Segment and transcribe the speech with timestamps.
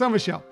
[0.00, 0.42] So, Michelle,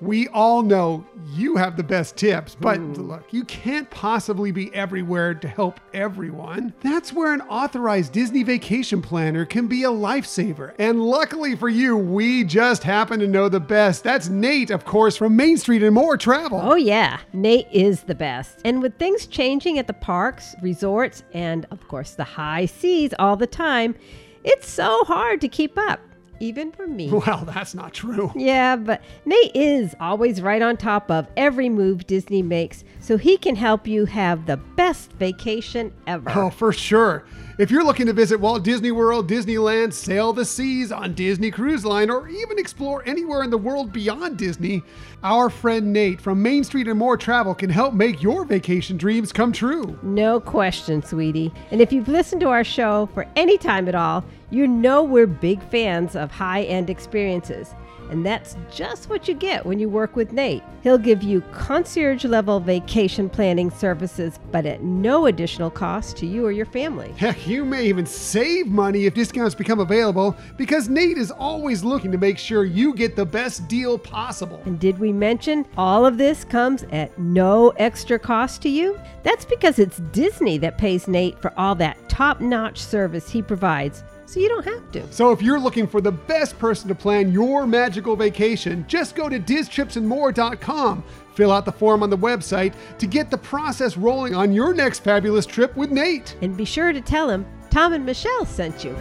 [0.00, 2.94] we all know you have the best tips, but hmm.
[2.94, 6.74] look, you can't possibly be everywhere to help everyone.
[6.80, 10.74] That's where an authorized Disney vacation planner can be a lifesaver.
[10.80, 14.02] And luckily for you, we just happen to know the best.
[14.02, 16.60] That's Nate, of course, from Main Street and More Travel.
[16.60, 17.20] Oh, yeah.
[17.32, 18.58] Nate is the best.
[18.64, 23.36] And with things changing at the parks, resorts, and of course the high seas all
[23.36, 23.94] the time,
[24.42, 26.00] it's so hard to keep up,
[26.40, 27.10] even for me.
[27.26, 28.30] Well, that's not true.
[28.36, 33.36] Yeah, but Nate is always right on top of every move Disney makes, so he
[33.36, 36.30] can help you have the best vacation ever.
[36.34, 37.24] Oh, for sure.
[37.58, 41.86] If you're looking to visit Walt Disney World, Disneyland, sail the seas on Disney Cruise
[41.86, 44.82] Line, or even explore anywhere in the world beyond Disney,
[45.22, 49.32] our friend Nate from Main Street and More Travel can help make your vacation dreams
[49.32, 49.98] come true.
[50.02, 51.50] No question, sweetie.
[51.70, 55.26] And if you've listened to our show for any time at all, you know we're
[55.26, 57.74] big fans of high end experiences.
[58.10, 60.62] And that's just what you get when you work with Nate.
[60.82, 66.46] He'll give you concierge level vacation planning services, but at no additional cost to you
[66.46, 67.12] or your family.
[67.16, 72.12] Heck, you may even save money if discounts become available because Nate is always looking
[72.12, 74.62] to make sure you get the best deal possible.
[74.64, 78.98] And did we mention all of this comes at no extra cost to you?
[79.22, 84.04] That's because it's Disney that pays Nate for all that top notch service he provides,
[84.26, 85.12] so you don't have to.
[85.12, 89.28] So if you're looking for the best person to plan your magical vacation, just go
[89.28, 91.04] to distripsandmore.com.
[91.34, 95.00] Fill out the form on the website to get the process rolling on your next
[95.00, 96.36] fabulous trip with Nate.
[96.42, 98.96] And be sure to tell him Tom and Michelle sent you.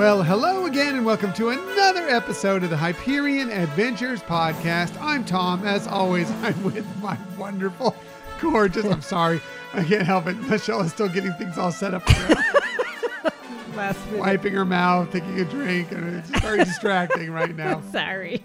[0.00, 4.98] Well, hello again, and welcome to another episode of the Hyperion Adventures Podcast.
[4.98, 5.66] I'm Tom.
[5.66, 7.94] As always, I'm with my wonderful,
[8.40, 9.42] gorgeous, I'm sorry,
[9.74, 10.38] I can't help it.
[10.38, 12.34] Michelle is still getting things all set up, for.
[13.76, 14.20] Last minute.
[14.20, 17.82] wiping her mouth, taking a drink, and it's very distracting right now.
[17.92, 18.42] Sorry.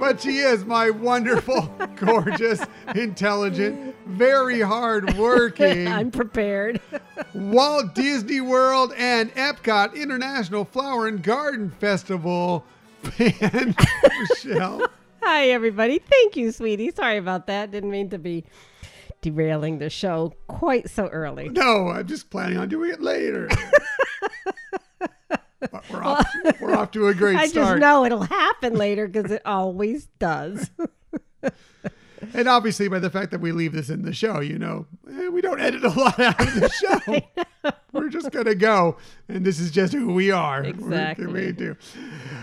[0.00, 1.60] But she is my wonderful,
[1.96, 6.80] gorgeous, intelligent, very hardworking I'm prepared.
[7.34, 12.64] Walt Disney World and Epcot International Flower and Garden Festival
[13.02, 13.76] fan,
[14.20, 14.86] Michelle.
[15.22, 15.98] Hi, everybody.
[15.98, 16.90] Thank you, sweetie.
[16.92, 17.70] Sorry about that.
[17.70, 18.46] Didn't mean to be
[19.20, 21.50] derailing the show quite so early.
[21.50, 23.50] No, I'm just planning on doing it later.
[25.60, 27.66] But we're off, to, we're off to a great I start.
[27.66, 30.70] just know it'll happen later because it always does.
[32.34, 35.28] And obviously, by the fact that we leave this in the show, you know, eh,
[35.28, 36.68] we don't edit a lot out of the
[37.64, 37.72] show.
[37.92, 38.98] We're just going to go.
[39.28, 40.62] And this is just who we are.
[40.62, 41.26] Exactly.
[41.26, 41.76] We do.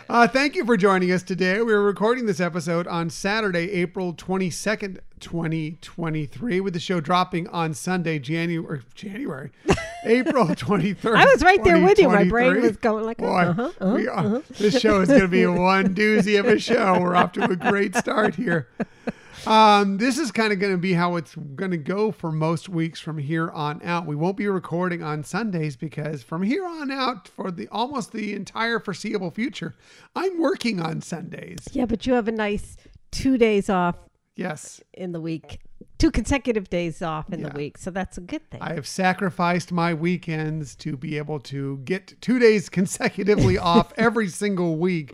[0.10, 1.62] Uh, thank you for joining us today.
[1.62, 8.18] We're recording this episode on Saturday, April 22nd, 2023, with the show dropping on Sunday,
[8.18, 9.52] January, January,
[10.06, 11.14] April 23rd.
[11.14, 12.08] I was right there with you.
[12.08, 12.62] My brain 2023.
[12.62, 16.40] was going like, Boy, uh-huh, uh-huh, are, this show is going to be one doozy
[16.40, 16.98] of a show.
[17.02, 18.70] We're off to a great start here.
[19.48, 22.68] Um, this is kind of going to be how it's going to go for most
[22.68, 24.06] weeks from here on out.
[24.06, 28.34] We won't be recording on Sundays because from here on out, for the almost the
[28.34, 29.74] entire foreseeable future,
[30.16, 31.60] I'm working on Sundays.
[31.72, 32.76] Yeah, but you have a nice
[33.12, 33.96] two days off
[34.36, 35.62] Yes, in the week,
[35.98, 37.50] two consecutive days off in Yeah.
[37.50, 37.78] the week.
[37.80, 38.62] So that's a good thing.
[38.62, 44.28] I have sacrificed my weekends to be able to get two days consecutively off every
[44.28, 45.14] single week.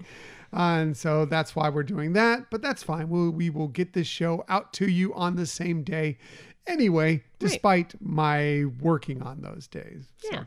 [0.53, 2.49] And so that's why we're doing that.
[2.51, 3.09] But that's fine.
[3.09, 6.17] We'll, we will get this show out to you on the same day
[6.67, 10.05] anyway, despite my working on those days.
[10.17, 10.43] So, Yeah.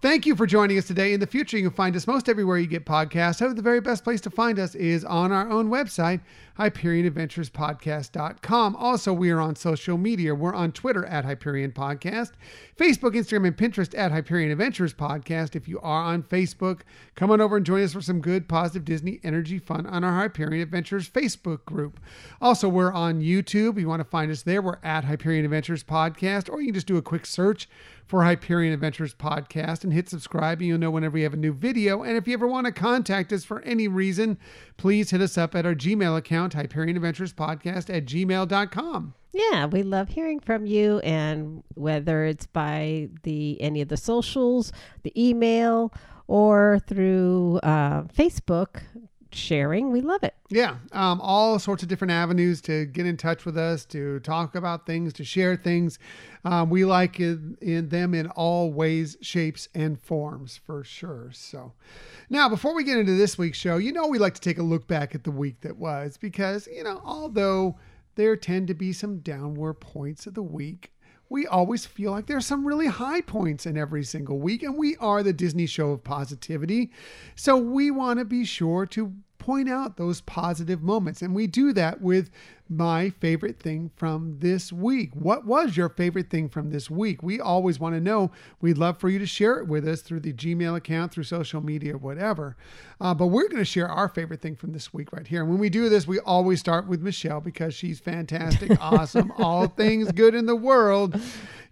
[0.00, 1.12] Thank you for joining us today.
[1.12, 3.40] In the future, you can find us most everywhere you get podcasts.
[3.40, 6.20] However, the very best place to find us is on our own website,
[6.58, 8.76] HyperionAdventuresPodcast.com.
[8.76, 10.34] Also, we are on social media.
[10.34, 12.32] We're on Twitter at Hyperion Podcast,
[12.76, 15.54] Facebook, Instagram, and Pinterest at Hyperion Adventures Podcast.
[15.54, 16.80] If you are on Facebook,
[17.14, 20.16] come on over and join us for some good, positive Disney energy fun on our
[20.16, 22.00] Hyperion Adventures Facebook group.
[22.40, 23.72] Also, we're on YouTube.
[23.72, 26.74] If you want to find us there, we're at Hyperion Adventures Podcast, or you can
[26.74, 27.68] just do a quick search
[28.08, 31.52] for Hyperion Adventures Podcast and hit subscribe, and you'll know whenever we have a new
[31.52, 32.02] video.
[32.02, 34.38] And if you ever want to contact us for any reason,
[34.78, 39.14] please hit us up at our Gmail account, Hyperion Adventures Podcast at gmail.com.
[39.34, 44.72] Yeah, we love hearing from you, and whether it's by the any of the socials,
[45.02, 45.92] the email,
[46.26, 48.82] or through uh, Facebook,
[49.30, 49.90] sharing.
[49.90, 50.34] We love it.
[50.48, 54.54] Yeah, um, all sorts of different avenues to get in touch with us, to talk
[54.54, 55.98] about things, to share things.
[56.44, 61.30] Um, we like in, in them in all ways, shapes, and forms for sure.
[61.32, 61.72] So,
[62.30, 64.62] now before we get into this week's show, you know we like to take a
[64.62, 67.76] look back at the week that was because you know although
[68.14, 70.92] there tend to be some downward points of the week.
[71.30, 74.96] We always feel like there's some really high points in every single week, and we
[74.96, 76.90] are the Disney show of positivity.
[77.34, 81.22] So we want to be sure to point out those positive moments.
[81.22, 82.30] And we do that with
[82.68, 85.10] my favorite thing from this week.
[85.14, 87.22] What was your favorite thing from this week?
[87.22, 88.30] We always want to know.
[88.60, 91.62] We'd love for you to share it with us through the Gmail account, through social
[91.62, 92.56] media, whatever.
[93.00, 95.40] Uh, but we're going to share our favorite thing from this week right here.
[95.40, 99.66] And when we do this, we always start with Michelle because she's fantastic, awesome, all
[99.66, 101.18] things good in the world.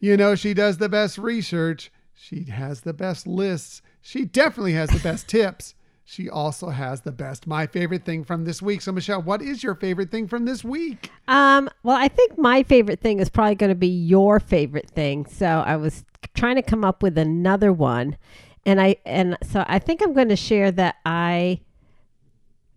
[0.01, 4.89] You know, she does the best research, she has the best lists, she definitely has
[4.91, 5.75] the best tips
[6.09, 8.81] she also has the best my favorite thing from this week.
[8.81, 11.11] So Michelle, what is your favorite thing from this week?
[11.27, 15.27] Um, well, I think my favorite thing is probably going to be your favorite thing.
[15.27, 16.05] So I was
[16.35, 18.17] trying to come up with another one,
[18.65, 21.61] and I and so I think I'm going to share that I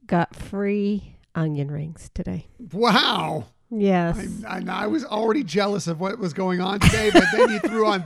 [0.07, 2.47] got free onion rings today.
[2.73, 3.45] Wow.
[3.69, 4.43] Yes.
[4.43, 7.59] I, I, I was already jealous of what was going on today, but then you
[7.59, 8.05] threw on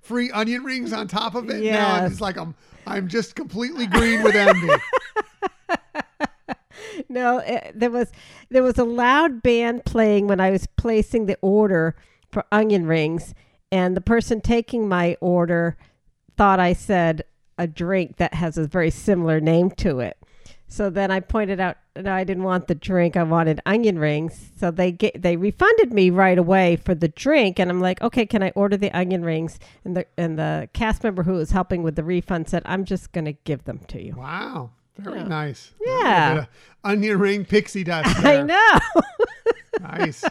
[0.00, 1.62] free onion rings on top of it.
[1.62, 1.74] Yes.
[1.74, 2.54] Now it's like I'm
[2.86, 4.68] I'm just completely green with envy.
[7.08, 8.10] no, it, there was
[8.48, 11.96] there was a loud band playing when I was placing the order
[12.30, 13.34] for onion rings,
[13.70, 15.76] and the person taking my order
[16.36, 17.24] thought I said
[17.58, 20.16] a drink that has a very similar name to it.
[20.72, 23.16] So then I pointed out, no, I didn't want the drink.
[23.16, 24.52] I wanted onion rings.
[24.56, 28.24] So they get they refunded me right away for the drink, and I'm like, okay,
[28.24, 29.58] can I order the onion rings?
[29.84, 33.10] And the and the cast member who was helping with the refund said, I'm just
[33.10, 34.14] gonna give them to you.
[34.16, 35.24] Wow, very Yeah.
[35.28, 35.72] nice.
[35.84, 36.30] Yeah.
[36.30, 36.48] A bit of
[36.84, 38.08] onion ring pixie dust.
[38.24, 38.78] I know.
[39.80, 40.24] Nice.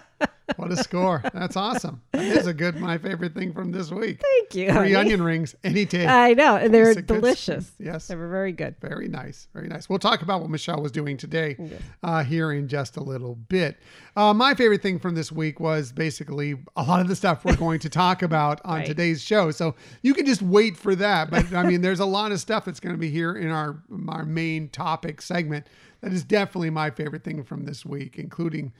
[0.57, 1.23] What a score.
[1.33, 2.01] That's awesome.
[2.11, 4.21] That is a good my favorite thing from this week.
[4.21, 4.67] Thank you.
[4.67, 4.95] Free honey.
[4.95, 6.05] onion rings any day.
[6.07, 7.71] I know, and they're a good- delicious.
[7.79, 8.07] yes.
[8.07, 8.75] they were very good.
[8.81, 9.47] Very nice.
[9.53, 9.89] Very nice.
[9.89, 11.81] We'll talk about what Michelle was doing today Yes.
[12.03, 13.77] uh, here in just a little bit.
[14.15, 17.55] Uh, my favorite thing from this week was basically a lot of the stuff we're
[17.55, 18.85] going to talk about on Right.
[18.85, 19.51] today's show.
[19.51, 21.29] So you can just wait for that.
[21.29, 23.81] But I mean, there's a lot of stuff that's going to be here in our,
[24.09, 25.67] our main topic segment.
[26.01, 28.71] That is definitely my favorite thing from this week, including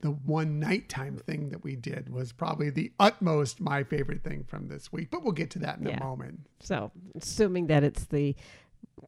[0.00, 4.68] the one nighttime thing that we did was probably the utmost my favorite thing from
[4.68, 5.10] this week.
[5.10, 5.96] But we'll get to that in Yeah.
[5.96, 6.40] a moment.
[6.60, 8.36] So, assuming that it's the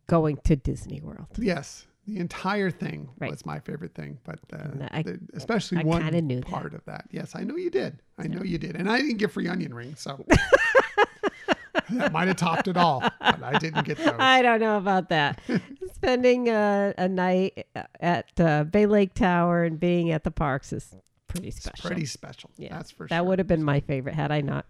[0.06, 1.26] going to Disney World.
[1.38, 3.30] Yes, the entire thing Right.
[3.30, 6.46] was my favorite thing, but uh, And I- the- especially I one kinda that.
[6.46, 7.06] part of that.
[7.10, 8.00] Yes, I know you did.
[8.16, 10.24] I know you did, and I didn't get free onion rings, so
[11.90, 13.00] that might have topped it all.
[13.00, 14.14] But I didn't get those.
[14.18, 15.40] I don't know about that.
[15.94, 17.66] Spending a, a night
[18.00, 20.94] at uh, Bay Lake Tower and being at the parks is
[21.26, 21.88] pretty It's special.
[21.88, 22.50] pretty special.
[22.56, 23.16] yeah, that's for that sure.
[23.18, 24.66] That would have been my favorite had I not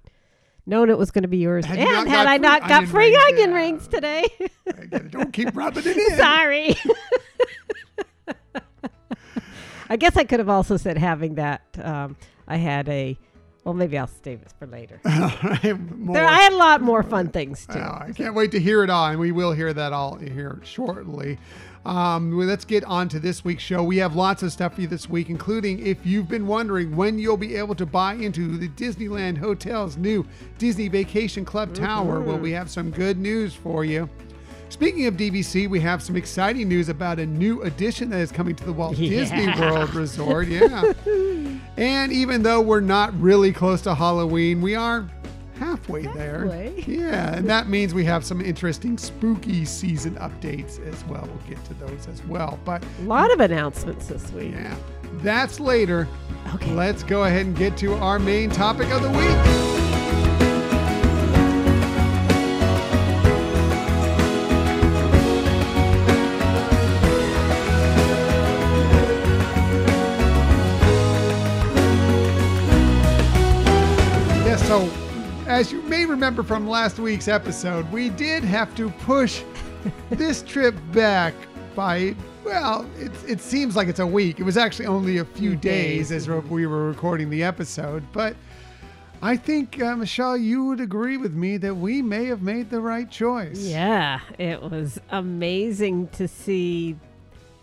[0.66, 3.10] known it was going to be yours, Had and you had I not got free
[3.10, 3.56] rings, onion yeah.
[3.56, 4.26] rings today.
[4.66, 5.10] I get it.
[5.10, 6.16] Don't keep rubbing it in.
[6.16, 6.76] Sorry.
[9.90, 11.62] I guess I could have also said having that.
[11.82, 12.16] Um,
[12.46, 13.16] I had a.
[13.68, 14.98] Well, maybe I'll save this for later.
[15.04, 16.14] More.
[16.14, 17.78] There, I had a lot more fun things too.
[17.78, 20.58] Oh, I can't wait to hear it all, and we will hear that all here
[20.64, 21.36] shortly.
[21.84, 23.82] Um, well, let's get on to this week's show.
[23.82, 27.18] We have lots of stuff for you this week, including if you've been wondering when
[27.18, 30.26] you'll be able to buy into the Disneyland Hotel's new
[30.56, 32.22] Disney Vacation Club Tower.
[32.22, 34.08] Well, we have some good news for you.
[34.70, 38.54] Speaking of DVC, we have some exciting news about a new addition that is coming
[38.56, 40.46] to the Walt Disney World Resort.
[40.48, 40.92] Yeah.
[41.76, 45.08] and even though we're not really close to Halloween, we are
[45.58, 46.44] halfway, there.
[46.86, 51.26] Yeah, and that means we have some interesting spooky season updates as well.
[51.26, 52.58] We'll get to those as well.
[52.64, 54.52] But A lot of announcements this week.
[54.52, 54.76] yeah,
[55.14, 56.06] that's later.
[56.54, 56.72] Okay.
[56.72, 59.77] Let's go ahead and get to our main topic of the week.
[75.58, 79.42] As you may remember from last week's episode, we did have to push
[80.10, 81.34] this trip back
[81.74, 84.38] by, well, it, it seems like it's a week.
[84.38, 86.12] It was actually only a few days.
[86.12, 88.04] as we were recording the episode.
[88.12, 88.36] But
[89.20, 92.80] I think, uh, Michelle, you would agree with me that we may have made the
[92.80, 93.58] right choice.
[93.58, 96.94] Yeah, it was amazing to see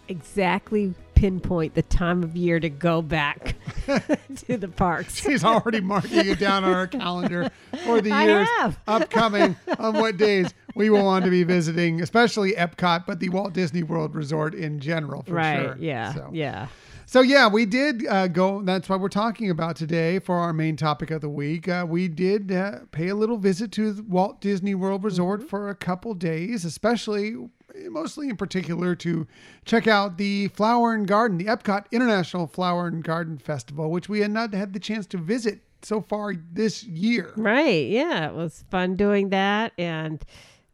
[0.09, 0.93] exactly
[1.25, 3.55] pinpoint the time of year to go back
[4.35, 5.15] to the parks.
[5.15, 7.49] She's already marking it down on our calendar
[7.83, 8.47] for the years
[8.87, 13.53] upcoming on what days we will want to be visiting, especially Epcot, but the Walt
[13.53, 15.61] Disney World Resort in general, for right.
[15.63, 15.77] sure.
[15.79, 16.13] Yeah.
[16.13, 16.29] So.
[16.31, 16.67] Yeah.
[17.07, 18.61] So yeah, we did uh, go.
[18.61, 21.67] That's what we're talking about today for our main topic of the week.
[21.67, 25.47] Uh, we did uh, pay a little visit to the Walt Disney World Resort Mm-hmm.
[25.49, 27.35] for a couple days, especially,
[27.89, 29.27] mostly in particular, to
[29.65, 34.21] check out the Flower and Garden, the Epcot International Flower and Garden Festival, which we
[34.21, 37.33] had not had the chance to visit so far this year.
[37.35, 37.87] Right.
[37.87, 38.29] Yeah.
[38.29, 39.73] It was fun doing that.
[39.77, 40.23] And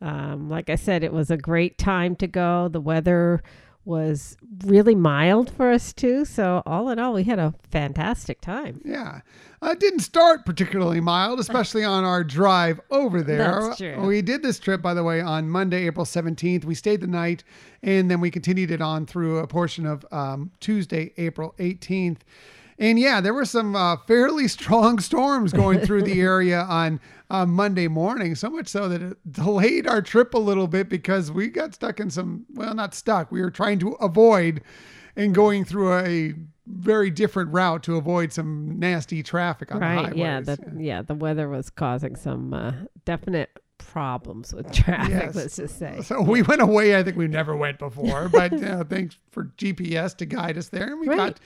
[0.01, 2.67] um, like I said, it was a great time to go.
[2.67, 3.43] The weather
[3.85, 6.25] was really mild for us, too.
[6.25, 8.81] So, all in all, we had a fantastic time.
[8.85, 9.21] Yeah.
[9.63, 13.61] Uh, didn't start particularly mild, especially on our drive over there.
[13.61, 14.01] That's true.
[14.07, 16.65] We did this trip, by the way, on Monday, April 17th.
[16.65, 17.43] We stayed the night
[17.83, 22.21] and then we continued it on through a portion of um, Tuesday, April 18th.
[22.79, 26.99] And yeah, there were some uh, fairly strong storms going through the area on
[27.29, 31.31] uh, Monday morning, so much so that it delayed our trip a little bit because
[31.31, 33.31] we got stuck in some, well, not stuck.
[33.31, 34.63] We were trying to avoid
[35.15, 36.33] and going through a
[36.67, 40.05] very different route to avoid some nasty traffic on the right.
[40.05, 40.17] highways.
[40.17, 40.39] Yeah.
[40.41, 41.01] The, yeah.
[41.01, 42.71] The weather was causing some uh,
[43.05, 45.35] definite problems with traffic, Yes.
[45.35, 46.01] let's just say.
[46.03, 46.95] So we went away.
[46.97, 50.91] I think we never went before, but uh, thanks for GPS to guide us there,
[50.91, 51.17] and we Right.
[51.17, 51.39] got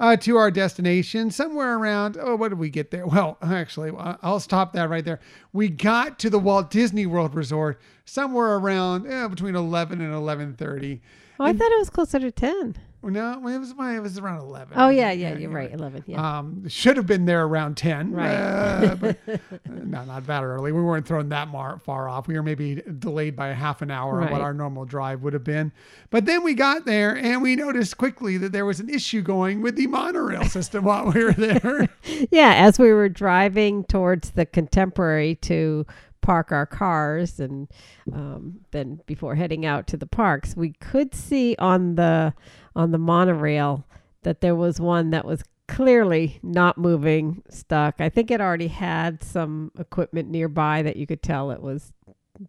[0.00, 2.16] uh, to our destination somewhere around.
[2.20, 3.06] Oh, what did we get there?
[3.06, 3.92] Well, actually,
[4.22, 5.20] I'll stop that right there.
[5.52, 10.54] We got to the Walt Disney World Resort somewhere around eh, between eleven and eleven
[10.54, 11.02] thirty.
[11.38, 12.76] Oh, I thought it was closer to 10.
[13.02, 14.74] No, it was my, it was around eleven.
[14.76, 15.10] Oh, yeah.
[15.10, 15.36] Yeah.
[15.36, 15.72] You're right.
[15.72, 16.04] 11.
[16.06, 16.38] Yeah.
[16.38, 18.12] Um, should have been there around 10.
[18.12, 18.30] Right.
[18.32, 19.18] Uh, but,
[19.68, 20.70] no, not that early.
[20.70, 22.28] We weren't thrown that mar- far off.
[22.28, 25.32] We were maybe delayed by a half an hour on what our normal drive would
[25.32, 25.72] have been.
[26.10, 29.62] But then we got there and we noticed quickly that there was an issue going
[29.62, 31.88] with the monorail system while we were there.
[32.30, 35.84] yeah, as we were driving towards the contemporary to
[36.20, 37.68] park our cars and
[38.12, 42.32] um, then before heading out to the parks, we could see on the
[42.74, 43.84] on the monorail
[44.22, 48.00] that there was one that was clearly not moving, stuck.
[48.00, 51.92] I think it already had some equipment nearby that you could tell it was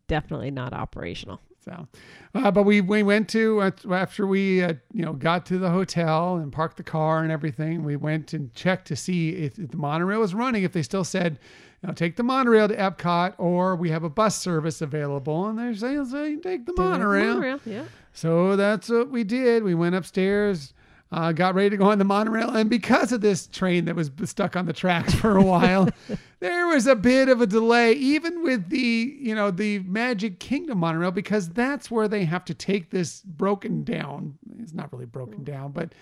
[0.07, 1.39] definitely not operational.
[1.63, 1.87] So,
[2.35, 5.69] uh, but we we went to uh, after we uh, you know got to the
[5.69, 7.85] hotel and parked the car and everything.
[7.85, 10.63] We went and checked to see if, if the monorail was running.
[10.63, 11.39] If they still said,
[11.81, 15.57] you know, take the monorail to Epcot, or we have a bus service available, and
[15.57, 17.59] they're saying, say, take the monorail.
[17.65, 17.85] yeah.
[18.13, 19.63] So that's what we did.
[19.63, 20.73] We went upstairs,
[21.11, 24.11] uh, got ready to go on the monorail, and because of this train that was
[24.25, 25.89] stuck on the tracks for a while,
[26.39, 30.79] there was a bit of a delay, even with the you know the Magic Kingdom
[30.79, 34.37] monorail, because that's where they have to take this broken down.
[34.59, 35.93] It's not really broken down, but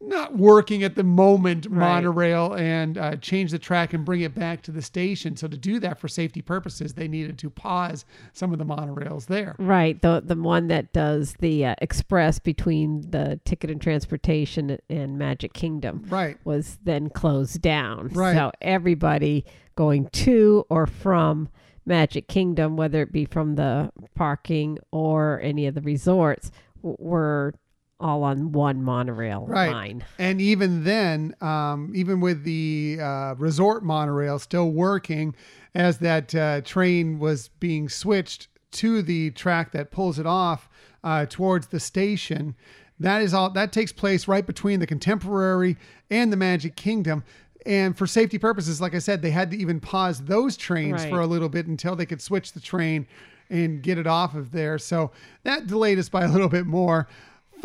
[0.00, 1.78] not working at the moment Right.
[2.04, 5.36] monorail and uh, change the track and bring it back to the station.
[5.36, 9.26] So to do that for safety purposes, they needed to pause some of the monorails
[9.26, 9.56] there.
[9.58, 15.18] Right, the the one that does the uh, express between the ticket and transportation and
[15.18, 16.36] Magic Kingdom Right.
[16.44, 18.08] was then closed down.
[18.08, 18.34] Right.
[18.36, 19.44] So everybody
[19.76, 21.48] going to or from
[21.86, 26.50] Magic Kingdom, whether it be from the parking or any of the resorts,
[26.82, 27.54] w- were
[27.98, 29.72] all on one monorail Right.
[29.72, 30.04] line.
[30.18, 35.34] And even then, um, even with the uh, resort monorail still working,
[35.74, 40.68] as that uh, train was being switched to the track that pulls it off
[41.02, 42.54] uh, towards the station,
[43.00, 45.76] that is all that takes place right between the Contemporary
[46.10, 47.24] and the Magic Kingdom.
[47.64, 51.10] And for safety purposes, like I said, they had to even pause those trains Right.
[51.10, 53.06] for a little bit until they could switch the train
[53.50, 54.78] and get it off of there.
[54.78, 55.10] So
[55.44, 57.08] that delayed us by a little bit more.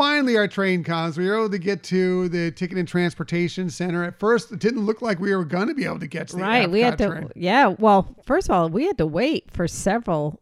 [0.01, 1.15] Finally, our train comes.
[1.15, 4.03] We were able to get to the Ticket and Transportation Center.
[4.03, 6.37] At first, it didn't look like we were going to be able to get to
[6.37, 6.67] the Right.
[6.71, 7.29] We had Epcot to, train.
[7.35, 7.67] yeah.
[7.77, 10.41] Well, first of all, we had to wait for several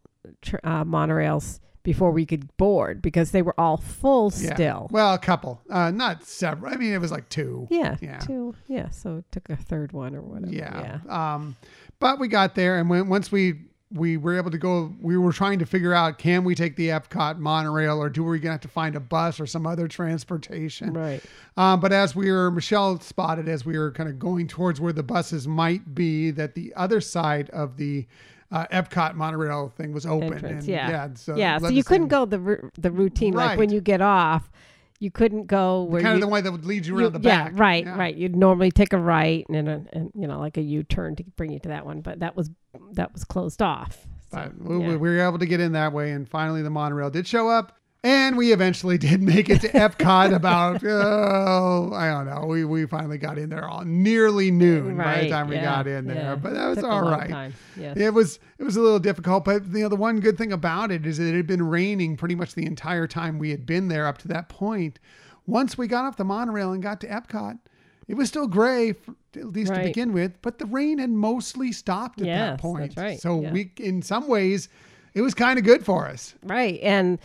[0.64, 4.54] uh, monorails before we could board because they were all full Yeah.
[4.56, 4.88] still.
[4.92, 6.72] Well, a couple, uh, not several.
[6.74, 7.68] I mean, it was like two.
[7.70, 8.20] Yeah, Yeah.
[8.20, 8.56] two.
[8.70, 10.54] Yeah, so it took a third one or whatever.
[10.54, 11.00] Yeah.
[11.10, 11.58] Um,
[12.00, 13.56] but we got there, and when once we
[13.92, 16.90] we were able to go, we were trying to figure out can we take the
[16.90, 20.94] Epcot monorail, or do we gonna have to find a bus or some other transportation?
[20.94, 21.22] Right.
[21.58, 24.94] Um, but as we were, Michelle spotted as we were kind of going towards where
[24.94, 28.06] the buses might be, that the other side of the
[28.52, 30.34] uh, Epcot monorail thing was open.
[30.34, 30.66] Entrance.
[30.66, 30.90] and Yeah.
[30.90, 31.08] yeah.
[31.16, 31.58] So, yeah.
[31.60, 34.52] So you couldn't go the the routine like when you get off.
[35.02, 37.14] You couldn't go where kind you, of the way that would lead you you- around
[37.14, 37.58] the yeah, back.
[37.58, 37.98] right, Yeah.
[37.98, 38.14] right.
[38.14, 41.24] You'd normally take a right and a, and you know like a U turn to
[41.38, 42.50] bring you to that one, but that was
[42.94, 44.06] that was closed off.
[44.32, 44.88] So, But we, yeah.
[44.96, 47.76] we were able to get in that way, and finally the monorail did show up.
[48.02, 52.86] And we eventually did make it to Epcot about oh I don't know we we
[52.86, 56.16] finally got in there all nearly noon by the Right, time we got in there
[56.16, 56.36] yeah.
[56.36, 57.52] but that was Took all right.
[57.78, 57.98] yes.
[57.98, 60.92] It was it was a little difficult, but you know the one good thing about
[60.92, 63.90] it is that it had been raining pretty much the entire time we had been
[63.90, 64.98] there up to that point.
[65.46, 67.60] Once we got off the monorail and got to Epcot,
[68.10, 71.72] it was still gray, for, at least to begin with, but the rain had mostly
[71.72, 72.94] stopped at Yes, that that's point.
[72.98, 73.54] right, So yeah.
[73.54, 74.68] we, in some ways,
[75.14, 76.34] it was kind of good for us.
[76.44, 76.80] Right.
[76.82, 77.20] And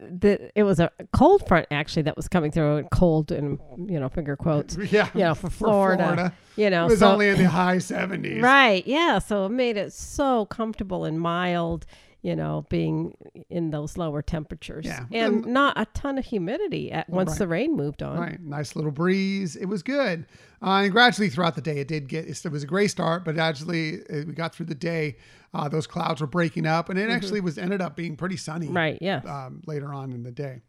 [0.00, 4.08] the it was a cold front actually that was coming through cold and you know
[4.08, 7.48] finger quotes Yeah, you know for Florida, you know it was so only in the
[7.48, 8.40] high seventies.
[8.40, 11.84] right yeah so it made it so comfortable and mild
[12.22, 13.14] you know being
[13.48, 15.04] in those lower temperatures Yeah.
[15.12, 17.38] and And- not a ton of humidity at once Right.
[17.38, 19.54] the rain moved on Right, nice little breeze.
[19.56, 20.26] It was good,
[20.62, 22.26] uh, and gradually throughout the day, it did get.
[22.26, 25.16] It was a great start, but actually, uh, we got through the day.
[25.54, 28.66] Uh, those clouds were breaking up, and it actually was ended up being pretty sunny.
[28.66, 28.76] Mm-hmm.
[28.76, 30.60] right yeah um, later on in the day.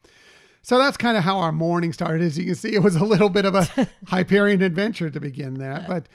[0.61, 2.21] So that's kind of how our morning started.
[2.21, 3.65] As you can see, it was a little bit of a
[4.07, 5.87] Hyperion adventure to begin that.
[5.87, 6.07] But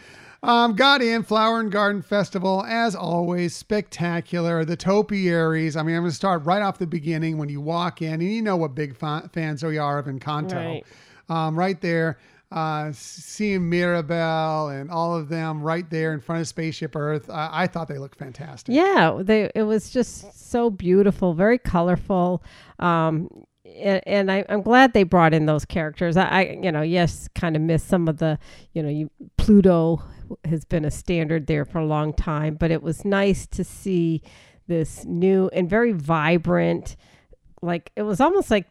[0.45, 4.65] um, got in Flower and Garden Festival, as always, spectacular.
[4.65, 5.77] The topiaries.
[5.77, 8.23] I mean, I'm going to start right off the beginning when you walk in, and
[8.23, 10.55] you know what big fa- fans we are of Encanto.
[10.55, 10.85] Right.
[11.29, 12.19] Um, right there,
[12.53, 17.29] uh, seeing Mirabel and all of them right there in front of Spaceship Earth.
[17.31, 18.75] I, I thought they looked fantastic.
[18.75, 22.43] Yeah, they it was just so beautiful, very colorful.
[22.79, 23.29] Um,
[23.65, 26.17] and, and I, I'm glad they brought in those characters.
[26.17, 28.39] I, I you know, yes, kind of missed some of the,
[28.73, 30.03] you know, you, Pluto
[30.45, 34.23] has been a standard there for a long time, but it was nice to see
[34.67, 36.97] this new and very vibrant.
[37.63, 38.67] Like it was almost like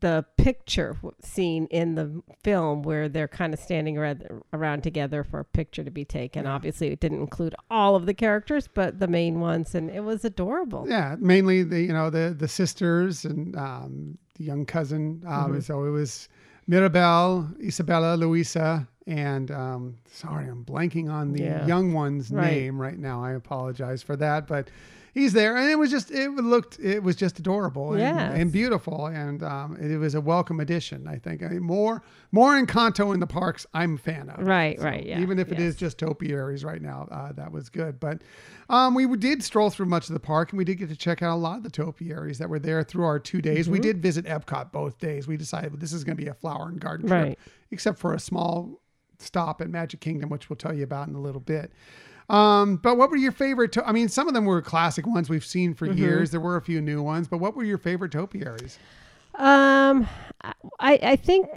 [0.00, 5.40] the picture scene in the film where they're kind of standing around, around together for
[5.40, 6.46] a picture to be taken.
[6.46, 10.24] Obviously, it didn't include all of the characters, but the main ones, and it was
[10.24, 10.86] adorable.
[10.88, 15.22] Yeah, mainly the you know the the sisters and um, the young cousin.
[15.26, 15.60] Um, Mm-hmm.
[15.60, 16.28] So it was
[16.68, 21.66] Mirabel, Isabela, Luisa, and um, sorry, I'm blanking on the Yeah.
[21.66, 22.52] young one's Right.
[22.52, 23.22] name right now.
[23.22, 24.70] I apologize for that, but
[25.12, 28.32] he's there, and it was just it looked it was just adorable and, Yes.
[28.36, 31.08] and beautiful, and um, it was a welcome addition.
[31.08, 33.66] I think I mean, more more Encanto in the parks.
[33.74, 34.46] I'm a fan of.
[34.46, 37.98] Right, right, yeah, Even if it is just topiaries right now, uh, that was good.
[37.98, 38.22] But
[38.68, 41.22] um, we did stroll through much of the park, and we did get to check
[41.22, 43.64] out a lot of the topiaries that were there through our two days.
[43.64, 43.72] Mm-hmm.
[43.72, 45.26] We did visit Epcot both days.
[45.26, 47.38] We decided this is going to be a flower and garden trip, Right.
[47.72, 48.79] except for a small
[49.20, 51.70] stop at Magic Kingdom, which we'll tell you about in a little bit.
[52.28, 53.72] Um, but what were your favorite?
[53.72, 55.98] To- I mean, some of them were classic ones we've seen for Mm-hmm.
[55.98, 56.30] years.
[56.30, 58.78] There were a few new ones, but what were your favorite topiaries?
[59.34, 60.06] Um,
[60.78, 61.48] I I think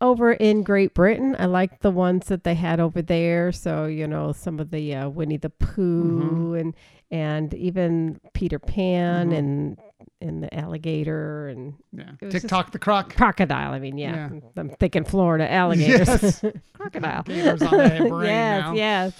[0.00, 3.52] over in Great Britain, I liked the ones that they had over there.
[3.52, 6.74] So you know, some of the uh, Winnie the Pooh and
[7.10, 9.78] and even Peter Pan and
[10.20, 13.14] and the alligator and Yeah, Tick-Tock the croc.
[13.16, 13.72] crocodile.
[13.72, 14.40] I mean, yeah, Yeah.
[14.56, 16.44] I'm thinking Florida alligators, Yes.
[16.72, 17.24] crocodile.
[17.28, 18.72] On yes, now.
[18.74, 19.12] yes.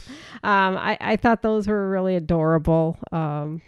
[0.43, 2.97] Um, I I thought those were really adorable.
[3.12, 3.62] Um,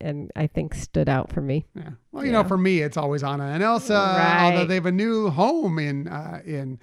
[0.00, 1.64] and I think stood out for me.
[1.74, 1.90] Yeah.
[2.12, 3.94] Well, you know, for me, it's always Anna and Elsa.
[3.94, 4.42] Right.
[4.52, 6.78] Although they have a new home in uh, in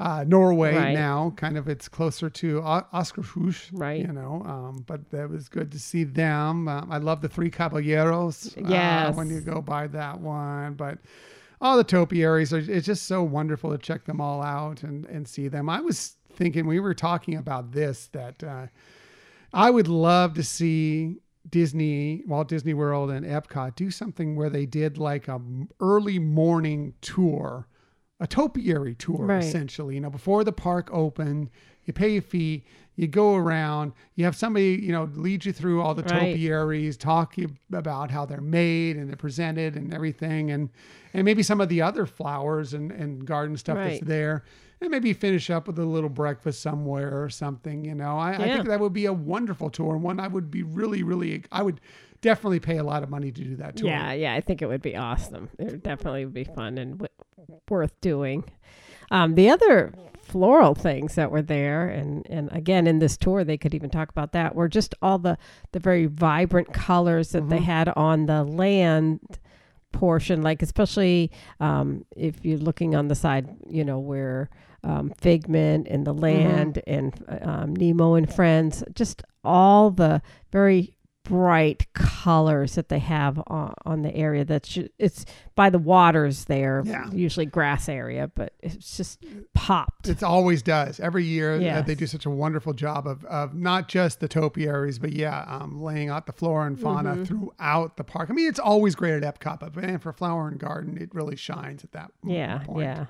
[0.00, 0.94] uh, Norway Right.
[0.94, 1.32] now.
[1.36, 3.70] Kind of, it's closer to o- Akershus.
[3.72, 4.00] Right.
[4.06, 6.68] You know, um, but that was good to see them.
[6.68, 8.56] Um, I love the Three Caballeros.
[8.56, 10.98] uh, when you go by that one, but.
[11.60, 12.58] All the topiaries are.
[12.58, 15.68] It's just so wonderful to check them all out and and see them.
[15.68, 18.66] I was thinking we were talking about this that uh,
[19.52, 21.16] I would love to see
[21.50, 25.40] Disney, Walt Disney World, and Epcot do something where they did like a
[25.80, 27.66] early morning tour,
[28.20, 29.44] a topiary tour, Right.
[29.44, 29.94] essentially.
[29.94, 31.50] You know, before the park opened,
[31.84, 32.64] you pay a fee,
[32.96, 36.32] you go around, you have somebody, you know, lead you through all the Right.
[36.32, 40.68] topiaries, talk you about how they're made and they're presented and everything, and
[41.14, 44.44] and maybe some of the other flowers and and garden stuff that's there.
[44.80, 48.16] And maybe finish up with a little breakfast somewhere or something, you know.
[48.16, 51.02] I, I think that would be a wonderful tour and one I would be really,
[51.02, 51.80] really, I would
[52.20, 53.88] definitely pay a lot of money to do that tour.
[53.88, 55.48] Yeah, yeah, I think it would be awesome.
[55.58, 57.08] It would definitely be fun and
[57.68, 58.44] worth doing.
[59.10, 63.56] Um, the other floral things that were there, and and again in this tour, they
[63.56, 64.54] could even talk about that.
[64.54, 65.38] Were just all the
[65.72, 69.20] the very vibrant colors that they had on the land
[69.92, 74.50] portion, like especially um, if you're looking on the side, you know where
[74.84, 80.20] um, Figment and the land and um, Nemo and Friends, just all the
[80.52, 80.94] very
[81.28, 84.44] bright colors that they have on, on the area.
[84.44, 87.10] That's ju- it's by the waters there, Yeah.
[87.12, 90.08] usually grass area, but it's just popped.
[90.08, 91.00] It always does.
[91.00, 91.86] Every year, uh, Yes.
[91.86, 95.80] they do such a wonderful job of, of not just the topiaries, but yeah, um,
[95.82, 97.24] laying out the flora and fauna Mm-hmm.
[97.24, 98.30] throughout the park.
[98.30, 101.36] I mean, it's always great at Epcot, but man, for Flower and Garden, it really
[101.36, 102.80] shines at that Yeah, point.
[102.84, 103.06] yeah.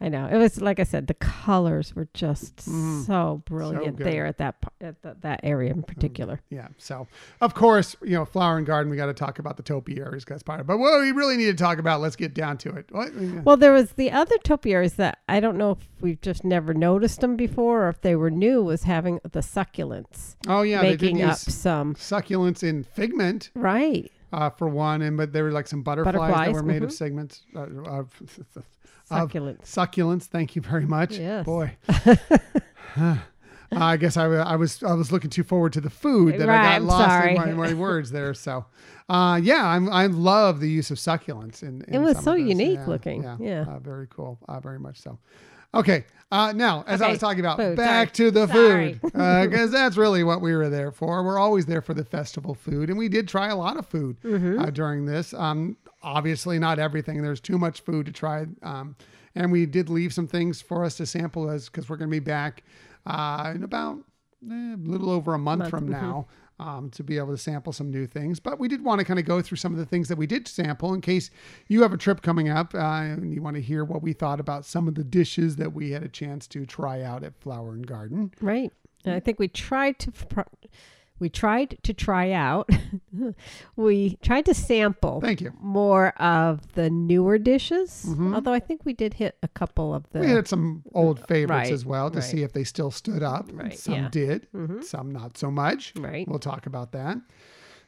[0.00, 0.26] I know.
[0.26, 4.06] It was like I said, the colors were just so brilliant good.
[4.06, 6.40] there at that at the, that area in particular.
[6.50, 6.68] Yeah.
[6.78, 7.08] So,
[7.40, 10.66] of course, you know, Flower and Garden, we got to talk about the topiaries of.
[10.66, 12.86] But what we really need to talk about, let's get down to it.
[12.90, 13.12] What?
[13.44, 17.20] Well, there was the other topiaries that I don't know if we've just never noticed
[17.20, 20.82] them before or if they were new was having the succulents Oh, yeah.
[20.82, 24.10] they did making up some succulents in figment right.
[24.32, 26.92] uh, for one, and but there were like some butterflies, that were made of mhm.
[26.92, 28.10] segments uh, of,
[28.56, 28.64] of
[29.10, 29.62] Succulents.
[29.62, 30.24] succulents.
[30.24, 31.16] Thank you very much.
[31.18, 31.44] Yes.
[31.44, 31.76] Boy.
[33.70, 36.62] I guess I, I was I was looking too forward to the food that I
[36.62, 37.36] got I'm lost sorry.
[37.36, 38.32] in my, my words there.
[38.32, 38.64] So,
[39.10, 41.62] uh, yeah, I'm, I love the use of succulents.
[41.62, 43.22] In, in It was so unique Yeah, looking.
[43.38, 43.66] Yeah.
[43.68, 44.38] uh, very cool.
[44.48, 45.18] Uh, very much so.
[45.74, 48.30] Okay, uh, now as I was talking about, food, back sorry.
[48.30, 51.22] to the food because that's really what we were there for.
[51.22, 54.16] We're always there for the festival food, and we did try a lot of food
[54.22, 54.60] Mm-hmm.
[54.60, 55.34] uh, during this.
[55.34, 57.22] Um, obviously, not everything.
[57.22, 58.96] There's too much food to try, um,
[59.34, 62.16] and we did leave some things for us to sample as because we're going to
[62.16, 62.64] be back
[63.06, 63.98] uh, in about
[64.50, 65.90] eh, a little over a month, Month, from mhm.
[65.90, 66.26] now.
[66.60, 69.20] Um, to be able to sample some new things, but we did want to kind
[69.20, 71.30] of go through some of the things that we did sample in case
[71.68, 74.40] you have a trip coming up uh, and you want to hear what we thought
[74.40, 77.74] about some of the dishes that we had a chance to try out at Flower
[77.74, 78.32] and Garden.
[78.40, 78.72] Right.
[79.04, 80.40] And I think we tried to pr-
[81.20, 82.68] we tried to try out
[83.76, 85.52] we tried to sample Thank you.
[85.60, 88.06] more of the newer dishes.
[88.18, 90.28] Although I think we did hit a couple of the Mm-hmm.
[90.28, 92.24] We had some old favorites Right, as well to right.
[92.24, 93.48] see if they still stood up.
[93.52, 94.08] Right, Some yeah.
[94.08, 94.74] Mm-hmm.
[94.78, 95.92] did, some not so much.
[95.96, 96.26] Right.
[96.28, 97.18] We'll talk about that.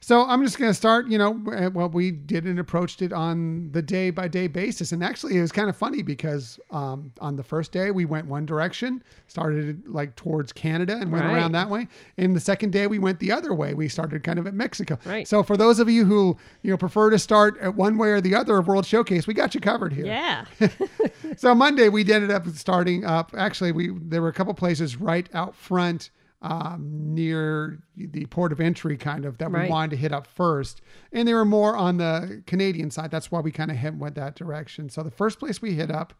[0.02, 3.12] So I'm just going to start, you know, uh, well, we did and approached it
[3.12, 4.92] on the day by day basis.
[4.92, 8.26] And actually, it was kind of funny because um, on the first day, we went
[8.26, 11.34] one direction, started like towards Canada and went Right.
[11.34, 11.86] around that way.
[12.16, 13.74] And the second day, we went the other way.
[13.74, 14.98] We started kind of at Mexico.
[15.04, 15.28] Right.
[15.28, 18.22] So for those of you who, you know, prefer to start at one way or
[18.22, 20.46] the other of World Showcase, we got you covered here Yeah.
[21.36, 23.32] so Monday we ended up starting up.
[23.36, 26.08] Actually, we there were a couple places right out front
[26.42, 29.70] um, near the port of entry, kind of that we Right.
[29.70, 30.81] wanted to hit up first,
[31.12, 33.11] and they were more on the Canadian side.
[33.11, 34.88] That's why we kind of hit, went that direction.
[34.88, 36.14] So the first place we hit up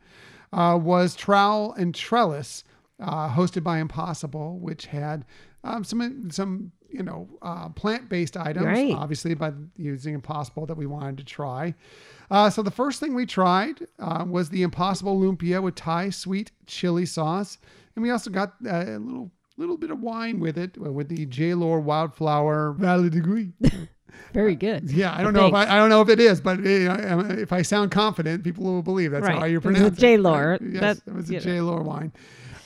[0.53, 2.65] uh, was Trowel and Trellis,
[2.99, 5.25] uh, hosted by Impossible, which had
[5.65, 8.95] um, some some you know uh, plant based items, Right.
[8.95, 11.75] obviously by using Impossible that we wanted to try.
[12.31, 16.51] Uh, so the first thing we tried uh, was the Impossible Lumpia with Thai sweet
[16.67, 17.57] chili sauce,
[17.97, 19.31] and we also got uh, a little
[19.61, 21.55] little bit of wine with it uh, with the J.
[21.55, 23.53] Lohr Wildflower Valdiguié.
[24.33, 24.91] Very good.
[24.91, 26.63] Yeah, I don't know if I, I don't know if it is, but uh,
[27.39, 29.39] if I sound confident, people will believe that's Right.
[29.39, 30.01] how you It was a pronounce it.
[30.01, 30.17] J.
[30.17, 30.59] Lohr.
[30.63, 31.39] Yes, That- it was a know.
[31.41, 31.61] J.
[31.61, 32.13] Lohr wine.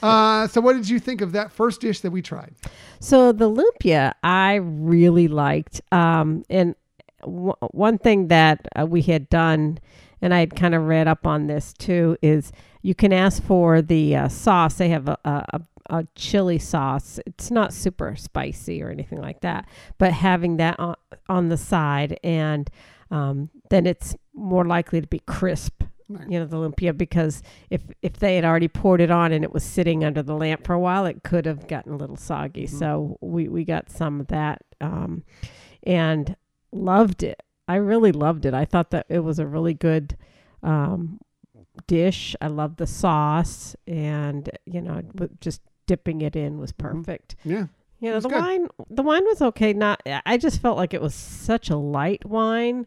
[0.03, 2.55] Uh, so what did you think of that first dish that we tried?
[3.01, 5.81] So the lumpia I really liked.
[5.93, 6.75] Um, and
[7.23, 9.79] w- one thing that uh, we had done,
[10.21, 12.53] and I had kind of read up on this too, is
[12.83, 14.75] you can ask for the uh, sauce.
[14.75, 15.61] They have a, a, a
[16.14, 17.20] chili sauce.
[17.27, 19.68] It's not super spicy or anything like that,
[19.99, 20.97] but having that on,
[21.29, 22.70] on the side, and
[23.11, 25.83] um, then it's more likely to be crisp.
[26.07, 26.31] Right.
[26.31, 29.53] You know the lumpia because if if they had already poured it on and it
[29.53, 32.66] was sitting under the lamp for a while, it could have gotten a little soggy.
[32.66, 35.25] So we we got some of that um,
[35.83, 36.37] and
[36.73, 37.42] loved it.
[37.66, 38.53] I really loved it.
[38.53, 40.16] I thought that it was a really good
[40.62, 41.20] um,
[41.87, 42.37] dish.
[42.40, 45.03] I loved the sauce, and you know,
[45.40, 47.37] just dipping it in was perfect.
[47.44, 47.66] Yeah,
[48.01, 48.38] You know, the good.
[48.40, 49.73] wine the wine was okay.
[49.73, 52.87] Not I just felt like it was such a light wine.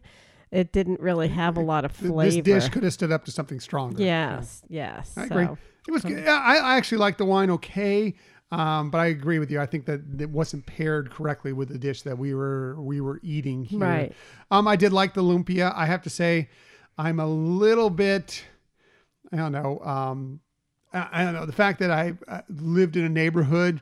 [0.50, 2.42] It didn't really have a lot of flavor.
[2.42, 4.02] this dish could have stood up to something stronger.
[4.02, 5.12] Yes, yes.
[5.16, 5.44] I agree.
[5.44, 6.26] So, It was good.
[6.26, 8.14] I, I actually liked the wine okay,
[8.50, 9.60] um, but I agree with you.
[9.60, 13.20] I think that it wasn't paired correctly with the dish that we were we were
[13.22, 13.78] eating here.
[13.80, 14.12] Right.
[14.50, 15.70] Um, I did like the lumpia.
[15.76, 16.48] I have to say,
[16.96, 18.42] I'm a little bit.
[19.30, 19.80] I don't know.
[19.80, 20.40] Um,
[20.92, 23.80] I, I don't know the fact that I uh, lived in a neighborhood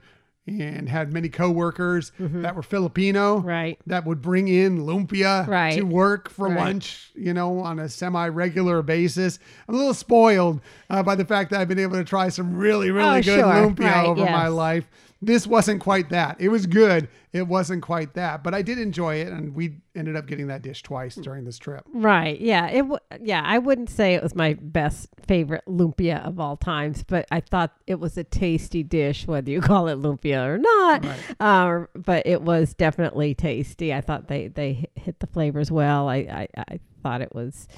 [0.48, 3.48] and had many coworkers that were Filipino Mm-hmm.
[3.48, 3.78] Right.
[3.86, 5.74] that would bring in lumpia Right.
[5.74, 6.56] to work for Right.
[6.56, 9.40] lunch, you know, on a semi-regular basis.
[9.68, 12.56] I'm a little spoiled uh, by the fact that I've been able to try some
[12.56, 13.44] really, really Oh, good sure.
[13.44, 14.88] lumpia Right, over my life.
[15.22, 16.36] This wasn't quite that.
[16.38, 17.08] It was good.
[17.32, 20.62] It wasn't quite that, but I did enjoy it, and we ended up getting that
[20.62, 21.84] dish twice during this trip.
[21.92, 22.38] Right.
[22.40, 22.66] Yeah.
[22.68, 22.78] It.
[22.82, 23.42] W- yeah.
[23.44, 27.72] I wouldn't say it was my best favorite lumpia of all times, but I thought
[27.86, 31.04] it was a tasty dish, whether you call it lumpia or not.
[31.04, 31.18] Right.
[31.40, 33.92] Uh, but it was definitely tasty.
[33.94, 36.08] I thought they they hit the flavors well.
[36.08, 37.68] I I, I thought it was,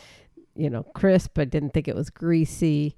[0.57, 1.39] you know, crisp.
[1.39, 2.97] I didn't think it was greasy.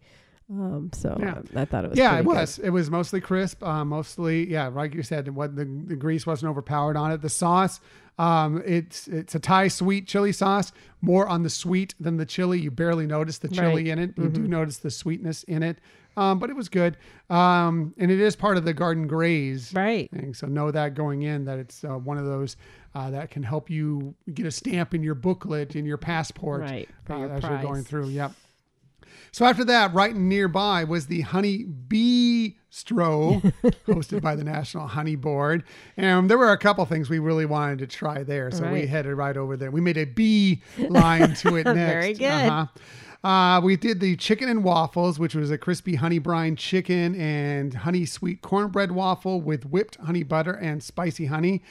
[0.51, 1.35] Um, so Yeah.
[1.35, 1.99] um, I thought it was.
[1.99, 2.37] yeah, it pretty good.
[2.41, 2.59] was.
[2.59, 3.63] It was mostly crisp.
[3.63, 7.23] Uh, mostly, yeah, like you said, what the, the grease wasn't overpowered on it.
[7.23, 7.81] The sauce,
[8.19, 12.59] um, it's it's a Thai sweet chili sauce, more on the sweet than the chili.
[12.61, 13.87] You barely notice the chili Right.
[13.87, 14.15] in it.
[14.19, 15.79] You do notice the sweetness in it,
[16.17, 16.97] um, but it was good.
[17.31, 20.11] Um, and it is part of the Garden Graze Right.
[20.11, 20.35] thing.
[20.35, 22.57] So know that going in that it's uh, one of those
[22.97, 26.89] uh, that can help you get a stamp in your booklet in your passport Right,
[27.09, 28.09] uh, your as you're going through.
[28.09, 28.33] Yep.
[29.33, 32.55] So after that, right nearby was the Honey Bistro,
[33.87, 35.65] hosted by the National Honey Board.
[35.97, 39.15] And there were a couple things we really wanted to try there, so we headed
[39.17, 39.71] right over there.
[39.71, 41.77] We made a bee line to it next.
[41.77, 42.27] Very good.
[42.27, 42.67] Uh-huh.
[43.23, 47.75] Uh, we did the chicken and waffles, which was a crispy honey brine chicken and
[47.75, 51.63] honey sweet cornbread waffle with whipped honey butter and spicy honey.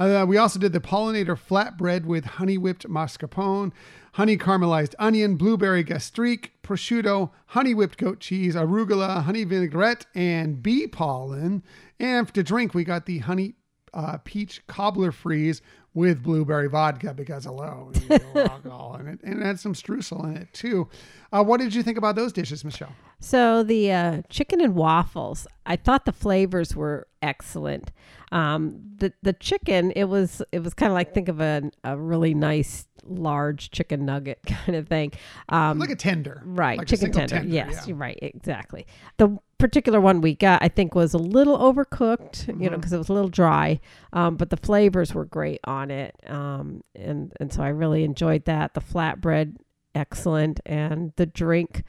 [0.00, 3.70] Uh, we also did the pollinator flatbread with honey whipped mascarpone,
[4.14, 10.86] honey caramelized onion, blueberry gastrique, prosciutto, honey whipped goat cheese, arugula, honey vinaigrette, and bee
[10.86, 11.64] pollen.
[11.98, 13.54] And to drink, we got the honey
[13.92, 15.62] uh, peach cobbler freeze
[15.94, 20.24] with blueberry vodka because hello, you know, alcohol in it, and it had some streusel
[20.24, 20.88] in it too.
[21.34, 22.92] Uh, what did you think about those dishes, Michelle?
[23.20, 27.90] So the uh, chicken and waffles, I thought the flavors were excellent.
[28.32, 31.96] Um, the the chicken, it was it was kind of like think of a a
[31.96, 35.12] really nice large chicken nugget kind of thing.
[35.48, 37.48] Um, Like a tender, right, like chicken single tender.
[37.52, 37.84] Yes, yeah.
[37.86, 38.86] you're right, exactly.
[39.18, 42.46] The particular one we got, I think, was a little overcooked.
[42.48, 42.64] You Mm-hmm.
[42.64, 43.80] know, because it was a little dry.
[44.12, 46.14] Um, but the flavors were great on it.
[46.28, 48.74] Um, and and so I really enjoyed that.
[48.74, 49.56] The flatbread,
[49.94, 51.82] excellent, and the drink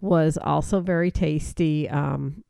[0.00, 1.88] was also very tasty.
[1.88, 2.44] Um,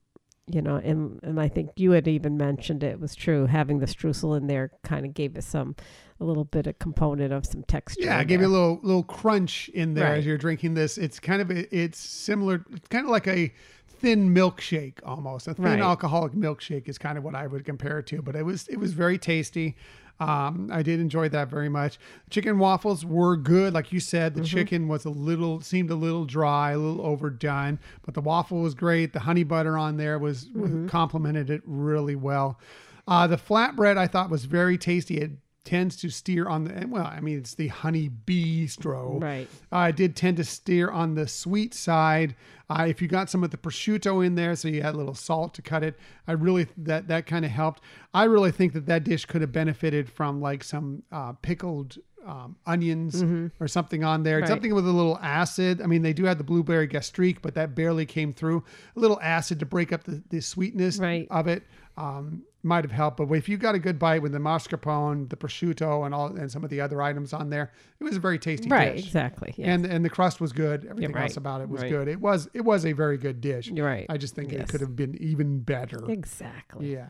[0.49, 3.47] you know, and and I think you had even mentioned it was true.
[3.47, 5.75] Having the streusel in there kind of gave us some
[6.21, 8.05] a little bit of component of some texture.
[8.05, 10.19] Yeah, it gave you a little little crunch in there Right.
[10.19, 10.99] as you're drinking this.
[10.99, 13.53] It's kind of it's similar, it's kind of like a
[13.89, 15.49] thin milkshake almost.
[15.49, 15.81] A thin Right.
[15.81, 18.23] alcoholic milkshake is kind of what I would compare it to.
[18.23, 19.75] But it was it was very tasty.
[20.19, 21.99] Um, I did enjoy that very much.
[22.31, 24.33] Chicken waffles were good, like you said.
[24.33, 24.43] Mm-hmm.
[24.43, 28.61] The chicken was a little seemed a little dry, a little overdone, but the waffle
[28.61, 29.13] was great.
[29.13, 30.89] The honey butter on there was, Mm-hmm.
[30.89, 32.59] complemented it really well.
[33.07, 35.19] Uh, the flatbread I thought was very tasty.
[35.19, 35.33] It
[35.67, 37.05] tends to steer on the well.
[37.05, 39.23] I mean, it's the honey bee bistro.
[39.23, 39.49] Right.
[39.71, 42.35] Uh, did tend to steer on the sweet side.
[42.71, 45.15] Uh, if you got some of the prosciutto in there, so you had a little
[45.15, 47.83] salt to cut it, I really that that kind of helped.
[48.15, 52.57] I really think that that dish could have benefited from like some uh, pickled um,
[52.67, 53.23] onions
[53.61, 54.49] or something on there, Right.
[54.49, 55.81] something with a little acid.
[55.81, 58.65] I mean, they do have the blueberry gastrique, but that barely came through.
[58.97, 61.29] A little acid to break up the, the sweetness Right.
[61.31, 61.63] of it
[61.97, 63.17] um, might have helped.
[63.17, 66.51] But if you got a good bite with the mascarpone, the prosciutto, and all and
[66.51, 69.07] some of the other items on there, it was a very tasty Right, dish.
[69.07, 69.55] exactly.
[69.57, 69.73] Yeah.
[69.73, 70.85] And and the crust was good.
[70.85, 71.91] Everything right, else about it was right.
[71.91, 72.09] good.
[72.09, 73.71] It was it was a very good dish.
[73.71, 74.07] Right.
[74.09, 76.11] I just think it could have been even better.
[76.11, 76.93] exactly.
[76.93, 77.07] Yeah.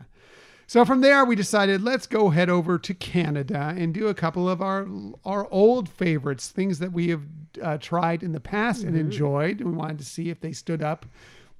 [0.69, 4.49] So from there, we decided let's go head over to Canada and do a couple
[4.49, 4.85] of our
[5.23, 7.21] our old favorites, things that we have
[7.63, 9.61] uh, tried in the past and enjoyed.
[9.61, 11.05] We wanted to see if they stood up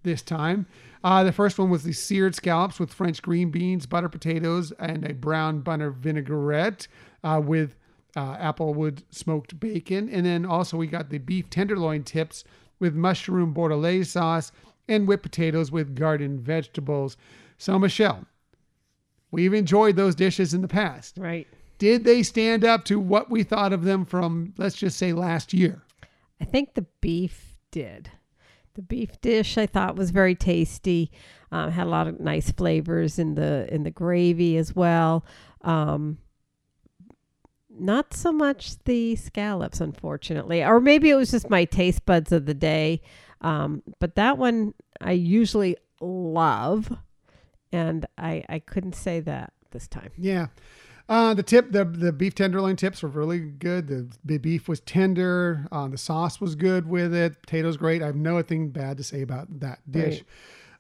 [0.04, 0.66] this time.
[1.04, 5.06] Uh, the first one was the seared scallops with French green beans, butter potatoes, and
[5.06, 6.88] a brown butter vinaigrette
[7.24, 7.76] uh, with
[8.16, 10.10] uh, applewood smoked bacon.
[10.10, 12.44] And then also we got the beef tenderloin tips
[12.80, 14.52] with mushroom bordelaise sauce
[14.88, 17.18] and whipped potatoes with garden vegetables.
[17.58, 18.26] So Michelle,
[19.32, 21.18] we've enjoyed those dishes in the past.
[21.18, 21.48] Right.
[21.78, 25.54] Did they stand up to what we thought of them from, let's just say, last
[25.54, 25.84] year?
[26.42, 28.10] I think the beef did.
[28.78, 31.12] The beef dish I thought was very tasty.
[31.52, 35.26] Um, had a lot of nice flavors in the in the gravy as well.
[35.64, 36.20] Um,
[37.72, 42.46] not so much the scallops, unfortunately, or maybe it was just my taste buds of
[42.46, 43.02] the day.
[43.42, 46.96] Um, but that one I usually love,
[47.72, 50.12] and I I couldn't say that this time.
[50.20, 50.48] Yeah.
[51.10, 53.88] Uh, the tip, the the beef tenderloin tips were really good.
[53.88, 55.66] The, the beef was tender.
[55.72, 57.42] Uh, the sauce was good with it.
[57.42, 58.02] Potatoes great.
[58.04, 60.24] I have nothing bad to say about that dish.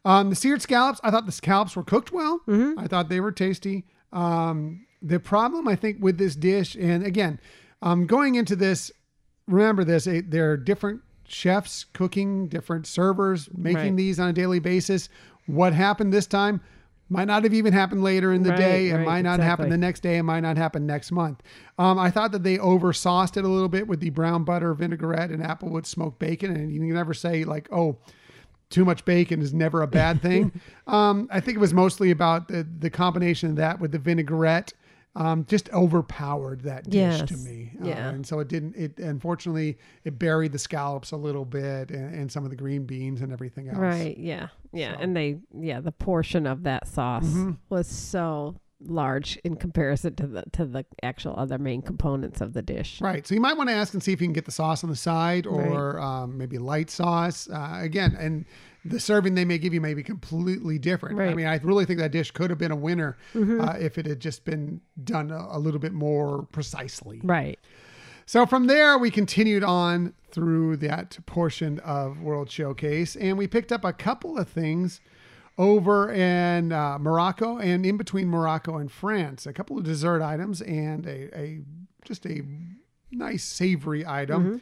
[0.03, 2.41] Um, the seared scallops, I thought the scallops were cooked well.
[2.77, 3.85] I thought they were tasty.
[4.13, 7.39] Um, the problem I think with this dish, and again,
[7.81, 8.91] um, going into this,
[9.47, 13.95] remember this: eh, there are different chefs cooking, different servers making Right.
[13.97, 15.07] these on a daily basis.
[15.45, 16.61] What happened this time?
[17.09, 18.89] Might not have even happened later in the Right, day.
[18.89, 20.17] It right, might not happen the next day.
[20.17, 21.41] It might not happen next month.
[21.77, 25.29] Um, I thought that they oversauced it a little bit with the brown butter vinaigrette
[25.31, 26.55] and applewood smoked bacon.
[26.55, 27.97] And you can never say, like, oh,
[28.69, 30.51] too much bacon is never a bad thing.
[30.87, 34.73] um, I think it was mostly about the, the combination of that with the vinaigrette.
[35.15, 37.43] Um, just overpowered that dish to Yes.
[37.43, 37.71] me.
[37.81, 38.09] Uh, Yeah.
[38.09, 42.31] and so it didn't, it unfortunately, it buried the scallops a little bit and, and
[42.31, 43.79] some of the green beans and everything else.
[43.79, 44.15] Right.
[44.15, 44.49] Yeah.
[44.77, 44.89] Yeah.
[44.91, 45.03] So- Mm-hmm.
[45.03, 47.33] And they, yeah, the portion of that sauce
[47.69, 52.61] was so large in comparison to the to the actual other main components of the
[52.61, 53.01] dish.
[53.01, 53.25] Right.
[53.25, 54.89] So you might want to ask and see if you can get the sauce on
[54.91, 57.49] the side or um, maybe light sauce.
[57.49, 58.45] Uh, again, and
[58.85, 61.15] the serving they may give you may be completely different.
[61.15, 61.27] I Right.
[61.29, 61.37] Mm-hmm.
[61.37, 64.19] mean, I really think that dish could have been a winner uh, if it had
[64.19, 67.19] just been done a, a little bit more precisely.
[67.23, 67.59] Right.
[68.27, 73.71] So from there, we continued on through that portion of World Showcase, and we picked
[73.71, 74.99] up a couple of things
[75.57, 79.45] over in uh, Morocco and in between Morocco and France.
[79.45, 81.61] A couple of dessert items and a, a
[82.05, 82.41] just a
[83.11, 84.61] nice savory item.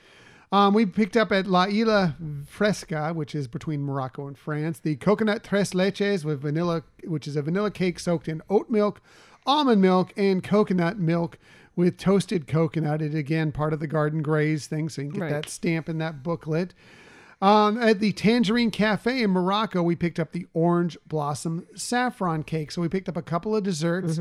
[0.51, 2.15] Um, we picked up at La Isla
[2.47, 7.35] Fresca, which is between Morocco and France, the coconut tres leches with vanilla, which is
[7.35, 9.01] a vanilla cake soaked in oat milk,
[9.45, 11.37] almond milk, and coconut milk
[11.75, 13.01] with toasted coconut.
[13.01, 15.31] It again part of the Garden Graze thing, so you can get Right.
[15.43, 16.73] that stamp in that booklet.
[17.41, 22.71] Um, at the Tangerine Cafe in Morocco, we picked up the orange blossom saffron cake.
[22.71, 24.19] So we picked up a couple of desserts.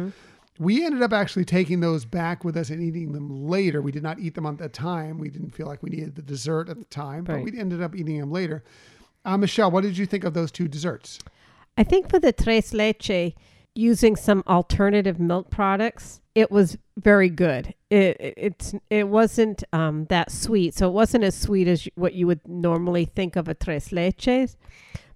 [0.58, 3.80] We ended up actually taking those back with us and eating them later.
[3.82, 5.18] We did not eat them at the time.
[5.18, 7.94] We didn't feel like we needed the dessert at the time, but we ended up
[7.96, 8.62] eating them later.
[9.24, 11.18] Uh, Michelle, what did you think of those two desserts?
[11.78, 13.34] I think for the tres leche,
[13.74, 17.74] using some alternative milk products, it was very good.
[17.90, 22.14] It, it it's it wasn't um, that sweet, so it wasn't as sweet as what
[22.14, 24.56] you would normally think of a tres leches.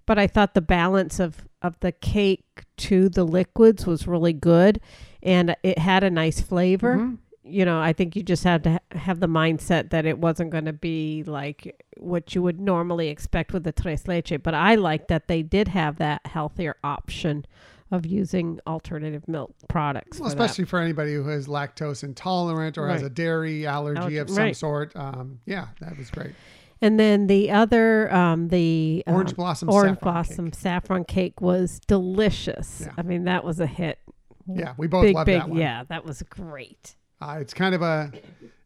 [0.05, 4.79] But I thought the balance of of the cake to the liquids was really good,
[5.21, 6.97] and it had a nice flavor.
[6.97, 7.17] Mhm.
[7.43, 10.51] You know, I think you just had to ha- have the mindset that it wasn't
[10.51, 14.33] going to be like what you would normally expect with the tres leche.
[14.43, 17.45] But I like that they did have that healthier option
[17.91, 20.19] of using alternative milk products.
[20.19, 20.43] Well, for that.
[20.43, 24.37] especially for anybody who is lactose intolerant or has a dairy allergy Allergy- of some
[24.37, 24.55] right.
[24.55, 24.95] sort.
[24.95, 26.31] Um, yeah, that was great.
[26.81, 30.59] And then the other, um, the Orange um, blossom orange saffron blossom cake.
[30.59, 32.83] saffron cake was delicious.
[32.85, 32.93] Yeah.
[32.97, 33.99] I mean, that was a hit.
[34.47, 35.41] Yeah, we both big, loved big.
[35.41, 35.59] that one.
[35.59, 36.95] Yeah, that was great.
[37.21, 38.11] Uh, it's kind of a,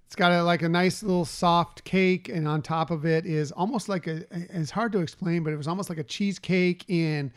[0.05, 3.51] it's got a, like a nice little soft cake, and on top of it is
[3.51, 4.23] almost like a.
[4.31, 7.33] It's hard to explain, but it was almost like a cheesecake in.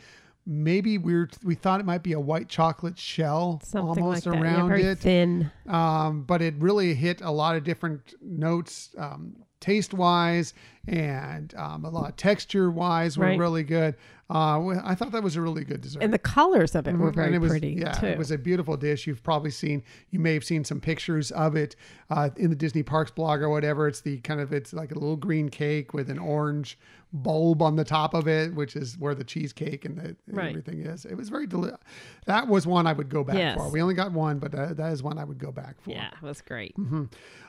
[0.49, 4.33] Maybe we are we thought it might be a white chocolate shell Something almost like.
[4.33, 5.51] Yeah, around very it, thin.
[5.67, 10.53] um, but it really hit a lot of different notes, um, taste wise,
[10.87, 13.39] and um, a lot of texture wise were Right.
[13.39, 13.95] really good.
[14.29, 16.03] Uh, I thought that was a really good dessert.
[16.03, 17.15] And the colors of it were Mhm.
[17.15, 18.07] very it was, pretty Yeah, too.
[18.07, 19.07] it was a beautiful dish.
[19.07, 21.77] You've probably seen, you may have seen some pictures of it
[22.09, 23.87] uh, in the Disney Parks blog or whatever.
[23.87, 26.77] It's the kind of, it's like a little green cake with an orange
[27.13, 30.49] bulb on the top of it, which is where the cheesecake and, the, and Right.
[30.49, 31.05] everything is.
[31.05, 31.77] It was very delicious.
[32.25, 33.57] That was one I would go back Yes.
[33.57, 33.69] for.
[33.71, 35.91] We only got one, but uh, that is one I would go back for.
[35.91, 36.75] yeah, it was great.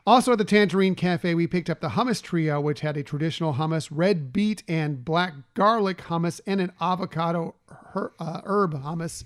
[0.07, 3.55] Also at the Tangerine Cafe, we picked up the hummus trio, which had a traditional
[3.55, 7.57] hummus, red beet and black garlic hummus, and an avocado
[7.93, 9.25] her, uh, herb hummus,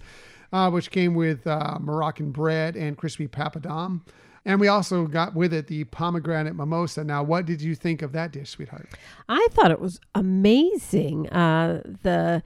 [0.53, 4.01] uh, which came with uh, Moroccan bread and crispy papadum.
[4.45, 7.05] And we also got with it the pomegranate mimosa.
[7.05, 8.89] Now, what did you think of that dish, sweetheart?
[9.29, 11.29] I thought it was amazing.
[11.29, 12.43] Uh, the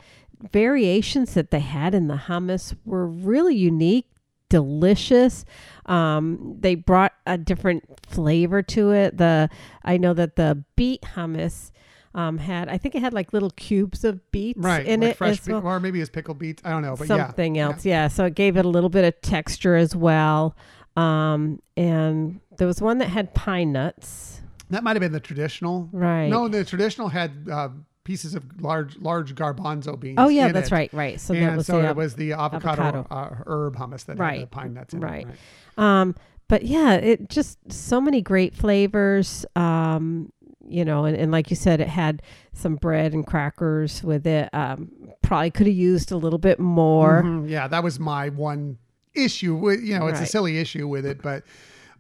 [0.53, 4.09] variations that they had in the hummus were really unique,
[4.49, 5.45] delicious.
[5.87, 9.17] Um, they brought a different flavor to it.
[9.19, 9.49] The
[9.85, 11.71] I know that the beet hummus
[12.15, 15.17] um, had I think it had like little cubes of beets Right, in like it
[15.17, 15.65] fresh well.
[15.67, 16.63] or maybe it's pickled beets.
[16.65, 17.85] I don't know, but yeah, something else.
[17.85, 18.09] Yeah.
[18.09, 20.57] So it gave it a little bit of texture as well.
[20.97, 24.41] Um, and there was one that had pine nuts.
[24.71, 25.91] that might have been the traditional.
[25.93, 26.29] Right.
[26.29, 27.69] No, the traditional had uh,
[28.07, 30.15] pieces of large, large garbanzo beans.
[30.17, 30.75] Oh yeah, that's it.
[30.75, 30.95] right.
[30.95, 31.21] Right.
[31.21, 33.07] So that and was so the it was the avocado, avocado.
[33.11, 35.27] Uh, herb hummus that had the pine nuts in right.
[35.27, 35.35] it.
[35.77, 36.01] Right.
[36.01, 36.15] Um,
[36.49, 39.45] but yeah, it just so many great flavors.
[39.57, 40.33] Um,
[40.69, 44.49] you know, and, and like you said, it had some bread and crackers with it.
[44.53, 44.91] Um,
[45.23, 47.23] probably could have used a little bit more.
[47.25, 48.79] Mhm, Yeah, that was my one
[49.15, 51.43] issue with you know it's a silly issue with it, but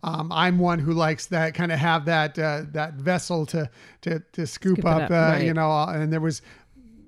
[0.02, 3.70] um, I'm one who likes that kind of have that uh, that vessel to
[4.02, 5.44] to to scoop, Scoop up, up, uh, right.
[5.44, 6.42] you know, and there was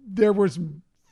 [0.06, 0.58] there was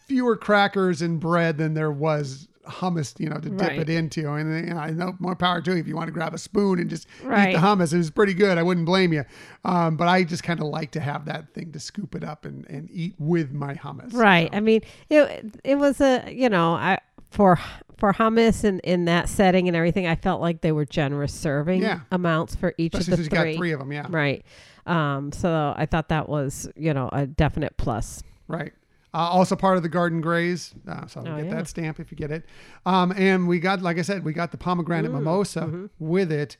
[0.06, 3.78] fewer crackers and bread than there was hummus, you know, to dip Right.
[3.78, 4.28] it into.
[4.32, 6.38] And you know, I know more power to you if you want to grab a
[6.38, 7.92] spoon and just eat the hummus.
[7.92, 8.58] It was pretty good.
[8.58, 9.24] I wouldn't blame you.
[9.64, 12.44] Um, but I just kind of like to have that thing to scoop it up
[12.44, 14.14] and, and eat with my hummus.
[14.14, 14.50] Right.
[14.52, 16.98] I mean, it it was a you know I
[17.30, 17.58] for
[17.96, 21.82] for hummus in, in that setting and everything, I felt like they were generous serving
[21.82, 22.00] Yeah.
[22.12, 23.52] amounts for each Especially of the three.
[23.52, 23.92] got three of them.
[23.92, 24.06] Yeah.
[24.08, 24.44] Right.
[24.86, 28.22] Um, so I thought that was, you know, a definite plus.
[28.48, 28.72] Right.
[29.14, 30.74] Uh, also part of the Garden Graze.
[30.86, 31.54] Uh, so Oh, get yeah.
[31.54, 32.44] that stamp if you get it.
[32.84, 35.86] Um, and we got, like I said, we got the pomegranate mimosa mm-hmm.
[35.98, 36.58] with it.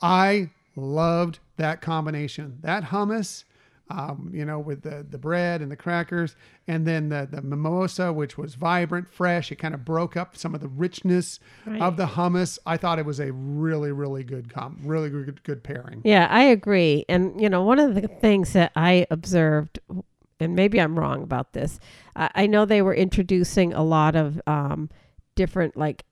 [0.00, 2.58] I loved that combination.
[2.62, 3.44] That hummus,
[3.90, 6.36] um, you know, with the, the bread and the crackers,
[6.68, 9.50] and then the, the mimosa, which was vibrant, fresh.
[9.50, 11.82] It kind of broke up some of the richness Right.
[11.82, 12.58] of the hummus.
[12.64, 16.02] I thought it was a really, really good, com- really good, good pairing.
[16.04, 17.04] Yeah, I agree.
[17.08, 19.80] And, you know, one of the things that I observed,
[20.38, 21.80] and maybe I'm wrong about this,
[22.16, 24.88] I, I know they were introducing a lot of um,
[25.34, 26.04] different like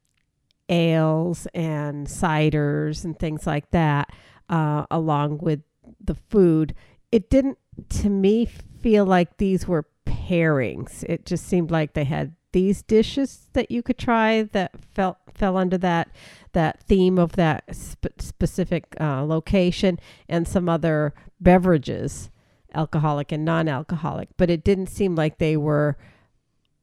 [0.69, 4.11] ales and ciders and things like that
[4.49, 5.61] uh, along with
[6.01, 6.75] the food.
[7.11, 7.59] It didn't,
[7.91, 11.05] to me, feel like these were pairings.
[11.05, 15.57] It just seemed like they had these dishes that you could try that felt fell
[15.57, 16.09] under that
[16.53, 19.99] that theme of that sp- specific uh, location
[20.31, 22.31] and some other beverages
[22.75, 25.97] alcoholic and non-alcoholic but it didn't seem like they were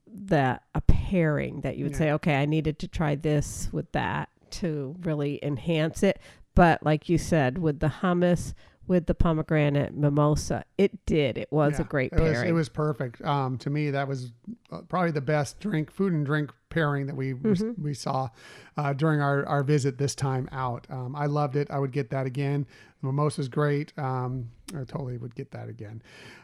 [0.08, 1.98] that a pairing that you would Yeah.
[1.98, 6.20] say okay i needed to try this with that to really enhance it
[6.54, 8.54] but like you said with the hummus
[8.88, 12.70] with the pomegranate mimosa it did it was a great it was, pairing it was
[12.70, 13.22] perfect.
[13.24, 14.32] Um, to me, that was
[14.72, 17.82] uh, probably the best drink, food and drink pairing that we Mm-hmm.
[17.84, 18.30] we saw
[18.78, 20.86] uh, during our, our visit this time out.
[20.90, 21.70] Um, I loved it.
[21.72, 22.66] I would get that again.
[23.02, 23.94] The mimosa's great.
[23.98, 26.02] Um, I totally would get that again.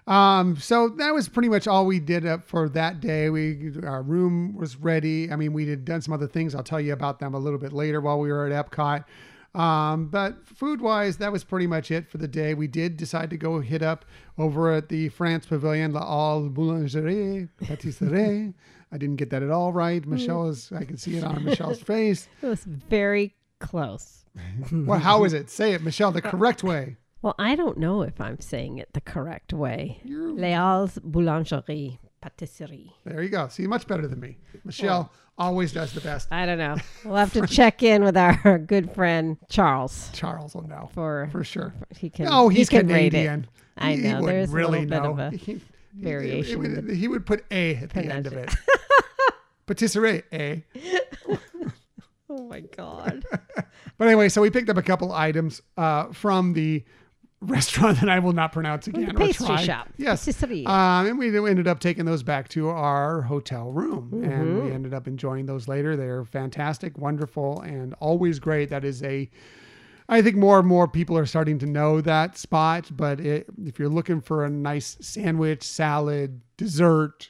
[0.07, 3.29] Um, so that was pretty much all we did for that day.
[3.29, 5.31] We our room was ready.
[5.31, 6.55] I mean, we had done some other things.
[6.55, 9.05] I'll tell you about them a little bit later while we were at Epcot.
[9.53, 12.53] Um, but food wise, that was pretty much it for the day.
[12.53, 14.05] We did decide to go hit up
[14.37, 18.53] over at the France Pavilion, La Halle Boulangerie, Patisserie.
[18.93, 20.05] I didn't get that at all right.
[20.05, 22.27] Michelle is, I can see it on Michelle's face.
[22.41, 24.25] it was very close
[24.71, 25.49] Well, how is it?
[25.49, 26.97] Say it, Michelle, the correct way.
[27.21, 33.21] well i don't know if i'm saying it the correct way You're, boulangerie patisserie there
[33.23, 33.47] you go.
[33.47, 34.37] See, much better than me.
[34.63, 36.27] Michelle always does the best.
[36.31, 36.75] I don't know.
[37.05, 41.43] We'll have to check in with our good friend Charles Charles will know for, for
[41.43, 41.73] sure.
[41.97, 42.27] he can.
[42.29, 42.81] Oh, he he's can.
[42.87, 43.47] Canadian.
[43.77, 45.25] I He- he know, would there's a really little bit know.
[45.25, 45.61] of a He- he-
[45.95, 48.53] variation He, would, he would put A at the end of it.
[49.65, 50.63] Patisserie, A.
[52.29, 53.25] Oh my god!
[53.97, 56.83] But anyway, so we picked up a couple items uh, from the
[57.41, 59.05] restaurant that I will not pronounce again.
[59.05, 59.63] the or pastry try.
[59.63, 59.89] shop.
[59.97, 60.27] Yes.
[60.43, 64.65] Um, and we ended up taking those back to our hotel room, and Mm-hmm.
[64.65, 65.95] we ended up enjoying those later.
[65.97, 68.69] They're fantastic, wonderful, and always great.
[68.69, 69.29] That is a
[70.09, 72.89] I think more and more people are starting to know that spot.
[72.95, 77.29] But it, if you're looking for a nice sandwich, salad, dessert,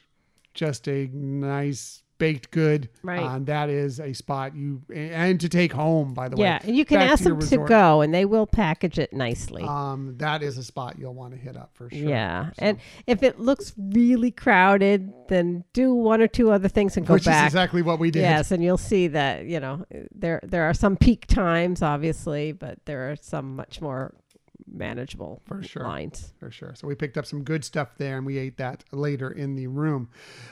[0.52, 3.18] just a nice baked good, Right.
[3.20, 6.14] uh, that is a spot you and to take home.
[6.14, 8.24] By the way, yeah, and you can back ask your them to go, and they
[8.24, 9.64] will package it nicely.
[9.64, 11.98] Um, that is a spot you'll want to hit up for sure.
[11.98, 16.96] yeah, So- and if it looks really crowded, then do one or two other things
[16.96, 17.46] and go which back.
[17.46, 18.20] is exactly what we did.
[18.20, 22.78] Yes, and you'll see that you know there there are some peak times, obviously, but
[22.84, 24.14] there are some much more
[24.70, 25.82] manageable For sure.
[25.84, 26.32] lines.
[26.38, 26.74] for sure.
[26.74, 29.66] So we picked up some good stuff there, and we ate that later in the
[29.66, 30.08] room.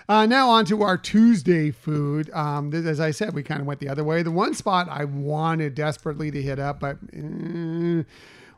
[0.09, 2.31] Uh, now on to our Tuesday food.
[2.33, 4.23] Um, th- as I said, we kind of went the other way.
[4.23, 8.03] The one spot I wanted desperately to hit up, but eh,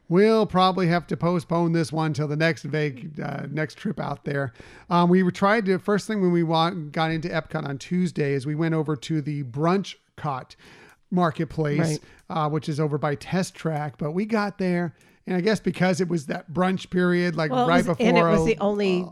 [0.08, 4.24] we'll probably have to postpone this one till the next vac- uh, next trip out
[4.24, 4.52] there.
[4.90, 6.42] Um, we were tried to first thing when we
[6.90, 10.56] got into Epcot on Tuesday is we went over to the brunch cot
[11.10, 12.00] marketplace, Right.
[12.30, 13.98] uh, which is over by Test Track.
[13.98, 14.94] But we got there,
[15.26, 18.18] and I guess because it was that brunch period, like Well, right was- before and
[18.18, 19.06] it was uh, the only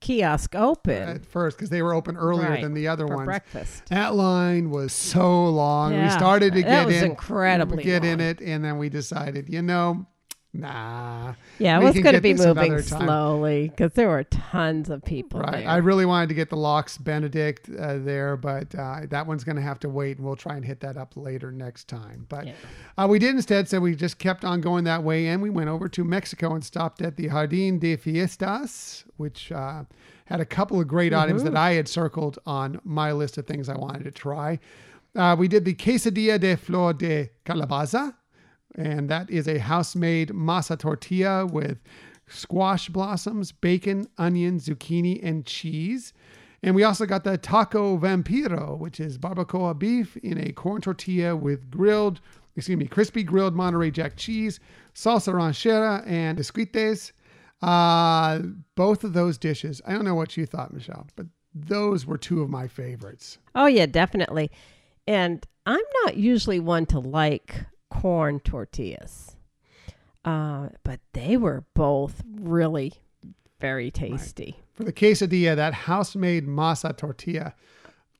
[0.00, 3.24] kiosk open at first, because they were open earlier Right, than the other ones.
[3.24, 3.86] breakfast.
[3.86, 5.92] That line was so long.
[6.00, 9.48] We started to that get was in, incredibly get in it, and then we decided,
[9.48, 10.06] you know,
[10.52, 11.34] nah.
[11.58, 15.60] Yeah, it was going to be moving slowly because there were tons of people Right.
[15.60, 15.68] there.
[15.68, 19.56] I really wanted to get the Lox Benedict uh, there, but uh, that one's going
[19.56, 22.26] to have to wait, and we'll try and hit that up later next time.
[22.28, 22.52] But Yeah.
[22.98, 25.70] uh, we did instead, so we just kept on going that way, and we went
[25.70, 29.84] over to Mexico and stopped at the Jardín de Fiestas, which uh,
[30.26, 33.68] had a couple of great items that I had circled on my list of things
[33.68, 34.58] I wanted to try.
[35.14, 38.14] Uh, we did the quesadilla de flor de calabaza,
[38.76, 41.82] and that is a house-made masa tortilla with
[42.28, 46.12] squash blossoms, bacon, onion, zucchini, and cheese.
[46.62, 51.34] And we also got the taco vampiro, which is barbacoa beef in a corn tortilla
[51.34, 52.20] with grilled,
[52.56, 54.60] excuse me, crispy grilled Monterey Jack cheese,
[54.94, 57.12] salsa ranchera, and esquites.
[57.62, 58.40] Uh,
[58.74, 59.80] both of those dishes.
[59.86, 63.38] I don't know what you thought, Michelle, but those were two of my favorites.
[63.54, 64.50] Oh yeah, definitely.
[65.06, 67.64] And I'm not usually one to like
[68.00, 69.36] corn tortillas,
[70.24, 72.94] uh, but they were both really
[73.60, 74.58] very tasty.
[74.74, 77.54] For the quesadilla, that house made masa tortilla,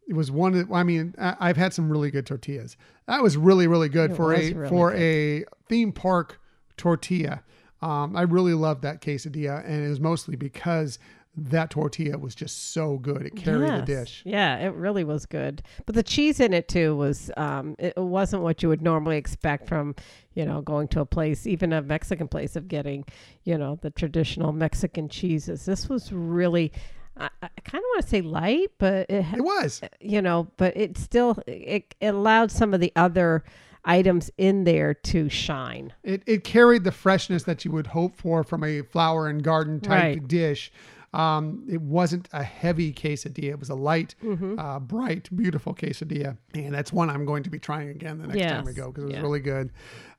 [0.07, 0.55] it was one.
[0.55, 2.77] Of, I mean, I- I've had some really good tortillas.
[3.07, 6.39] That was really, really good It for a really for a theme park
[6.77, 7.43] tortilla.
[7.81, 10.99] Um, I really loved that quesadilla, and it was mostly because
[11.35, 13.23] that tortilla was just so good.
[13.27, 14.23] It carried the dish.
[14.27, 15.63] Yeah, it really was good.
[15.87, 19.67] But the cheese in it too was um it wasn't what you would normally expect
[19.67, 19.95] from,
[20.35, 23.05] you know, going to a place, even a Mexican place of getting,
[23.45, 25.65] you know, the traditional Mexican cheeses.
[25.65, 26.71] This was really
[27.17, 29.81] I, I kind of want to say light, but it, it was.
[30.01, 33.43] you know, but it still it, it allowed some of the other
[33.85, 35.93] items in there to shine.
[36.05, 39.81] It, it carried the freshness that you would hope for from a flower and garden
[39.81, 40.29] type Right.
[40.29, 40.71] dish.
[41.13, 43.51] Um, it wasn't a heavy quesadilla.
[43.51, 44.59] It was a light, Mm-hmm.
[44.59, 46.39] uh, bright, beautiful quesadilla.
[46.55, 49.05] And that's one I'm going to be trying again the next time we go because
[49.05, 49.21] it was Yeah.
[49.23, 49.73] really good.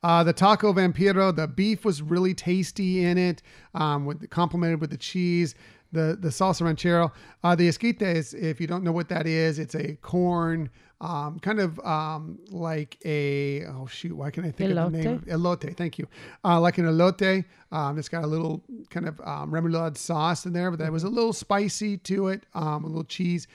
[0.03, 3.41] Uh, the taco vampiro, the beef was really tasty in it,
[3.73, 5.55] um, with complemented with the cheese.
[5.93, 7.11] The the salsa ranchero,
[7.43, 8.33] uh, the esquites.
[8.33, 10.71] If you don't know what that is, it's a corn,
[11.03, 15.19] um, kind of um, like a oh shoot, why can I think of the name?
[15.27, 16.07] Elote, thank you.
[16.43, 17.43] Uh, like an elote.
[17.71, 21.03] Um, it's got a little kind of um, remoulade sauce in there, but that was
[21.03, 22.45] a little spicy to it.
[22.53, 23.47] Um, a little cheese.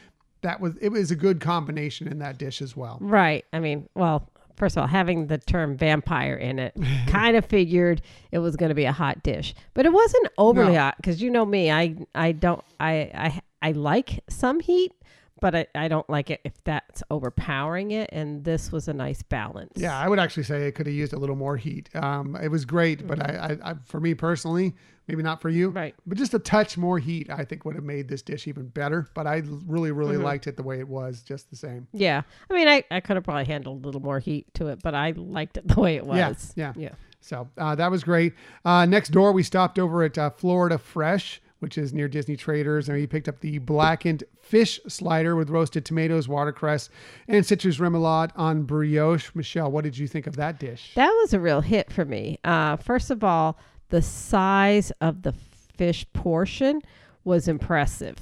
[0.42, 2.98] That was it was a good combination in that dish as well.
[3.00, 3.44] Right.
[3.52, 6.76] I mean, well, first of all, having the term vampire in it,
[7.08, 10.74] kind of figured it was going to be a hot dish, but it wasn't overly
[10.74, 10.78] No.
[10.80, 14.92] hot because you know me, I I don't I I I like some heat,
[15.40, 19.22] but I, I don't like it if that's overpowering it, and this was a nice
[19.22, 19.72] balance.
[19.76, 21.88] Yeah, I would actually say it could have used a little more heat.
[21.94, 24.74] Um, it was great, but I, I, I, for me personally,
[25.06, 25.94] maybe not for you, Right.
[26.06, 29.08] But just a touch more heat, I think would have made this dish even better.
[29.14, 30.24] But I really, really Mm-hmm.
[30.24, 31.86] liked it the way it was, just the same.
[31.92, 32.22] Yeah.
[32.50, 34.94] I mean, I, I could have probably handled a little more heat to it, but
[34.94, 36.52] I liked it the way it Yeah, was.
[36.56, 36.72] yeah.
[36.76, 36.90] Yeah.
[37.20, 38.34] So uh, that was great.
[38.64, 42.88] Uh, next door, we stopped over at uh, Florida Fresh, which is near Disney Traders,
[42.88, 46.90] and we picked up the blackened fish slider with roasted tomatoes, watercress,
[47.26, 49.30] and citrus remoulade on brioche.
[49.34, 50.92] Michelle, what did you think of that dish?
[50.94, 52.38] That was a real hit for me.
[52.44, 53.58] Uh, first of all,
[53.90, 56.82] the size of the fish portion
[57.24, 58.18] was impressive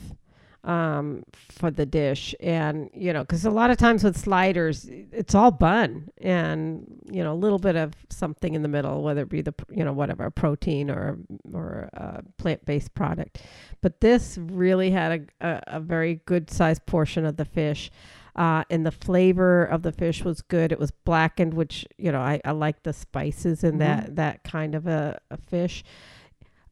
[0.67, 2.35] um, for the dish.
[2.41, 7.23] And, you know, because a lot of times with sliders, it's all bun and, you
[7.23, 9.93] know, a little bit of something in the middle, whether it be the, you know,
[9.93, 11.19] whatever, protein or,
[11.53, 13.41] or a plant based product.
[13.81, 17.91] But this really had a, a, a very good sized portion of the fish.
[18.35, 20.71] Uh, and the flavor of the fish was good.
[20.71, 24.75] It was blackened, which you know I, I like the spices in that that kind
[24.75, 25.83] of a, a fish.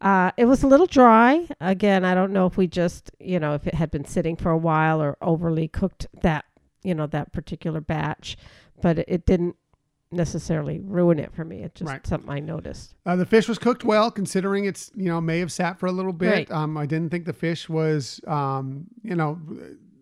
[0.01, 1.49] Uh, it was a little dry.
[1.61, 4.51] Again, I don't know if we just you know if it had been sitting for
[4.51, 6.45] a while or overly cooked that
[6.83, 8.37] you know that particular batch,
[8.83, 9.57] but it, didn't
[10.13, 11.63] necessarily ruin it for me.
[11.63, 12.07] It's just Right.
[12.07, 12.95] something I noticed.
[13.07, 15.93] Uh, the fish was cooked well, considering it's you know may have sat for a
[15.93, 16.31] little bit.
[16.31, 16.51] Right.
[16.51, 19.39] Um, I didn't think the fish was um, you know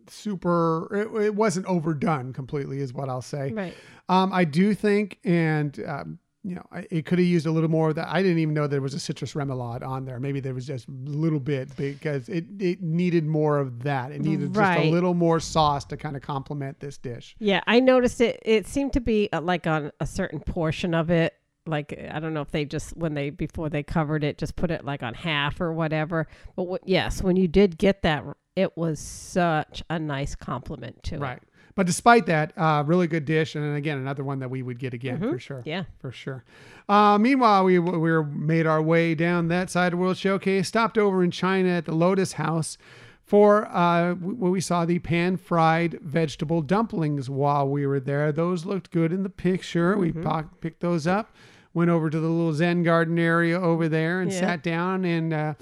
[0.08, 0.88] super.
[0.92, 3.52] It, it wasn't overdone completely, is what I'll say.
[3.52, 3.74] Right.
[4.08, 7.70] Um, I do think, and um, you know, I, it could have used a little
[7.70, 8.08] more of that.
[8.08, 10.18] I didn't even know there was a citrus remoulade on there.
[10.18, 14.10] Maybe there was just a little bit because it it needed more of that.
[14.10, 17.36] It needed just a little more sauce to kind of complement this dish.
[17.38, 18.40] Yeah, I noticed it.
[18.44, 21.34] It seemed to be uh, like on a certain portion of it.
[21.64, 24.72] Like I don't know if they just when they before they covered it, just put
[24.72, 26.26] it like on half or whatever.
[26.56, 28.24] But what, yes, when you did get that,
[28.56, 31.20] it was such a nice compliment to it.
[31.20, 31.42] Right.
[31.74, 34.92] But despite that, uh, really good dish, and again, another one that we would get
[34.92, 35.62] again for sure.
[35.64, 35.84] Yeah.
[36.00, 36.44] for sure.
[36.88, 40.98] Uh, meanwhile, we we were made our way down that side of World Showcase, stopped
[40.98, 42.76] over in China at the Lotus House
[43.24, 48.32] for uh, we saw the pan fried vegetable dumplings while we were there.
[48.32, 49.96] Those looked good in the picture.
[49.96, 51.34] We po- picked those up,
[51.72, 54.40] went over to the little Zen garden area over there, and Yeah.
[54.40, 55.32] sat down and.
[55.32, 55.54] Uh,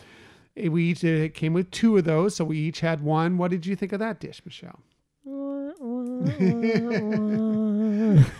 [0.56, 3.38] we each it came with two of those, so we each had one.
[3.38, 4.80] What did you think of that dish, Michelle?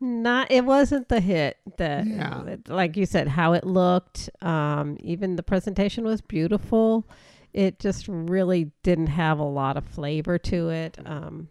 [0.00, 2.56] Not it wasn't the hit that Yeah.
[2.68, 7.04] like you said how it looked um even the presentation was beautiful
[7.52, 11.48] it just really didn't have a lot of flavor to it um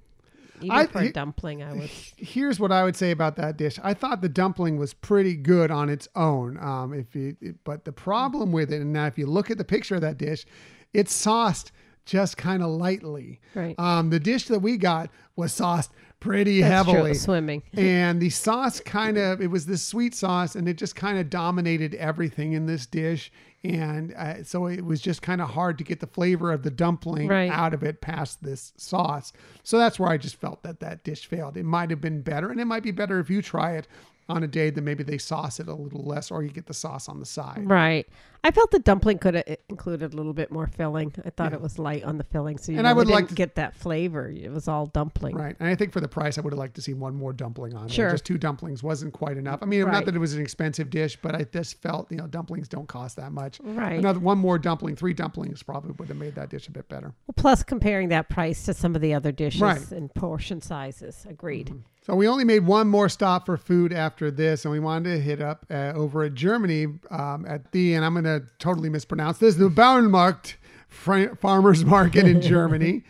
[0.62, 3.78] even I- for a dumpling I was Here's what I would say about that dish.
[3.84, 6.58] I thought the dumpling was pretty good on its own.
[6.58, 9.64] Um, if you, but the problem with it, and now if you look at the
[9.64, 10.48] picture of that dish,
[10.94, 11.72] it's sauced
[12.08, 13.40] just kind of lightly.
[13.54, 13.76] Right.
[13.78, 17.14] Um, the dish that we got was sauced pretty That's true, heavily.
[17.14, 21.20] swimming and the sauce kind of it was this sweet sauce and it just kind
[21.20, 23.32] of dominated everything in this dish
[23.64, 26.72] and uh, so it was just kind of hard to get the flavor of the
[26.72, 27.52] dumpling Right.
[27.52, 29.32] out of it past this sauce.
[29.64, 31.56] So that's where I just felt that that dish failed.
[31.56, 33.88] It might have been better, and it might be better if you try it
[34.30, 36.74] on a day that maybe they sauce it a little less, or you get the
[36.74, 37.62] sauce on the side.
[37.70, 38.08] Right.
[38.44, 41.14] I felt the dumpling could have eh, included a little bit more filling.
[41.26, 43.30] I thought it was light on the filling, so you And I would like didn't
[43.30, 44.30] to- get that flavor.
[44.30, 45.36] It was all dumpling.
[45.36, 45.56] Right.
[45.60, 47.74] And I think for the price, I would have liked to see one more dumpling
[47.76, 48.06] on Sure.
[48.06, 48.14] there.
[48.14, 49.60] Just two dumplings wasn't quite enough.
[49.64, 52.28] I mean, not that it was an expensive dish, but I just felt, you know,
[52.28, 53.60] dumplings don't cost that much.
[53.64, 53.98] Right.
[54.00, 57.14] Another one more dumpling, three dumplings probably would have made that dish a bit better.
[57.28, 59.92] Well, plus comparing that price to some of the other dishes Right.
[59.92, 61.26] and portion sizes.
[61.30, 61.68] Agreed.
[61.68, 61.80] Mm-hmm.
[62.08, 65.20] So we only made one more stop for food after this, and we wanted to
[65.20, 69.40] hit up uh, over at Germany um, at the, and I'm going to totally mispronounce
[69.40, 70.54] this, the Bauernmarkt
[70.88, 73.04] Farmers Market in Germany.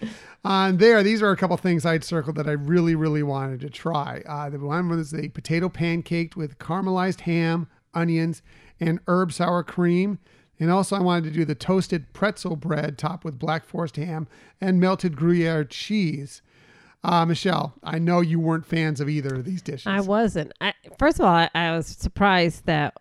[0.43, 3.69] On there, these are a couple things I'd circled that I really, really wanted to
[3.69, 4.23] try.
[4.27, 8.41] Uh, the one was the potato pancake with caramelized ham, onions,
[8.79, 10.17] and herb sour cream.
[10.59, 14.27] And also, I wanted to do the toasted pretzel bread topped with black forest ham
[14.59, 16.41] and melted Gruyere cheese.
[17.03, 19.87] Uh, Michelle, I know you weren't fans of either of these dishes.
[19.87, 20.51] I wasn't.
[20.59, 22.95] I, first of all, I, I was surprised that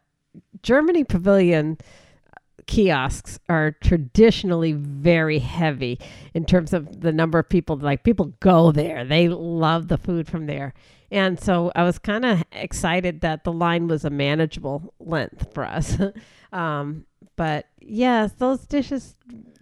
[0.63, 1.79] Germany Pavilion
[2.67, 5.99] kiosks are traditionally very heavy
[6.35, 10.27] in terms of the number of people like people go there they love the food
[10.27, 10.75] from there
[11.13, 15.65] and so i was kind of excited that the line was a manageable length for
[15.65, 15.97] us
[16.53, 19.15] um, but yes those dishes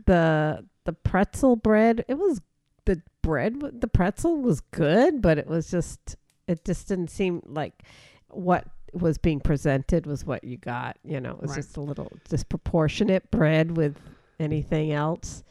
[0.06, 2.40] the the pretzel bread it was
[2.86, 6.16] the bread the pretzel was good but it was just
[6.46, 7.82] it just didn't seem like
[8.28, 11.56] what was being presented was what you got you know it was Right.
[11.56, 13.96] just a little disproportionate bread with
[14.38, 15.42] anything else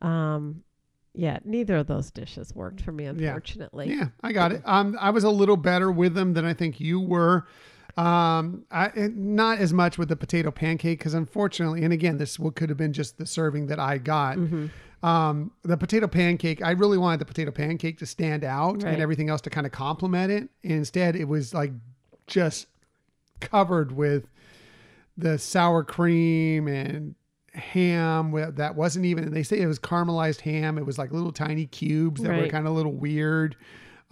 [0.00, 0.62] um
[1.14, 4.62] yeah neither of those dishes worked for me unfortunately Yeah, I got it.
[4.64, 7.46] Um, I was a little better with them than I think you were.
[7.96, 12.68] Um, I not as much with the potato pancake because unfortunately, and again, this could
[12.68, 14.36] have been just the serving that I got.
[14.36, 14.66] Mm-hmm.
[15.02, 18.92] Um, the potato pancake, I really wanted the potato pancake to stand out Right.
[18.94, 20.48] and everything else to kind of complement it.
[20.62, 21.72] Instead, it was like
[22.26, 22.66] just
[23.40, 24.26] covered with
[25.16, 27.14] the sour cream and
[27.54, 31.66] ham that wasn't even they say it was caramelized ham it was like little tiny
[31.66, 33.56] cubes that were kind of a little weird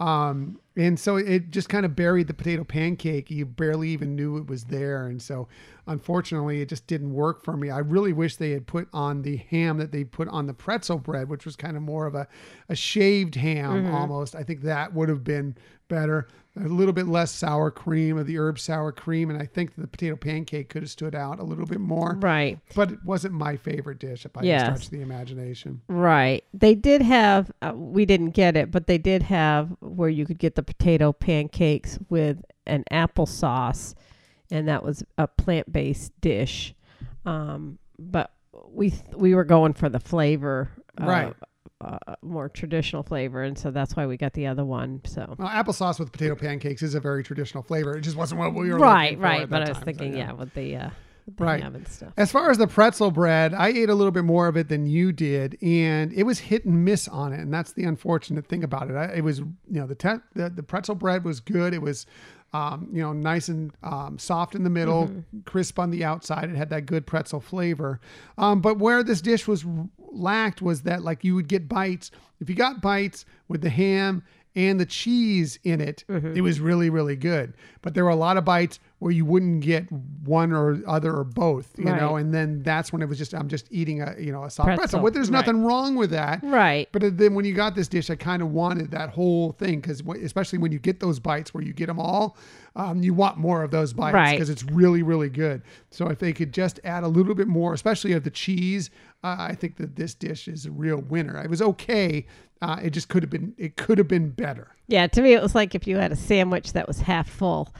[0.01, 3.31] um and so it just kind of buried the potato pancake.
[3.31, 5.07] You barely even knew it was there.
[5.07, 5.47] And so
[5.87, 7.71] unfortunately it just didn't work for me.
[7.71, 10.99] I really wish they had put on the ham that they put on the pretzel
[10.99, 12.27] bread which was kind of more of a,
[12.69, 13.95] a shaved ham mm-hmm.
[13.95, 14.35] almost.
[14.35, 15.57] I think that would have been
[15.87, 16.27] better
[16.59, 19.85] a little bit less sour cream of the herb sour cream and i think the
[19.87, 23.55] potato pancake could have stood out a little bit more right but it wasn't my
[23.55, 24.63] favorite dish if I Yes.
[24.67, 25.81] can stretch the imagination.
[25.87, 26.43] Right.
[26.53, 30.37] They did have, uh, we didn't get it, but they did have where you could
[30.39, 33.95] get the potato pancakes with an applesauce,
[34.51, 36.73] and that was a plant based dish.
[37.25, 38.31] Um, but
[38.69, 40.69] we we were going for the flavor,
[41.01, 41.33] uh, Right.
[41.79, 44.99] Uh, more traditional flavor, and so that's why we got the other one.
[45.05, 47.95] So Well, applesauce with potato pancakes is a very traditional flavor.
[47.95, 49.49] It just wasn't what we were right, looking for right.
[49.49, 50.89] But I was time, so, thinking, yeah, with the uh,
[51.37, 51.61] Right.
[51.61, 52.13] ham and stuff.
[52.17, 54.87] As far as the pretzel bread, I ate a little bit more of it than
[54.87, 58.63] you did, and it was hit and miss on it, and that's the unfortunate thing
[58.63, 58.95] about it.
[58.95, 61.73] I, it was, you know, the, te- the the pretzel bread was good.
[61.75, 62.05] It was,
[62.53, 65.11] um, you know, nice and um, soft in the middle,
[65.45, 66.49] crisp on the outside.
[66.49, 67.99] It had that good pretzel flavor.
[68.37, 69.65] Um, but where this dish was
[70.11, 72.11] lacked was that like you would get bites.
[72.39, 74.23] If you got bites with the ham
[74.55, 76.03] and the cheese in it,
[76.35, 77.53] it was really, really good.
[77.81, 81.23] But there were a lot of bites where you wouldn't get one or other or
[81.23, 84.31] both, you know, and then that's when it was just I'm just eating a you
[84.31, 84.79] know a soft pretzel.
[84.79, 85.45] Pretzel, But there's right.
[85.45, 86.39] nothing wrong with that.
[86.41, 86.89] Right.
[86.91, 90.01] But then when you got this dish, I kind of wanted that whole thing because
[90.23, 92.37] especially when you get those bites where you get them all,
[92.75, 94.31] um, you want more of those bites Right.
[94.31, 95.61] because it's really really good.
[95.91, 98.89] So if they could just add a little bit more, especially of the cheese,
[99.23, 101.39] uh, I think that this dish is a real winner.
[101.43, 102.25] It was okay.
[102.63, 104.75] Uh, it just could have been it could have been better.
[104.87, 107.71] Yeah, to me, it was like if you had a sandwich that was half full,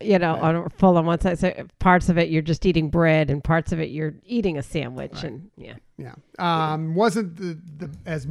[0.00, 1.38] you know, on, full on one side.
[1.38, 4.62] So parts of it you're just eating bread, and parts of it you're eating a
[4.62, 8.26] sandwich, and yeah, Yeah, um, wasn't the, the as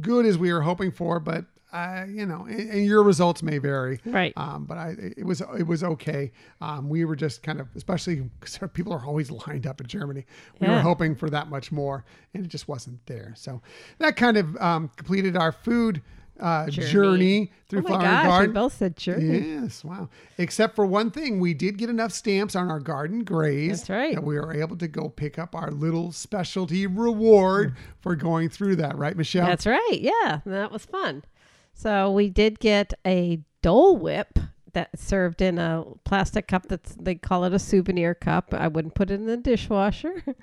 [0.00, 3.58] good as we were hoping for, but uh, you know, and, and your results may
[3.58, 3.98] vary.
[4.06, 4.32] Right.
[4.36, 6.30] Um, but I, it was it was okay.
[6.60, 10.24] Um, we were just kind of, especially because people are always lined up in Germany.
[10.60, 13.32] We were hoping for that much more, and it just wasn't there.
[13.36, 13.60] So
[13.98, 16.00] that kind of um, completed our food
[16.40, 16.90] uh, journey.
[16.90, 17.52] Journey.
[17.68, 18.52] through oh my Flower gosh, we Garden.
[18.54, 19.38] both said journey.
[19.38, 20.08] Yes, wow.
[20.38, 23.78] Except for one thing, we did get enough stamps on our garden graze.
[23.78, 24.14] That's right.
[24.14, 28.76] That we were able to go pick up our little specialty reward for going through
[28.76, 29.46] that, right, Michelle?
[29.46, 29.98] That's right.
[30.00, 31.24] Yeah, that was fun.
[31.72, 34.38] So we did get a Dole Whip
[34.72, 38.52] that served in a plastic cup that's they call it a souvenir cup.
[38.52, 40.22] I wouldn't put it in the dishwasher.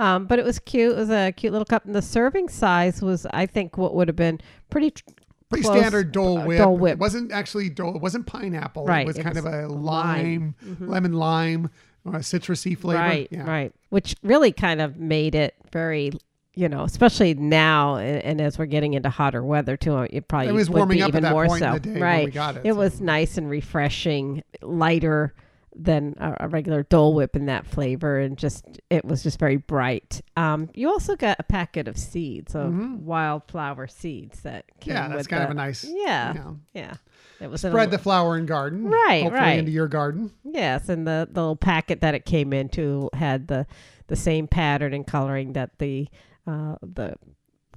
[0.00, 0.92] Um, but it was cute.
[0.92, 4.06] It was a cute little cup, and the serving size was, I think, what would
[4.06, 5.02] have been pretty tr-
[5.50, 6.58] Pretty close, standard Dole uh, Whip.
[6.58, 6.92] Dole Whip.
[6.92, 7.96] It wasn't actually Dole.
[7.96, 8.84] It wasn't pineapple.
[8.84, 10.54] Right, It was it kind was of a lime.
[10.68, 11.70] lime, lemon lime,
[12.04, 13.00] or a citrusy flavor.
[13.00, 13.48] Right, yeah.
[13.48, 13.72] right.
[13.90, 16.12] Which really kind of made it very,
[16.54, 20.06] you know, especially now and, and as we're getting into hotter weather too.
[20.10, 21.54] It probably It was would warming be up even more so.
[21.54, 22.24] in the day when right.
[22.26, 22.62] we got it.
[22.66, 25.34] It so- was nice and refreshing, lighter
[25.80, 29.56] than a, a regular Dole Whip in that flavor, and just it was just very
[29.56, 30.20] bright.
[30.36, 33.00] Um, you also got a packet of seeds, of Mhm.
[33.02, 35.84] wildflower seeds that came Yeah, that's kind of a nice.
[35.88, 36.94] yeah, you know, yeah.
[37.40, 38.84] It was in a spread the flower and garden.
[38.90, 39.58] Right, hopefully right.
[39.60, 40.32] into your garden.
[40.42, 43.66] Yes, and the, the little packet that it came into had the
[44.08, 46.08] the same pattern and coloring that the
[46.46, 47.14] uh, the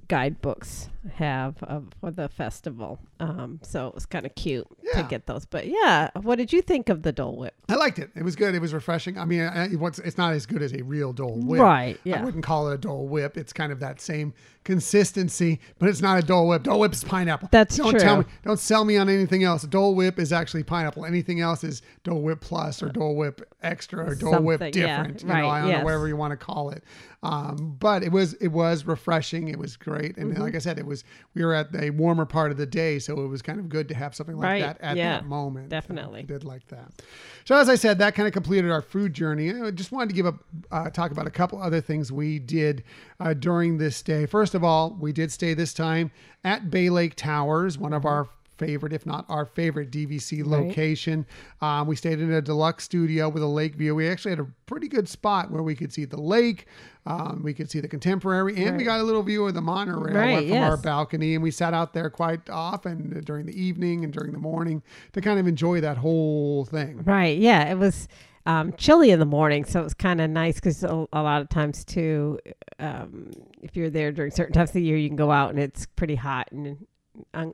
[0.08, 2.98] guidebooks have of for the festival.
[3.20, 5.02] Um, so it was kind of cute Yeah.
[5.02, 5.44] to get those.
[5.46, 7.54] But yeah, what did you think of the Dole Whip?
[7.68, 8.10] I liked it.
[8.14, 8.54] It was good.
[8.54, 9.18] It was refreshing.
[9.18, 11.60] I mean, it's not as good as a real Dole Whip.
[11.60, 12.20] Right, Yeah.
[12.20, 13.36] I wouldn't call it a Dole Whip.
[13.36, 14.34] It's kind of that same
[14.64, 16.64] consistency, but it's not a Dole Whip.
[16.64, 17.48] Dole Whip is pineapple.
[17.52, 18.32] That's don't Tell me, true.
[18.44, 19.62] don't sell me on anything else.
[19.62, 21.04] Dole Whip is actually pineapple.
[21.04, 24.98] Anything else is Dole Whip Plus or Dole Whip Extra or Dole Whip Something, yeah,
[24.98, 25.22] Different.
[25.22, 25.78] you know, right, I don't yes.
[25.78, 26.84] know whatever you want to call it.
[27.22, 29.48] Um, but it was it was refreshing.
[29.48, 30.42] It was great, and Mm-hmm.
[30.42, 30.91] like I said, it was
[31.34, 33.88] we were at the warmer part of the day, so it was kind of good
[33.88, 35.68] to have something like Right, that at yeah, that moment.
[35.68, 36.20] Definitely.
[36.20, 36.92] I did like that.
[37.44, 39.52] So as I said, that kind of completed our food journey.
[39.52, 40.34] I just wanted to give a
[40.70, 42.84] uh, talk about a couple other things we did
[43.20, 44.26] uh, during this day.
[44.26, 46.10] First of all, we did stay this time
[46.44, 48.28] at Bay Lake Towers, one of our
[48.58, 51.26] favorite, if not our favorite DVC location.
[51.60, 53.94] Um, we stayed in a deluxe studio with a lake view.
[53.94, 56.66] We actually had a pretty good spot where we could see the lake,
[57.06, 60.14] um, we could see the contemporary, and we got a little view of the monorail
[60.14, 61.34] Right, from our balcony.
[61.34, 64.82] And we sat out there quite often during the evening and during the morning
[65.12, 67.02] to kind of enjoy that whole thing.
[67.04, 67.38] Right.
[67.38, 67.70] Yeah.
[67.70, 68.08] It was
[68.46, 71.42] um, chilly in the morning, so it was kind of nice because a, a lot
[71.42, 72.38] of times too,
[72.78, 73.30] um,
[73.62, 75.86] if you're there during certain times of the year, you can go out and it's
[75.86, 76.86] pretty hot and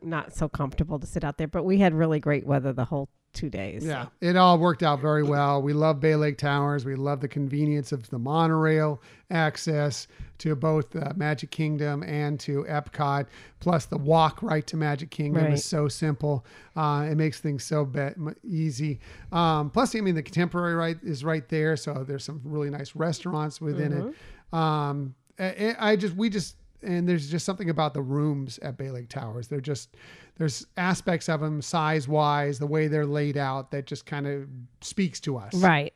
[0.03, 1.49] not so comfortable to sit out there.
[1.49, 3.85] But we had really great weather the whole two days.
[3.85, 5.61] Yeah, it all worked out very well.
[5.61, 6.85] We love Bay Lake Towers.
[6.85, 12.65] We love the convenience of the monorail access to both uh, Magic Kingdom and to
[12.69, 13.27] Epcot.
[13.61, 15.53] Plus, the walk right to Magic Kingdom Right.
[15.55, 16.47] is so simple.
[16.75, 18.09] Uh, it makes things so be-
[18.45, 18.99] easy.
[19.31, 22.95] Um, plus, I mean, the contemporary right is right there, so there's some really nice
[22.97, 24.57] restaurants within it.
[24.57, 28.91] Um, I, I just we just and there's just something about the rooms at Bay
[28.91, 29.49] Lake Towers.
[29.49, 29.97] They're just
[30.37, 34.49] there's aspects of them size wise, the way they're laid out that just kind of
[34.81, 35.55] speaks to us.
[35.55, 35.93] Right.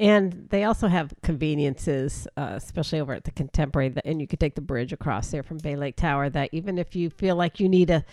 [0.00, 4.38] And they also have conveniences, uh, especially over at the Contemporary, that, and you could
[4.38, 6.30] take the bridge across there from Bay Lake Tower.
[6.30, 8.04] That even if you feel like you need a,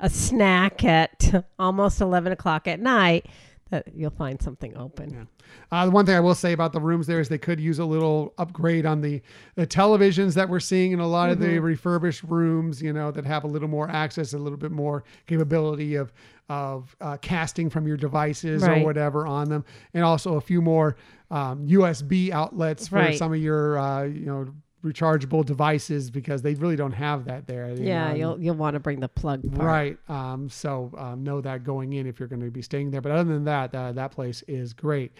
[0.00, 3.26] a snack at almost eleven o'clock at night,
[3.74, 5.26] that you'll find something open.
[5.72, 7.78] Uh, the one thing I will say about the rooms there is they could use
[7.80, 9.20] a little upgrade on the,
[9.56, 13.24] the televisions that we're seeing in a lot of the refurbished rooms, you know, that
[13.24, 16.12] have a little more access, a little bit more capability of
[16.50, 19.64] of uh, casting from your devices or whatever on them,
[19.94, 20.94] and also a few more
[21.30, 23.16] um, USB outlets for Right.
[23.16, 24.46] some of your uh, you know
[24.84, 27.68] rechargeable devices because they really don't have that there.
[27.74, 28.14] you Yeah, know.
[28.14, 29.42] you'll you'll want to bring the plug.
[29.54, 29.66] Part.
[29.66, 29.98] Right.
[30.08, 33.00] Um, so um, know that going in if you're going to be staying there.
[33.00, 35.12] But other than that, uh, that place is great.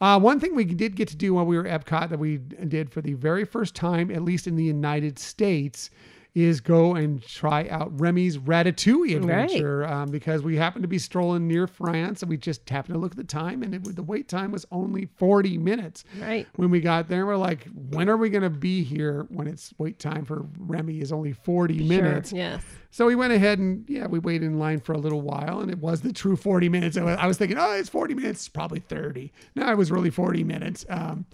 [0.00, 2.38] Uh, one thing we did get to do while we were at Epcot that we
[2.38, 5.90] did for the very first time, at least in the United States,
[6.34, 11.48] is go and try out Remy's Ratatouille adventure um, because we happened to be strolling
[11.48, 14.28] near France and we just happened to look at the time and it, the wait
[14.28, 16.46] time was only 40 minutes Right.
[16.56, 17.26] when we got there.
[17.26, 21.00] We're like, when are we going to be here when it's wait time for Remy
[21.00, 22.30] is only 40 minutes?
[22.30, 22.38] Sure.
[22.38, 22.62] Yes.
[22.92, 25.70] So we went ahead and yeah, we waited in line for a little while, and
[25.70, 26.96] it was the true forty minutes.
[26.96, 29.32] I was- thinking, oh, it's forty minutes, it's probably thirty.
[29.54, 30.84] No, it was really forty minutes.
[30.88, 31.24] Um,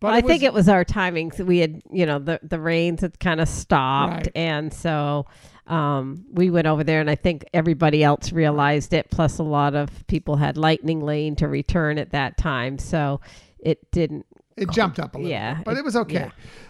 [0.00, 1.30] but I think was- it was our timing.
[1.32, 4.32] So we had, you know, the the rains had kind of stopped, Right.
[4.34, 5.26] and so
[5.66, 9.08] um, we went over there, and I think everybody else realized it.
[9.10, 13.20] Plus, a lot of people had Lightning Lane to return at that time, so
[13.60, 14.26] it didn't.
[14.56, 16.28] it jumped up a little, Yeah, bit, but it- it was okay.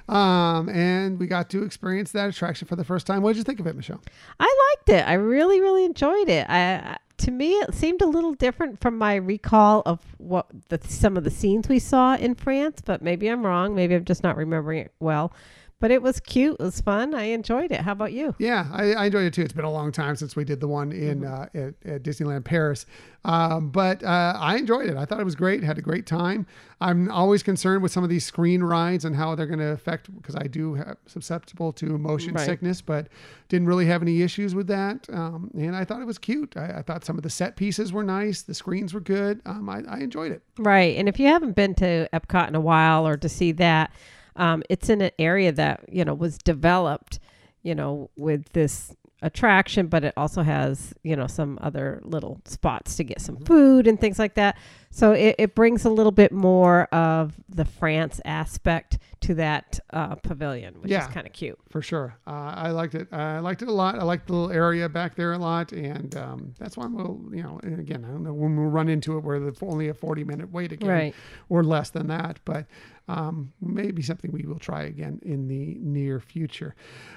[0.08, 3.22] Um, and we got to experience that attraction for the first time.
[3.22, 4.00] What did you think of it, Michelle?
[4.38, 5.08] I liked it.
[5.08, 6.46] I really, really enjoyed it.
[6.48, 11.16] I to me, it seemed a little different from my recall of what the some
[11.16, 13.74] of the scenes we saw in France, but maybe I'm wrong.
[13.74, 15.32] Maybe I'm just not remembering it well.
[15.80, 16.56] But it was cute.
[16.60, 17.14] It was fun.
[17.14, 17.80] I enjoyed it.
[17.80, 18.34] How about you?
[18.38, 19.42] Yeah, I, I enjoyed it too.
[19.42, 22.44] It's been a long time since we did the one in uh, at, at Disneyland
[22.44, 22.86] Paris,
[23.24, 24.96] um, but uh, I enjoyed it.
[24.96, 25.62] I thought it was great.
[25.62, 26.46] Had a great time.
[26.80, 30.14] I'm always concerned with some of these screen rides and how they're going to affect
[30.14, 32.46] because I do have susceptible to motion Right.
[32.46, 33.08] sickness, but
[33.48, 35.06] didn't really have any issues with that.
[35.12, 36.56] Um, and I thought it was cute.
[36.56, 38.42] I, I thought some of the set pieces were nice.
[38.42, 39.40] The screens were good.
[39.44, 40.42] Um, I, I enjoyed it.
[40.58, 40.96] Right.
[40.96, 43.90] And if you haven't been to Epcot in a while or to see that,
[44.36, 47.18] um, it's in an area that, you know, was developed,
[47.62, 52.96] you know, with this attraction, but it also has, you know, some other little spots
[52.96, 54.56] to get some food and things like that.
[54.90, 60.14] So it, it brings a little bit more of the France aspect to that uh,
[60.14, 61.06] pavilion, which Yeah.
[61.06, 61.58] is kind of cute.
[61.68, 62.14] for sure.
[62.26, 63.12] Uh, I liked it.
[63.12, 63.96] I liked it a lot.
[63.98, 67.42] I liked the little area back there a lot, and um, that's why we'll, you
[67.42, 69.94] know, and again, I don't know when we'll run into it where the only a
[69.94, 71.14] forty minute wait again, Right.
[71.50, 72.64] or less than that, but
[73.10, 76.76] um, maybe something we will try again in the near future.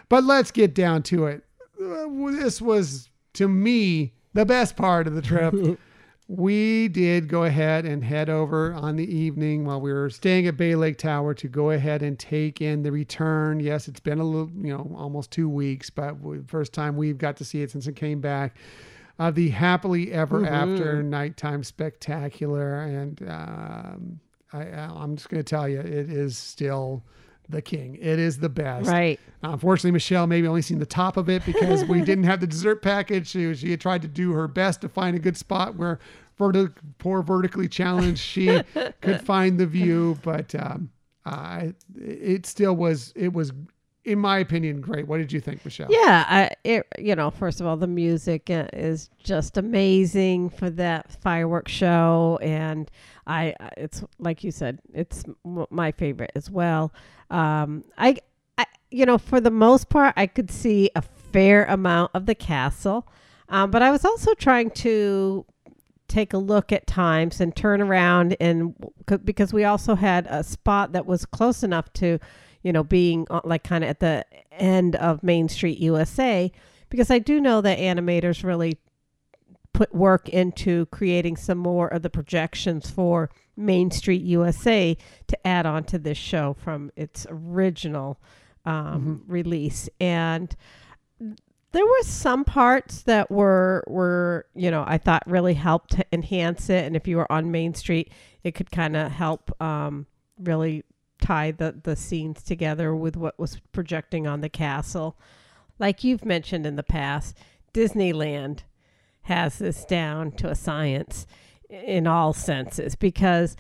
[0.10, 1.44] But let's get down to it.
[1.80, 5.54] Uh, this was to me the best part of the trip.
[6.28, 10.58] we did go ahead and head over on the evening while we were staying at
[10.58, 13.60] Bay Lake Tower to go ahead and take in the return.
[13.60, 16.16] Yes, it's been a little, you know, almost two weeks, but
[16.48, 18.58] first time we've got to see it since it came back.
[19.20, 24.20] Uh, the happily ever after nighttime spectacular, and um,
[24.54, 27.04] I, I'm just going to tell you, it is still
[27.50, 27.96] the king.
[27.96, 28.90] It is the best.
[28.90, 29.20] Right.
[29.42, 32.82] Unfortunately, Michelle maybe only seen the top of it because we didn't have the dessert
[32.82, 33.28] package.
[33.28, 36.00] She, she had tried to do her best to find a good spot where
[36.40, 38.62] verti- poor vertically challenged she
[39.02, 40.92] could find the view, but um,
[41.26, 43.52] I it still was it was
[44.06, 45.08] in my opinion great.
[45.08, 45.88] What did you think, Michelle?
[45.90, 50.70] Yeah, I, it, you know, first of all, the music uh, is just amazing for
[50.72, 52.90] that fireworks show, and
[53.26, 56.94] I, it's like you said, it's my favorite as well.
[57.30, 58.18] Um, I,
[58.58, 62.36] I, you know, for the most part, I could see a fair amount of the
[62.36, 63.08] castle,
[63.50, 65.46] um, but I was also trying to
[66.10, 68.76] take a look at times and turn around and
[69.24, 72.20] because we also had a spot that was close enough to
[72.64, 76.52] you know being like kind of at the end of main street usa
[76.90, 78.78] because i do know that animators really
[79.74, 84.96] put work into creating some more of the projections for main street usa
[85.28, 88.20] to add on to this show from its original
[88.66, 89.90] um, release.
[90.00, 90.56] And
[91.20, 96.70] there were some parts that were were you know I thought really helped to enhance
[96.70, 98.12] it, and if you were on Main Street,
[98.44, 100.06] it could kind of help um,
[100.40, 100.84] really
[101.24, 105.18] tie the the scenes together with what was projecting on the castle.
[105.80, 107.38] Like you've mentioned in the past,
[107.74, 108.60] Disneyland
[109.24, 111.26] has this down to a science
[111.70, 113.56] in all senses because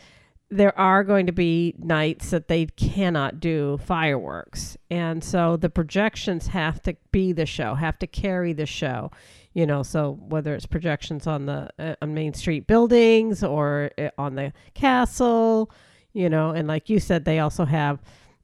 [0.50, 4.78] there are going to be nights that they cannot do fireworks.
[4.92, 9.10] And so the projections have to be the show, have to carry the show.
[9.54, 14.10] You know, so whether it's projections on the uh, on Main Street buildings or uh,
[14.18, 15.72] on the castle,
[16.14, 18.00] you know, and like you said, they also have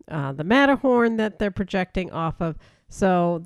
[0.10, 2.58] uh, the Matterhorn that they're projecting off of.
[2.90, 3.46] So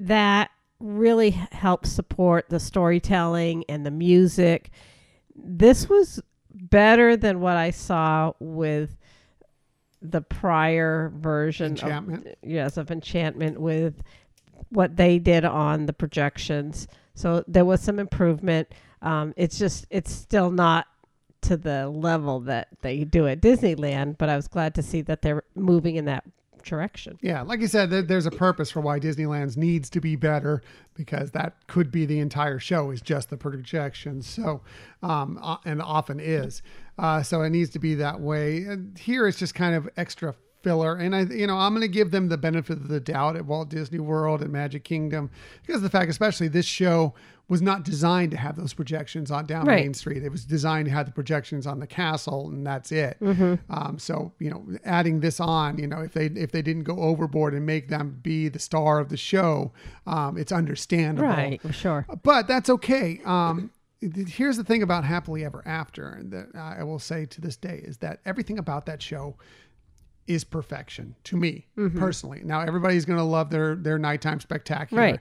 [0.00, 4.70] that really helps support the storytelling and the music.
[5.34, 6.20] This was
[6.52, 8.96] better than what I saw with
[10.00, 12.26] the prior version of Enchantment.
[12.26, 14.02] of yes of enchantment with
[14.70, 18.68] what they did on the projections so there was some improvement
[19.02, 20.86] um, it's just it's still not
[21.40, 25.22] to the level that they do at disneyland but i was glad to see that
[25.22, 26.24] they're moving in that
[26.64, 30.62] direction Yeah, like you said, there's a purpose for why Disneyland's needs to be better
[30.94, 34.26] because that could be the entire show is just the projections.
[34.26, 34.62] So,
[35.02, 36.62] um, uh, and often is.
[36.98, 38.64] Uh, so it needs to be that way.
[38.64, 40.96] And here it's just kind of extra filler.
[40.96, 43.46] And I, you know, I'm going to give them the benefit of the doubt at
[43.46, 45.30] Walt Disney World and Magic Kingdom
[45.62, 47.14] because of the fact, especially this show
[47.48, 49.82] was not designed to have those projections on down Right.
[49.82, 50.22] Main Street.
[50.22, 53.16] It was designed to have the projections on the castle, and that's it.
[53.70, 56.98] Um, so you know, adding this on, you know, if they if they didn't go
[56.98, 59.72] overboard and make them be the star of the show,
[60.06, 61.28] um, it's understandable.
[61.28, 63.20] right sure But that's okay.
[63.24, 63.70] Um,
[64.00, 67.80] here's the thing about Happily Ever After, and that I will say to this day
[67.82, 69.36] is that everything about that show
[70.26, 72.42] is perfection to me personally.
[72.44, 75.02] Now everybody's going to love their their nighttime spectacular.
[75.02, 75.20] Right.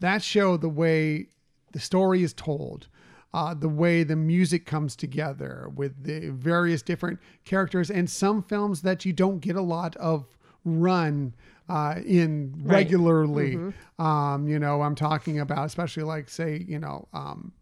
[0.00, 1.28] That show, the way
[1.76, 2.88] the story is told,
[3.34, 8.80] uh, the way the music comes together with the various different characters, and some films
[8.80, 10.24] that you don't get a lot of
[10.64, 11.34] run
[11.68, 13.58] uh, in regularly.
[13.98, 17.52] Um, you know, I'm talking about, especially like say, you know, um,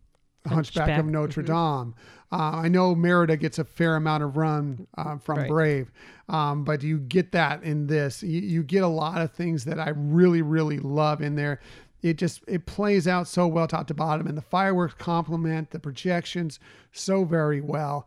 [0.47, 1.47] Hunchback, Hunchback, of Notre mhm.
[1.47, 1.95] Dame.
[2.31, 5.49] Uh, I know Merida gets a fair amount of run uh, from Right.
[5.49, 5.93] Brave,
[6.29, 8.23] um, but you get that in this.
[8.23, 11.61] You, you get a lot of things that I really, really love in there.
[12.05, 15.79] It just it plays out so well top to bottom, and the fireworks complement the
[15.81, 16.61] projections
[16.93, 18.07] so very well.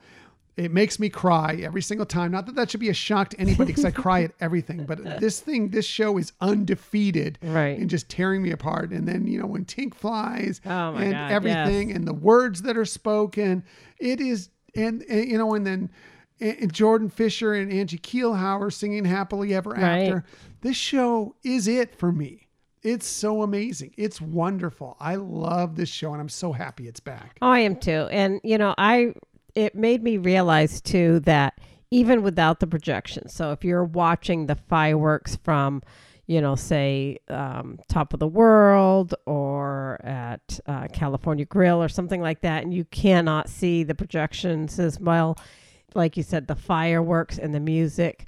[0.56, 2.32] It makes me cry every single time.
[2.32, 5.04] Not that that should be a shock to anybody because I cry at everything, but
[5.20, 7.78] this thing, this show is undefeated Right.
[7.78, 8.91] and just tearing me apart.
[8.91, 11.95] And then, you know, when Tink flies Oh and God, everything yes.
[11.98, 13.64] and the words that are spoken,
[14.00, 15.89] it is, and, and you know, and then
[16.39, 20.04] and Jordan Fisher and Angie Keilhauer singing Happily Ever Right.
[20.04, 20.24] After.
[20.62, 22.47] This show is it for me.
[22.88, 23.93] It's so amazing.
[23.97, 24.95] It's wonderful.
[24.97, 27.38] I love this show and I'm so happy it's back.
[27.41, 28.07] Oh, I am too.
[28.11, 29.13] And you know, I
[29.55, 31.59] it made me realize too that
[31.91, 35.83] even without the projection, so if you're watching the fireworks from,
[36.27, 42.21] you know, say um, Top of the World or at uh, California Grill or something
[42.21, 45.38] like that, and you cannot see the projections as well,
[45.93, 48.27] like you said, the fireworks and the music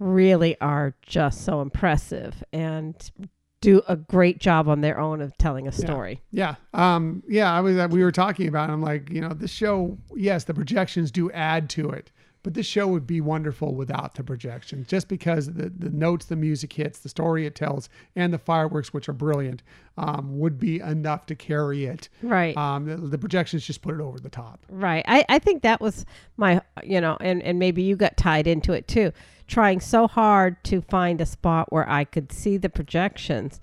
[0.00, 3.12] really are just so impressive and
[3.60, 6.22] do a great job on their own of telling a story.
[6.30, 6.54] Yeah.
[6.72, 8.72] Um, yeah, I was, uh, we were talking about, it.
[8.72, 12.10] I'm like, you know, this show, yes, the projections do add to it,
[12.42, 16.36] but this show would be wonderful without the projections just because the, the notes the
[16.36, 19.62] music hits, the story it tells, and the fireworks, which are brilliant,
[19.98, 22.08] um, would be enough to carry it.
[22.22, 22.56] Right.
[22.56, 24.64] Um, the, the projections just put it over the top.
[24.70, 25.04] Right.
[25.06, 26.06] I, I think that was
[26.38, 29.12] my, you know, and, and maybe you got tied into it too.
[29.50, 33.60] Trying so hard to find a spot where I could see the projections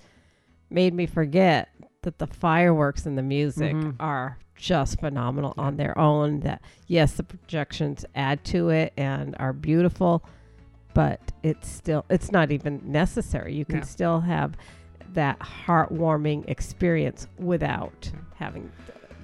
[0.69, 1.69] made me forget
[2.01, 3.91] that the fireworks and the music mm-hmm.
[3.97, 6.41] are just phenomenal on their own.
[6.41, 10.25] That, yes, the projections add to it and are beautiful,
[10.93, 13.55] but it's still, it's not even necessary.
[13.55, 13.83] You can Yeah.
[13.83, 14.57] still have
[15.13, 18.69] that heartwarming experience without having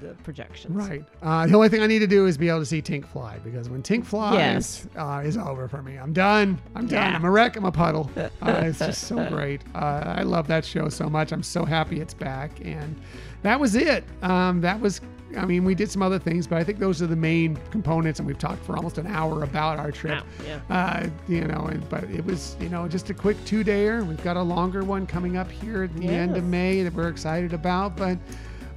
[0.04, 0.76] the, projections.
[0.76, 1.04] Right.
[1.22, 3.39] Uh, the only thing I need to do is be able to see Tink fly
[3.43, 4.88] because when Tink flies, Yes.
[4.95, 5.97] uh, is over for me.
[5.97, 6.60] I'm done.
[6.76, 7.12] I'm done.
[7.12, 7.16] Yeah.
[7.16, 7.56] I'm a wreck.
[7.56, 8.10] I'm a puddle.
[8.41, 9.62] Uh, it's just so great.
[9.74, 11.32] Uh, I love that show so much.
[11.32, 12.51] I'm so happy it's back.
[12.64, 12.99] And
[13.41, 14.04] that was it.
[14.22, 14.99] Um, that was.
[15.38, 18.20] I mean, we did some other things, but I think those are the main components.
[18.20, 20.20] And we've talked for almost an hour about our trip.
[20.20, 20.60] Wow, yeah.
[20.70, 24.06] Uh, you know, and but it was you know just a quick two dayer.
[24.06, 27.10] We've got a longer one coming up here at the end of May that we're
[27.10, 28.18] excited about, but.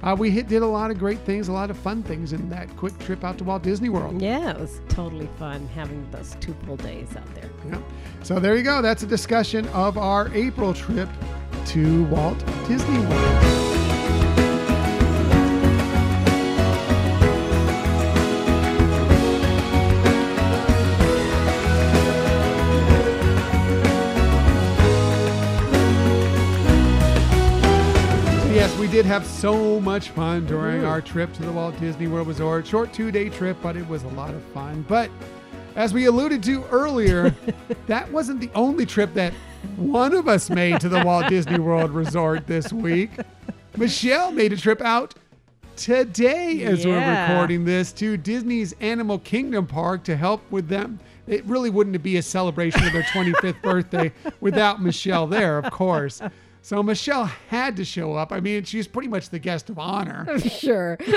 [0.03, 2.49] Uh, we hit, did a lot of great things, a lot of fun things in
[2.49, 4.21] that quick trip out to Walt Disney World.
[4.21, 7.49] Yeah, it was totally fun having those two full days out there.
[7.67, 7.81] Yeah.
[8.23, 8.81] So there you go.
[8.81, 11.09] That's a discussion of our April trip
[11.67, 12.37] to Walt
[12.67, 13.76] Disney World.
[28.97, 30.87] Did have so much fun during mm-hmm.
[30.87, 32.65] our trip to the Walt Disney World Resort.
[32.65, 34.83] Short two day trip, but it was a lot of fun.
[34.87, 35.11] But
[35.75, 37.29] as we alluded to earlier,
[37.85, 39.33] that wasn't the only trip that
[39.75, 43.11] one of us made to the Walt Disney World Resort this week.
[43.77, 45.13] Michelle made a trip out
[45.75, 50.99] today as we're recording this to Disney's Animal Kingdom Park to help with them.
[51.27, 56.19] It really wouldn't be a celebration of their 25th birthday without Michelle there, of course.
[56.61, 58.31] So Michelle had to show up.
[58.31, 60.27] I mean, she's pretty much the guest of honor.
[60.49, 60.97] Sure.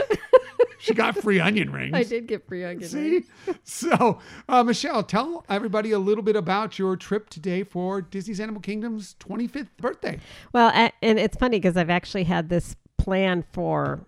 [0.82, 1.92] She got free onion rings.
[1.94, 3.10] I did get free onion See?
[3.10, 3.26] rings.
[3.64, 4.18] So,
[4.48, 9.14] uh, Michelle, tell everybody a little bit about your trip today for Disney's Animal Kingdom's
[9.20, 10.18] 25th birthday.
[10.54, 10.70] Well,
[11.02, 14.00] and it's funny because I've actually had this plan for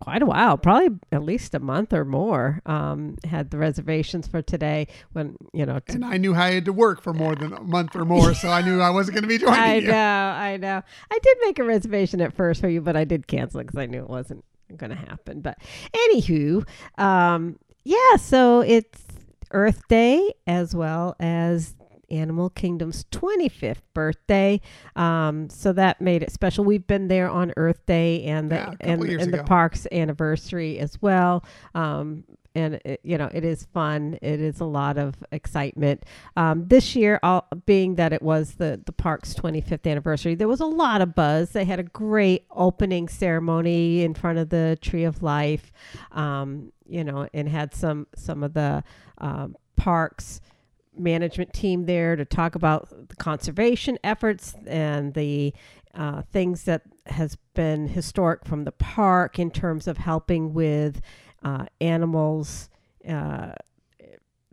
[0.00, 2.60] quite a while, probably at least a month or more.
[2.66, 6.64] Um, had the reservations for today when, you know, t- And I knew I had
[6.66, 9.22] to work for more than a month or more, so I knew I wasn't going
[9.22, 9.86] to be joining I you.
[9.88, 10.82] know, I know.
[11.10, 13.78] I did make a reservation at first for you, but I did cancel it because
[13.78, 14.44] I knew it wasn't
[14.76, 15.40] going to happen.
[15.40, 15.58] But
[15.92, 16.66] anywho,
[16.98, 19.02] um, yeah, so it's
[19.50, 21.74] Earth Day as well as
[22.10, 24.60] Animal Kingdom's 25th birthday.
[24.96, 26.64] Um, so that made it special.
[26.64, 31.00] We've been there on Earth Day and the Yeah, and, and the park's anniversary as
[31.00, 31.44] well.
[31.74, 34.18] Um, and it, you know it is fun.
[34.20, 36.04] It is a lot of excitement.
[36.36, 40.60] Um, this year, all, being that it was the the park's 25th anniversary, there was
[40.60, 41.50] a lot of buzz.
[41.50, 45.72] They had a great opening ceremony in front of the Tree of Life,
[46.12, 48.82] um, you know, and had some some of the
[49.18, 50.40] um, parks
[50.98, 55.54] management team there to talk about the conservation efforts and the
[55.94, 61.00] uh, things that has been historic from the park in terms of helping with
[61.42, 62.68] uh, animals
[63.08, 63.52] uh,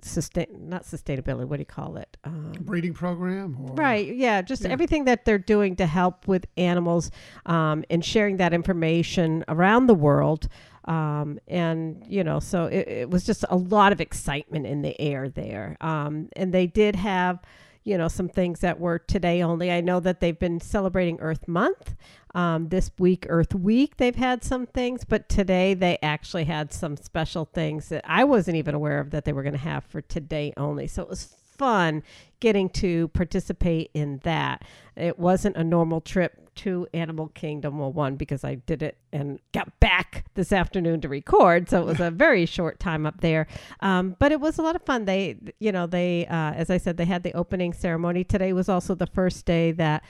[0.01, 3.57] sustain not sustainability what do you call it um, Breeding program?
[3.59, 4.15] Or, Right.
[4.15, 4.41] Yeah.
[4.43, 4.69] Just Yeah.
[4.69, 7.09] everything that they're doing to help with animals
[7.47, 10.47] um, and sharing that information around the world
[10.85, 14.99] Um, and you know, so it, it was just a lot of excitement in the
[14.99, 15.77] air there.
[15.81, 17.39] Um, and they did have
[17.85, 19.71] you know, some things that were today only.
[19.71, 21.95] I know that they've been celebrating Earth Month.
[22.33, 26.97] Um, this week, Earth Week, they've had some things, but today they actually had some
[26.97, 30.01] special things that I wasn't even aware of that they were going to have for
[30.01, 30.87] today only.
[30.87, 32.03] So it was fun
[32.39, 34.63] getting to participate in that.
[34.97, 37.79] It wasn't a normal trip to Animal Kingdom.
[37.79, 41.69] Well, one, because I did it and got back this afternoon to record.
[41.69, 43.47] So it was a very short time up there.
[43.81, 45.05] Um, but it was a lot of fun.
[45.05, 48.23] They, you know, they, uh, as I said, they had the opening ceremony.
[48.23, 50.03] Today was also the first day that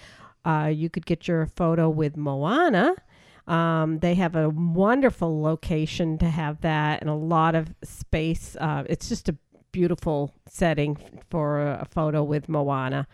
[0.46, 2.96] uh, you could get your photo with Moana.
[3.48, 8.56] Um, they have a wonderful location to have that and a lot of space.
[8.60, 9.36] Uh, it's just a
[9.72, 10.98] beautiful setting
[11.30, 13.08] for a, a photo with Moana.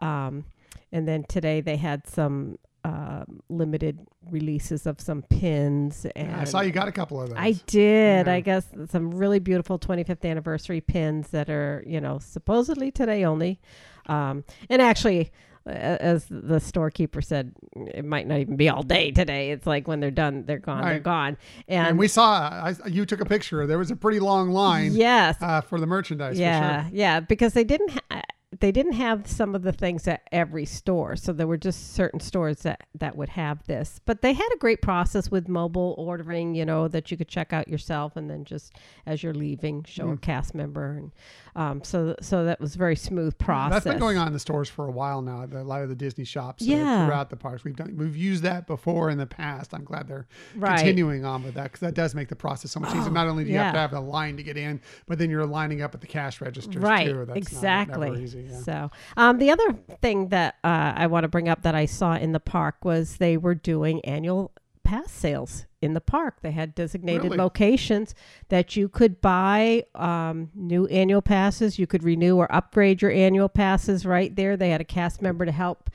[0.00, 0.44] Um,
[0.92, 2.58] and then today they had some
[2.88, 3.98] uh, limited
[4.30, 6.06] releases of some pins.
[6.16, 7.38] And I saw you got a couple of those.
[7.38, 8.26] I did.
[8.26, 8.32] Yeah.
[8.32, 13.60] I guess some really beautiful 25th anniversary pins that are, you know, supposedly today only.
[14.06, 15.30] Um, and actually,
[15.66, 19.50] as the storekeeper said, it might not even be all day today.
[19.50, 20.82] It's like when they're done, they're gone.
[20.82, 21.36] They're gone.
[21.68, 22.48] and, And, we saw.
[22.48, 23.66] I, you took a picture.
[23.66, 24.92] There was a pretty long line.
[24.94, 26.36] yes, Uh, for the merchandise.
[26.36, 26.90] For yeah, sure.
[26.94, 27.90] yeah, because they didn't.
[28.10, 28.22] Ha-
[28.60, 32.18] they didn't have some of the things at every store, so there were just certain
[32.18, 34.00] stores that that would have this.
[34.06, 37.52] But they had a great process with mobile ordering, you know, that you could check
[37.52, 38.72] out yourself, and then just
[39.04, 40.14] as you're leaving, show Mm.
[40.14, 41.12] a cast member, and
[41.56, 43.84] um, so so that was a very smooth process.
[43.84, 45.44] That's been going on in the stores for a while now.
[45.44, 47.04] A lot of the Disney shops uh, Yeah.
[47.04, 47.64] throughout the parks.
[47.64, 47.96] We've done.
[47.98, 49.74] We've used that before in the past.
[49.74, 50.26] I'm glad they're
[50.56, 50.76] Right.
[50.78, 53.10] continuing on with that because that does make the process so much easier.
[53.10, 55.44] Not only do you have to have a line to get in, but then you're
[55.44, 57.18] lining up at the cash registers right too.
[57.18, 58.60] That's not- exactly never easy, yeah.
[58.62, 62.14] so um, the other thing that uh, i want to bring up that i saw
[62.16, 64.52] in the park was they were doing annual
[64.84, 67.36] pass sales in the park they had designated Really?
[67.36, 68.14] locations
[68.48, 73.48] that you could buy um, new annual passes you could renew or upgrade your annual
[73.48, 75.90] passes right there they had a cast member to help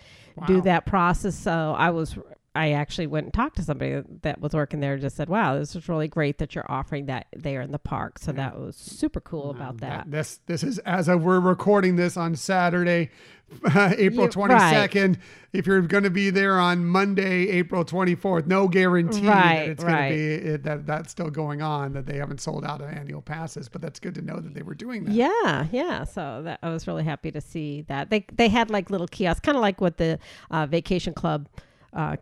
[0.48, 2.18] do that process so i was
[2.56, 4.94] I actually went and talked to somebody that was working there.
[4.94, 7.80] and Just said, "Wow, this is really great that you're offering that there in the
[7.80, 10.12] park." So that was super cool about that.
[10.12, 13.10] This this is as of we're recording this on Saturday,
[13.66, 15.18] April You- twenty second.
[15.52, 19.70] If you're going to be there on Monday, April twenty fourth, no guarantee Right, that
[19.70, 20.10] it's right.
[20.10, 21.94] going to be it, that that's still going on.
[21.94, 24.62] That they haven't sold out of annual passes, but that's good to know that they
[24.64, 25.14] were doing that.
[25.14, 26.04] Yeah, yeah.
[26.04, 29.40] So that I was really happy to see that they they had like little kiosks,
[29.42, 30.20] kind of like what the
[30.52, 31.48] uh, Vacation Club
[31.94, 32.16] uh,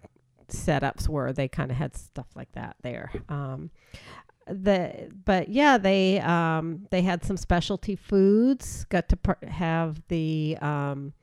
[0.51, 1.33] setups were.
[1.33, 3.11] They kind of had stuff like that there.
[3.29, 3.71] Um,
[4.47, 8.85] the but yeah, they um, they had some specialty foods.
[8.89, 11.13] Got to par- have the um,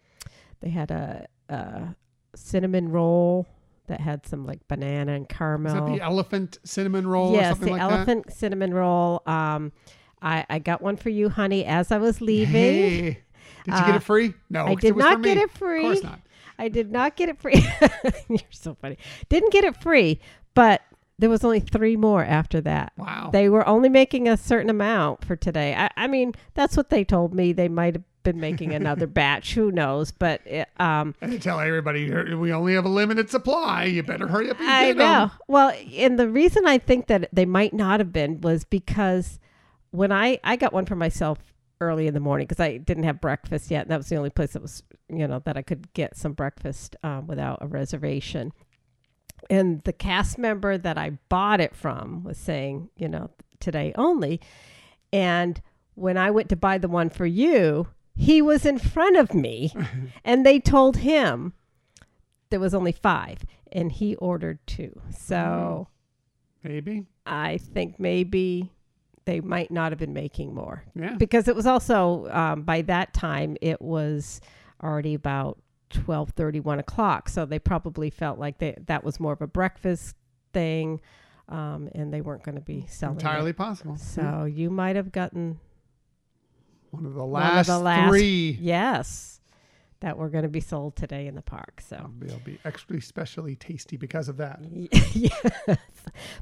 [0.61, 1.95] they had a, a
[2.35, 3.47] cinnamon roll
[3.89, 5.74] that had some like banana and Is caramel.
[5.87, 9.22] that the elephant cinnamon roll or yes, something the like elephant cinnamon roll.
[9.26, 9.72] Um,
[10.20, 12.53] I, I got one for you, honey, as I was leaving.
[12.55, 13.01] Hey,
[13.64, 14.35] did you get Uh, it free?
[14.51, 15.79] No, I did it was not get it free.
[15.87, 16.20] Of course not.
[16.59, 17.66] I did not get it free.
[18.28, 18.98] You're so funny.
[19.28, 20.20] Didn't get it free,
[20.54, 20.82] but
[21.18, 22.92] there was only three more after that.
[22.96, 23.30] Wow.
[23.32, 25.74] They were only making a certain amount for today.
[25.74, 27.52] I, I mean, that's what they told me.
[27.52, 29.54] They might have been making another batch.
[29.54, 30.12] Who knows?
[30.12, 33.84] But it, um, and to tell everybody we only have a limited supply.
[33.84, 35.30] You better hurry up and I know.
[35.48, 39.40] Well, and the reason I think that they might not have been was because
[39.90, 41.38] when I I got one for myself
[41.81, 43.83] early in the morning because I didn't have breakfast yet.
[43.83, 46.33] And That was the only place that was you know that I could get some
[46.33, 48.53] breakfast um, without a reservation.
[49.49, 54.41] And the cast member that I bought it from was saying, you know, today only.
[55.12, 55.61] And
[55.95, 59.72] when I went to buy the one for you, he was in front of me,
[60.24, 61.53] and they told him
[62.51, 65.01] there was only five, and he ordered two.
[65.16, 65.89] So
[66.62, 67.07] Maybe.
[67.24, 68.72] I think maybe
[69.29, 71.14] they might not have been making more Yeah.
[71.16, 74.41] because it was also um, by that time it was
[74.83, 75.59] already about
[75.91, 80.16] 12 1 o'clock so they probably felt like they, that was more of a breakfast
[80.55, 81.01] thing
[81.51, 83.22] um, and they weren't going to be selling it.
[83.22, 83.97] Entirely possible.
[83.97, 85.61] so you might have gotten
[86.91, 88.59] One of the one of the last three.
[88.61, 89.38] yes
[90.01, 93.57] that were going to be sold today in the park so They'll be extra specially
[93.57, 94.61] tasty because of that.
[95.12, 95.78] yes.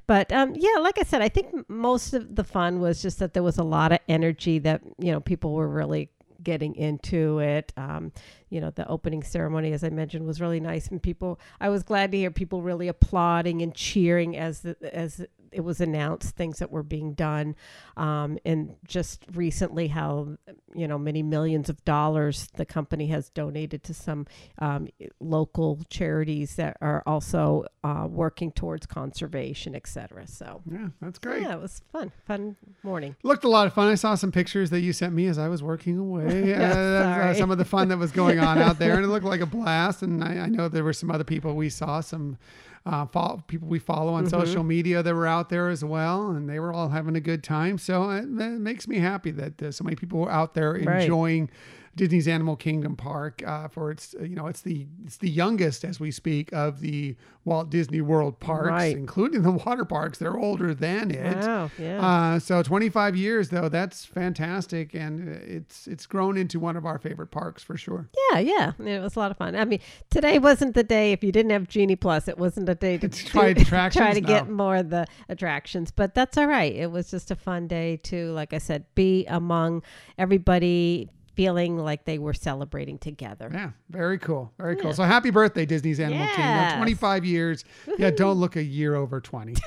[0.07, 3.35] But um, yeah, like I said, I think most of the fun was just that
[3.35, 6.11] there was a lot of energy that, you know, people were really
[6.43, 7.73] getting into it.
[7.77, 8.13] Um,
[8.51, 10.87] you know, the opening ceremony, as I mentioned, was really nice.
[10.89, 15.27] And people, I was glad to hear people really applauding and cheering as the, as
[15.53, 17.55] it was announced things that were being done,
[17.97, 20.37] um, and just recently how
[20.75, 24.27] you know many millions of dollars the company has donated to some
[24.59, 24.89] um,
[25.21, 30.27] local charities that are also uh, working towards conservation, etc.
[30.27, 31.43] So Yeah, that's great.
[31.43, 33.17] yeah, it was fun, fun morning.
[33.23, 33.89] Looked a lot of fun.
[33.89, 36.45] I saw some pictures that you sent me as I was working away.
[36.57, 36.75] Yeah, uh,
[37.15, 37.35] sorry.
[37.37, 39.47] some of the fun that was going on out there, and it looked like a
[39.57, 40.03] blast.
[40.03, 42.39] And I, I know there were some other people we saw, some
[42.87, 44.41] uh, follow, people we follow on Mm-hmm.
[44.41, 47.43] social media that were out there as well, and they were all having a good
[47.45, 47.77] time.
[47.79, 51.03] So it, that makes me happy that uh, so many people were out there Right.
[51.03, 51.51] enjoying.
[51.97, 55.99] Disney's Animal Kingdom Park uh, for its you know it's the it's the youngest as
[55.99, 58.97] we speak of the Walt Disney World parks, Right.
[58.97, 60.19] including the water parks.
[60.19, 61.37] They're older than it.
[61.45, 62.05] Wow, yeah.
[62.07, 66.99] Uh, so 25 years though, that's fantastic, and it's it's grown into one of our
[66.99, 68.09] favorite parks for sure.
[68.33, 69.57] Yeah, yeah, it was a lot of fun.
[69.57, 72.29] I mean, today wasn't the day if you didn't have Genie Plus.
[72.29, 74.55] It wasn't a day to try do- try to get No.
[74.55, 76.75] more of the attractions, but that's all right.
[76.75, 79.83] It was just a fun day to, like I said, be among
[80.19, 83.51] everybody, feeling like they were celebrating together.
[83.53, 84.91] Yeah, very cool, very cool.
[84.91, 84.97] Yeah.
[84.97, 86.79] So happy birthday, Disney's Animal Kingdom!
[86.79, 87.65] 25 years.
[87.99, 89.55] Yeah, don't look a year over 20.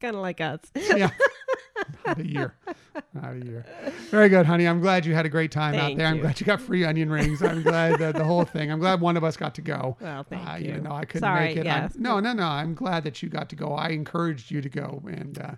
[0.00, 0.60] Kind of like us.
[0.76, 1.10] yeah,
[2.06, 2.54] not a year,
[3.14, 3.64] not a year.
[4.10, 4.66] Very good, honey.
[4.66, 6.06] I'm glad you had a great time out there.
[6.06, 6.22] I'm you.
[6.22, 7.42] glad you got free onion rings.
[7.42, 8.70] I'm glad that the whole thing.
[8.70, 9.96] I'm glad one of us got to go.
[10.00, 10.70] Well, thank uh, you.
[10.70, 11.66] Even though I couldn't Sorry, make it.
[11.66, 11.94] I'm- yes.
[11.96, 12.44] no, no, no.
[12.46, 13.74] I'm glad that you got to go.
[13.74, 15.52] I encouraged you to go, and uh,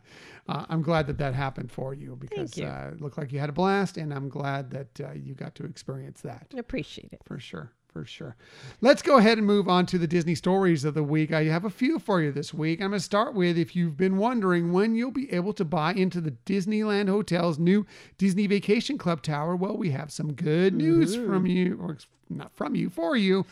[0.49, 2.67] uh, I'm glad that that happened for you because you.
[2.67, 5.55] Uh, it looked like you had a blast, and I'm glad that uh, you got
[5.57, 7.23] to experience that I Appreciate it.
[7.25, 7.73] for sure.
[7.93, 8.37] For sure.
[8.81, 11.33] Let's go ahead and move on to the Disney stories of the week.
[11.33, 12.81] I have a few for you this week.
[12.81, 15.93] I'm going to start with if you've been wondering when you'll be able to buy
[15.95, 17.85] into the Disneyland Hotel's new
[18.17, 19.57] Disney Vacation Club Tower.
[19.57, 21.99] Well, we have some good news from you, or
[22.29, 23.45] not from you, for you.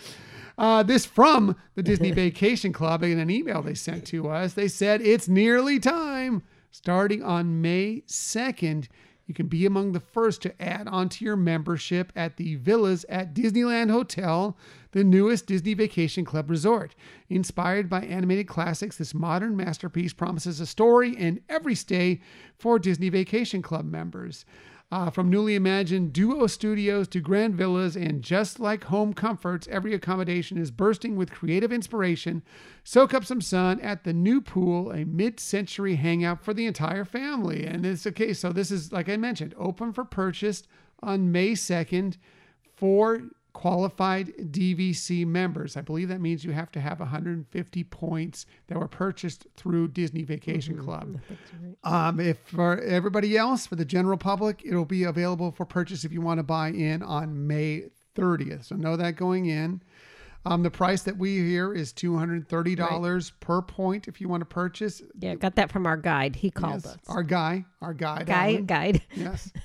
[0.56, 4.54] Uh, this from the Disney Vacation Club in an email they sent to us.
[4.54, 6.44] They said it's nearly time.
[6.70, 8.86] Starting on May 2nd,
[9.28, 13.34] you can be among the first to add onto your membership at the Villas at
[13.34, 14.56] Disneyland Hotel,
[14.92, 16.94] the newest Disney Vacation Club resort.
[17.28, 22.20] Inspired by animated classics, this modern masterpiece promises a story in every stay
[22.58, 24.46] for Disney Vacation Club members.
[24.90, 29.92] Uh, from newly imagined duo studios to grand villas and just like home comforts, every
[29.92, 32.42] accommodation is bursting with creative inspiration.
[32.84, 37.04] Soak up some sun at the new pool, a mid century hangout for the entire
[37.04, 37.66] family.
[37.66, 38.32] And it's okay.
[38.32, 40.62] So, this is, like I mentioned, open for purchase
[41.02, 42.16] on May 2nd
[42.74, 43.28] for
[43.58, 45.76] qualified DVC members.
[45.76, 50.22] I believe that means you have to have 150 points that were purchased through Disney
[50.22, 51.18] Vacation Club.
[51.82, 56.12] Um, if for everybody else, for the general public, it'll be available for purchase if
[56.12, 58.66] you want to buy in on May 30th.
[58.66, 59.82] So know that going in.
[60.46, 65.02] Um, the price that we hear is $230 per point if you want to purchase.
[65.18, 66.36] Yeah, got that from our guide.
[66.36, 66.98] He called Yes, us.
[67.08, 68.26] Our guy, our guide.
[68.26, 68.66] Guy, Alan.
[68.66, 69.02] guide.
[69.16, 69.52] Yes.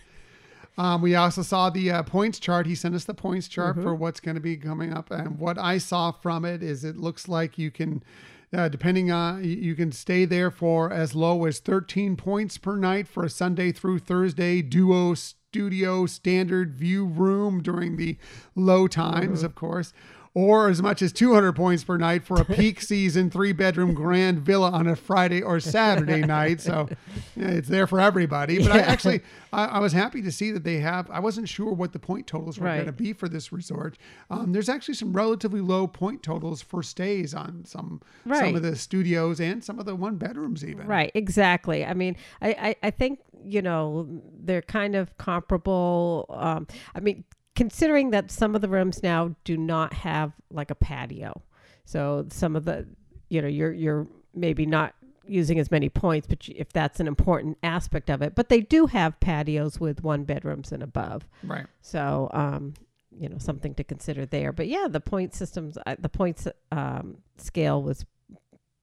[0.77, 2.65] Um, we also saw the uh, points chart.
[2.65, 3.83] He sent us the points chart Mm-hmm.
[3.83, 5.11] for what's going to be coming up.
[5.11, 8.03] And what I saw from it is it looks like you can,
[8.51, 13.07] uh, depending on, you- can stay there for as low as 13 points per night
[13.07, 18.17] for a Sunday through Thursday duo studio standard view room during the
[18.55, 19.45] low times, Mm-hmm.
[19.45, 19.93] of course.
[20.35, 24.39] Or as much as 200 points per night for a peak season three bedroom grand
[24.39, 26.59] villa on a Friday or Saturday night.
[26.59, 26.89] So
[27.35, 28.57] yeah, it's there for everybody.
[28.57, 31.07] But I actually, I, I was happy to see that they have.
[31.11, 32.75] I wasn't sure what the point totals were Right.
[32.77, 33.95] going to be for this resort.
[34.31, 38.01] Um, there's actually some relatively low point totals for stays on some
[38.33, 40.87] some of the studios and some of the one bedrooms even.
[40.87, 41.85] Right, exactly.
[41.85, 44.07] I mean, I, I, I think, you know,
[44.43, 46.25] they're kind of comparable.
[46.29, 46.65] Um,
[46.95, 47.23] I mean,
[47.55, 51.41] considering that some of the rooms now do not have like a patio.
[51.85, 52.87] So some of the,
[53.29, 57.57] you know, you're, you're maybe not using as many points, but if that's an important
[57.63, 61.27] aspect of it, but they do have patios with one bedrooms and above.
[61.43, 61.65] Right.
[61.81, 62.73] So, um,
[63.17, 64.51] you know, something to consider there.
[64.51, 68.05] But yeah, the point systems, uh, the points um, scale was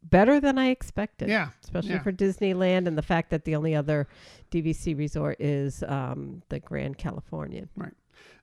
[0.03, 1.29] better than I expected.
[1.29, 1.51] Yeah.
[1.63, 2.03] Especially yeah.
[2.03, 4.09] for Disneyland and the fact that the only other
[4.51, 7.69] DVC resort is um, the Grand Californian.
[7.77, 7.93] Right.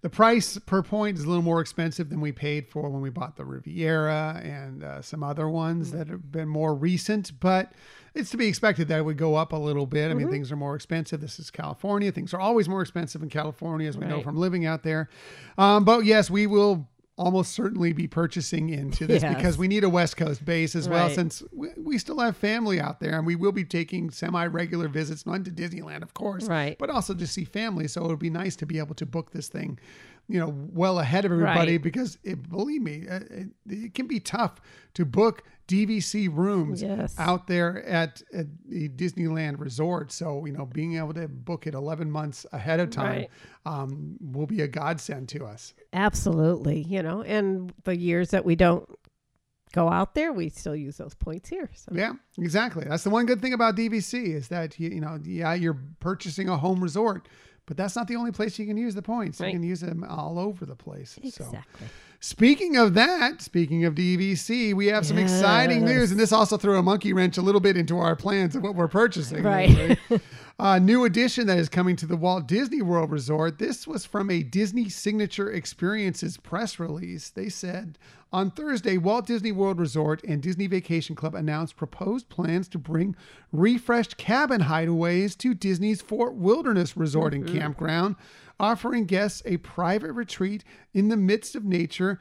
[0.02, 3.10] The price per point is a little more expensive than we paid for when we
[3.10, 7.74] bought the Riviera and uh, some other ones that have been more recent, but
[8.14, 10.12] it's to be expected that it would go up a little bit.
[10.12, 11.20] I mean, things are more expensive.
[11.20, 12.12] This is California.
[12.12, 15.10] Things are always more expensive in California, as we know from living out there.
[15.58, 19.35] Um, but yes, we will almost certainly be purchasing into this Yes.
[19.35, 22.80] because we need a West Coast base as well, since we, we still have family
[22.80, 26.45] out there and we will be taking semi regular visits, not to Disneyland, of course,
[26.48, 26.77] Right.
[26.77, 27.88] but also to see family.
[27.88, 29.80] So it would be nice to be able to book this thing
[30.30, 31.82] you know, well ahead of everybody Right.
[31.82, 34.60] because it, believe me, uh, it, it can be tough
[34.95, 37.16] to book DVC rooms Yes.
[37.18, 40.12] out there at, at the Disneyland resort.
[40.12, 43.30] So, you know, being able to book it 11 months ahead of time Right.
[43.66, 45.74] um, will be a godsend to us.
[45.94, 46.82] Absolutely.
[46.82, 48.88] You know, and the years that we don't
[49.74, 51.70] go out there, we still use those points here.
[51.74, 52.86] So Yeah, exactly.
[52.88, 56.48] That's the one good thing about DVC is that you, you know, yeah, you're purchasing
[56.48, 57.28] a home resort,
[57.68, 59.39] but that's not the only place you can use the points.
[59.39, 59.48] Right.
[59.53, 61.19] You can use them all over the place.
[61.30, 61.88] So, exactly.
[62.19, 66.77] Speaking of that, speaking of DVC, we have some exciting news, and this also threw
[66.77, 69.44] a monkey wrench a little bit into our plans of what we're purchasing.
[69.44, 69.98] Right.
[70.60, 73.60] A new addition that is coming to the Walt Disney World Resort.
[73.60, 77.30] This was from a Disney Signature Experiences press release.
[77.30, 77.99] They said
[78.34, 83.15] on Thursday, Walt Disney World Resort and Disney Vacation Club announced proposed plans to bring
[83.52, 87.60] refreshed cabin hideaways to Disney's Fort Wilderness Resort and mm-hmm.
[87.60, 88.15] Campground,
[88.60, 90.64] offering guests a private retreat
[90.94, 92.20] in the midst of nature.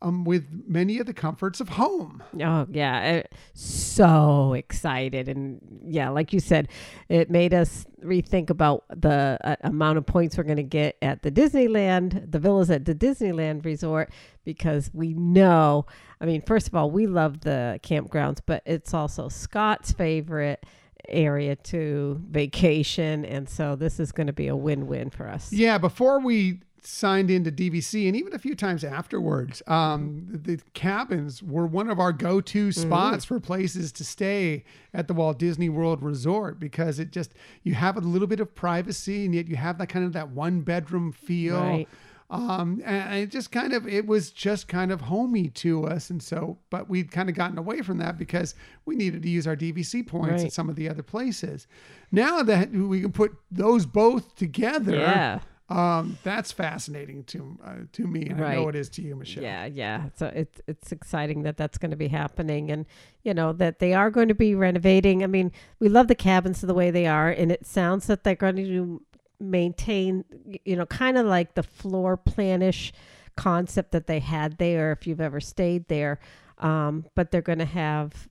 [0.00, 2.22] Um, with many of the comforts of home.
[2.40, 6.68] Oh yeah, so excited and yeah, like you said,
[7.08, 11.22] it made us rethink about the uh, amount of points we're going to get at
[11.22, 14.12] the Disneyland, the villas at the Disneyland resort
[14.44, 15.84] because we know,
[16.20, 20.64] I mean, first of all, we love the campgrounds, but it's also Scott's favorite
[21.08, 25.52] area to vacation and so this is going to be a win-win for us.
[25.52, 30.62] Yeah, before we signed into DVC and even a few times afterwards, um, the, the
[30.74, 34.64] cabins were one of our go-to spots for places to stay
[34.94, 38.54] at the Walt Disney World Resort because it just you have a little bit of
[38.54, 41.60] privacy and yet you have that kind of that one bedroom feel.
[41.60, 41.88] Right.
[42.30, 46.22] Um, and it just kind of it was just kind of homey to us, and
[46.22, 49.56] so but we'd kind of gotten away from that because we needed to use our
[49.56, 50.44] DVC points Right.
[50.46, 51.66] at some of the other places.
[52.12, 55.40] Now that we can put those both together, Yeah.
[55.70, 59.42] um, that's fascinating to uh, to me, and I know it is to you, Michelle.
[59.42, 60.10] Yeah, yeah.
[60.16, 62.84] So it's it's exciting that that's going to be happening, and
[63.22, 65.24] you know that they are going to be renovating.
[65.24, 65.50] I mean,
[65.80, 69.00] we love the cabins the way they are, and it sounds that they're going to
[69.40, 70.24] maintain,
[70.64, 72.92] you know, kind of like the floor planish
[73.36, 74.92] concept that they had there.
[74.92, 76.18] If you've ever stayed there,
[76.58, 78.28] um, but they're going to have.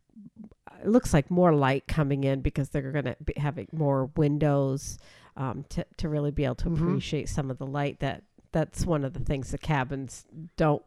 [0.82, 5.00] It looks like more light coming in because they're going to be having more windows
[5.36, 6.76] um, to to really be able to Mhm.
[6.78, 10.26] appreciate some of the light that that's one of the things the cabins
[10.56, 10.84] don't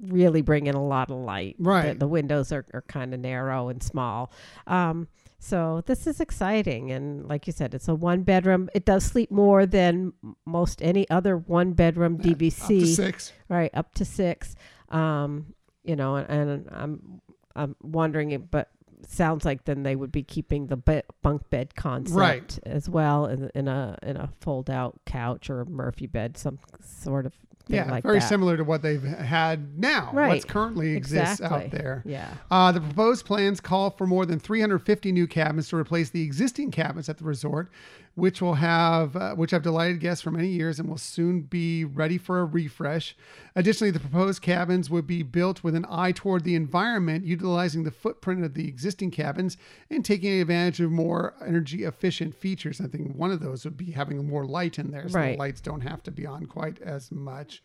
[0.00, 1.56] really bring in a lot of light.
[1.58, 1.92] Right.
[1.92, 4.30] The, the windows are, are kind of narrow and small.
[4.66, 5.08] Um,
[5.38, 6.90] so this is exciting.
[6.92, 8.68] And like you said, it's a one bedroom.
[8.74, 10.12] It does sleep more than
[10.44, 12.94] most any other one bedroom Up to DVC.
[12.94, 13.32] six.
[13.48, 13.70] Right.
[13.74, 14.54] Up to six.
[14.88, 15.54] Um,
[15.84, 17.20] you know, and, and I'm,
[17.54, 18.70] I'm wondering, it, but
[19.06, 22.58] sounds like then they would be keeping the be- bunk bed concept Right.
[22.64, 26.58] as well in, in a in a fold out couch or a Murphy bed, some
[26.82, 27.34] sort of
[27.68, 28.28] Yeah, like very that.
[28.28, 30.10] similar to what they've had now.
[30.12, 32.02] What's currently exists out there.
[32.06, 32.32] Yeah.
[32.50, 36.70] Uh, the proposed plans call for more than 350 new cabins to replace the existing
[36.70, 37.68] cabins at the resort,
[38.16, 41.84] which will have uh, which have delighted guests for many years and will soon be
[41.84, 43.14] ready for a refresh.
[43.54, 47.90] Additionally, the proposed cabins would be built with an eye toward the environment, utilizing the
[47.90, 49.58] footprint of the existing cabins
[49.90, 52.80] and taking advantage of more energy efficient features.
[52.80, 55.32] I think one of those would be having more light in there, so Right.
[55.32, 57.62] the lights don't have to be on quite as much.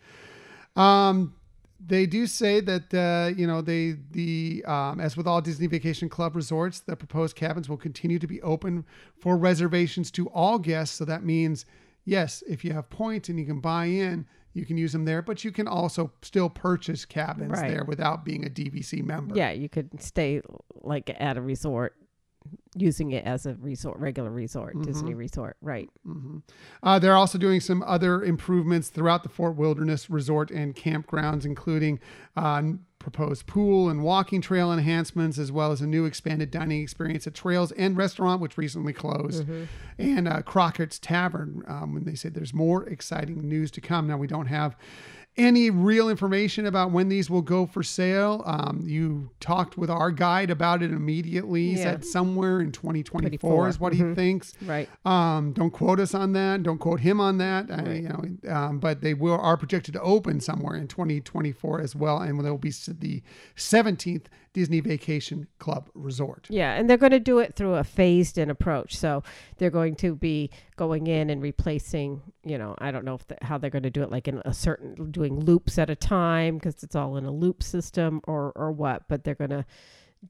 [0.75, 1.33] Um,
[1.85, 6.09] they do say that uh, you know they the um, as with all Disney Vacation
[6.09, 8.85] Club resorts, the proposed cabins will continue to be open
[9.19, 10.95] for reservations to all guests.
[10.97, 11.65] So that means
[12.05, 15.21] yes, if you have points and you can buy in, you can use them there,
[15.21, 17.69] but you can also still purchase cabins Right.
[17.69, 19.35] there without being a DVC member.
[19.35, 20.41] Yeah, you could stay
[20.81, 21.95] like at a resort
[22.75, 24.83] using it as a resort, regular resort, Mm-hmm.
[24.83, 25.57] Disney resort.
[25.61, 25.89] Right.
[26.83, 31.99] Uh, they're also doing some other improvements throughout the Fort Wilderness Resort and campgrounds, including
[32.37, 32.63] uh,
[32.99, 37.33] proposed pool and walking trail enhancements, as well as a new expanded dining experience at
[37.33, 39.45] Trail's End Restaurant, which recently closed,
[39.97, 41.63] and uh, Crockett's Tavern.
[41.67, 44.07] Um, when they say there's more exciting news to come.
[44.07, 44.77] Now, we don't have
[45.37, 48.43] any real information about when these will go for sale.
[48.45, 51.67] Um, you talked with our guide about it immediately.
[51.67, 51.83] He Yeah.
[51.83, 53.67] said somewhere in 2024 24.
[53.69, 54.53] is what he thinks.
[54.65, 54.89] Right.
[55.05, 56.63] Um, don't quote us on that.
[56.63, 57.71] Don't quote him on that.
[57.71, 61.95] I, you know, um, but they will are projected to open somewhere in 2024 as
[61.95, 63.23] well, and there will be the
[63.55, 66.47] 17th Disney Vacation Club Resort.
[66.49, 68.97] Yeah, and they're going to do it through a phased in approach.
[68.97, 69.23] So
[69.57, 73.37] they're going to be going in and replacing, you know, I don't know if the,
[73.41, 76.55] how they're going to do it, like in a certain doing loops at a time
[76.57, 79.07] because it's all in a loop system or or what.
[79.07, 79.65] But they're going to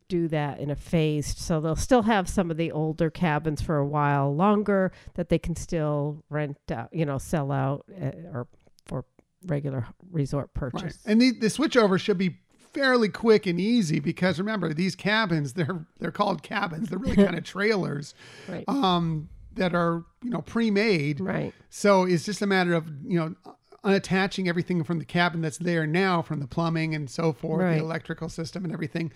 [0.08, 1.38] do that in a phased.
[1.40, 5.38] So they'll still have some of the older cabins for a while longer that they
[5.40, 8.48] can still rent out, you know, sell out uh, or
[8.86, 9.04] for
[9.48, 10.72] regular resort Right.
[10.72, 11.00] purchase.
[11.06, 12.38] And the, the switchover should be
[12.74, 17.38] fairly quick and easy because remember these cabins they're they're called cabins they're really kind
[17.38, 18.14] of trailers
[18.48, 18.64] Right.
[18.68, 21.54] um that are you know pre-made Right.
[21.70, 23.36] so it's just a matter of you know
[23.84, 27.78] unattaching everything from the cabin that's there now from the plumbing and so forth Right.
[27.78, 29.12] the electrical system and everything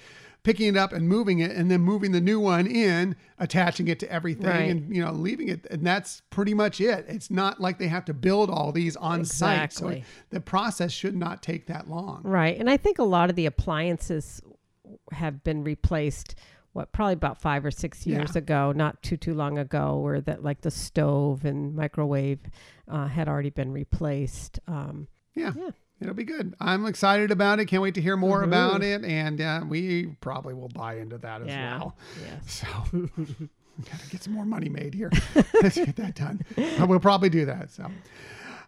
[0.45, 3.99] picking it up and moving it and then moving the new one in attaching it
[3.99, 4.69] to everything Right.
[4.69, 8.05] and you know leaving it and that's pretty much it it's not like they have
[8.05, 9.99] to build all these on site so
[10.29, 12.57] the process should not take that long Right.
[12.57, 14.41] And I think a lot of the appliances
[15.11, 16.35] have been replaced
[16.73, 18.37] what probably about 5 or 6 years Yeah.
[18.39, 22.39] ago, not too too long ago where that like the stove and microwave
[22.87, 24.59] uh, had already been replaced.
[24.67, 25.53] Um, Yeah.
[25.55, 25.69] Yeah.
[26.01, 26.53] It'll be good.
[26.59, 27.65] I'm excited about it.
[27.65, 28.47] Can't wait to hear more Mhm.
[28.47, 29.03] about it.
[29.05, 31.77] And uh, we probably will buy into that as Yeah.
[31.79, 31.97] well.
[32.21, 32.63] yes.
[32.65, 33.07] So,
[33.89, 35.11] gotta get some more money made here.
[35.61, 36.41] Let's get that done.
[36.87, 37.71] We'll probably do that.
[37.71, 37.89] So,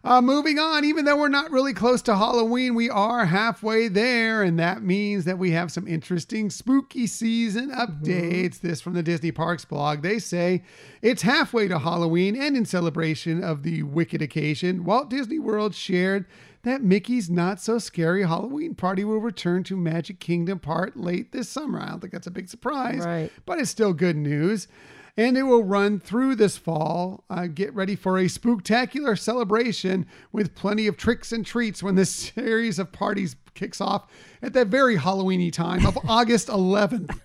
[0.04, 4.42] uh, moving on, even though we're not really close to Halloween, we are halfway there.
[4.42, 8.60] And that means that we have some interesting spooky season updates.
[8.60, 10.02] This from the Disney Parks blog.
[10.02, 10.62] They say
[11.02, 16.26] it's halfway to Halloween and in celebration of the Wicked occasion, Walt Disney World shared
[16.62, 21.48] that Mickey's Not So Scary Halloween Party will return to Magic Kingdom Part late this
[21.48, 21.80] summer.
[21.80, 23.30] I don't think that's a big surprise, Right.
[23.46, 24.68] but it's still good news.
[25.16, 27.24] And it will run through this fall.
[27.28, 32.10] Uh, get ready for a spooktacular celebration with plenty of tricks and treats when this
[32.34, 34.06] series of parties kicks off
[34.42, 37.18] at that very Halloweeny time of August 11th.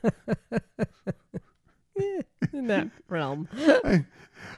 [2.51, 3.47] In that realm.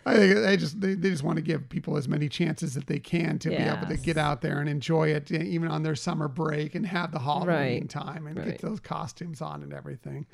[0.05, 2.87] I think they just they, they just want to give people as many chances that
[2.87, 5.95] they can to be able to get out there and enjoy it, even on their
[5.95, 7.89] summer break, and have the Halloween Right.
[7.89, 8.45] time and Right.
[8.45, 10.25] get those costumes on and everything.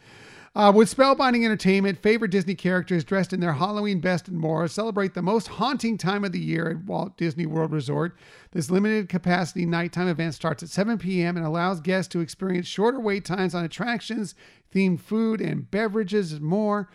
[0.54, 5.14] Uh, with spellbinding entertainment, favorite Disney characters dressed in their Halloween best and more celebrate
[5.14, 8.18] the most haunting time of the year at Walt Disney World Resort.
[8.52, 11.38] This limited capacity nighttime event starts at 7 p.m.
[11.38, 14.36] and allows guests to experience shorter wait times on attractions,
[14.76, 16.90] themed food, and beverages, and more.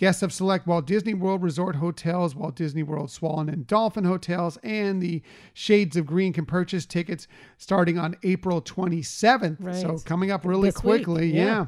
[0.00, 4.56] Guests of select Walt Disney World Resort hotels, Walt Disney World Swan and Dolphin hotels,
[4.62, 5.20] and the
[5.52, 7.28] Shades of Green can purchase tickets
[7.58, 9.58] starting on April 27th.
[9.60, 9.74] Right.
[9.74, 11.30] So coming up really This week, quickly.
[11.30, 11.44] yeah.
[11.44, 11.66] yeah.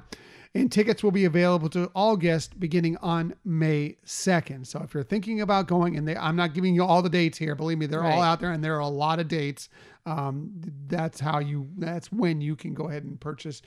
[0.55, 4.67] And tickets will be available to all guests beginning on May 2nd.
[4.67, 7.37] So if you're thinking about going, and they, I'm not giving you all the dates
[7.37, 9.69] here, believe me, they're all out there and there are a lot of dates.
[10.07, 10.53] Um,
[10.89, 13.61] that's how you, that's when you can go ahead and purchase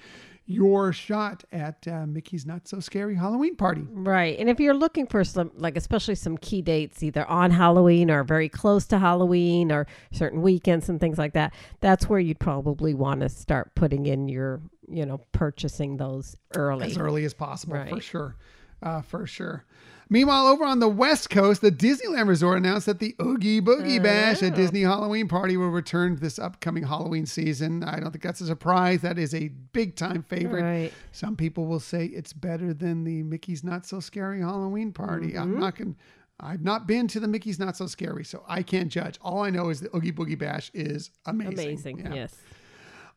[0.45, 3.85] your shot at uh, Mickey's Not So Scary Halloween Party.
[3.89, 4.37] Right.
[4.37, 8.23] And if you're looking for some, like, especially some key dates, either on Halloween or
[8.23, 12.93] very close to Halloween or certain weekends and things like that, that's where you'd probably
[12.93, 16.87] want to start putting in your, you know, purchasing those early.
[16.87, 18.35] as early as possible for sure
[18.83, 19.65] uh, for sure
[20.09, 24.41] meanwhile over on the west coast the disneyland resort announced that the oogie boogie bash
[24.41, 24.55] a Oh.
[24.55, 29.01] disney halloween party will return this upcoming halloween season i don't think that's a surprise
[29.01, 30.93] that is a big time favorite Right.
[31.11, 35.41] some people will say it's better than the mickey's not so scary halloween party Mm-hmm.
[35.41, 35.95] i'm not going
[36.37, 39.17] I've not been to the Mickey's Not So Scary, so I can't judge.
[39.21, 41.53] All I know is the Oogie Boogie Bash is amazing.
[41.53, 41.99] Amazing.
[41.99, 42.13] Yeah.
[42.13, 42.35] Yes.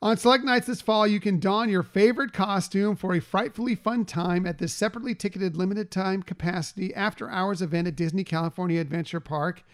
[0.00, 4.04] On select nights this fall, you can don your favorite costume for a frightfully fun
[4.04, 9.18] time at this separately ticketed limited time capacity after hours event at Disney California Adventure
[9.18, 9.64] Park.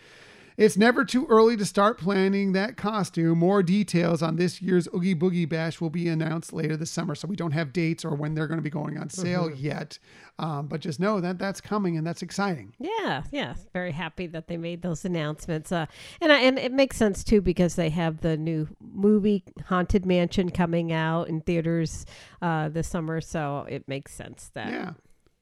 [0.56, 3.39] It's never too early to start planning that costume.
[3.39, 7.26] More details on this year's Oogie Boogie Bash will be announced later this summer, so
[7.26, 9.98] we don't have dates or when they're going to be going on sale yet.
[10.39, 12.72] Um, but just know that that's coming and that's exciting.
[12.78, 15.72] Yeah, yeah, very happy that they made those announcements.
[15.72, 15.86] Uh,
[16.20, 20.51] and I, and it makes sense too because they have the new movie Haunted Mansion
[20.51, 22.06] coming out in theaters
[22.43, 24.90] uh, this summer, so it makes sense that Yeah,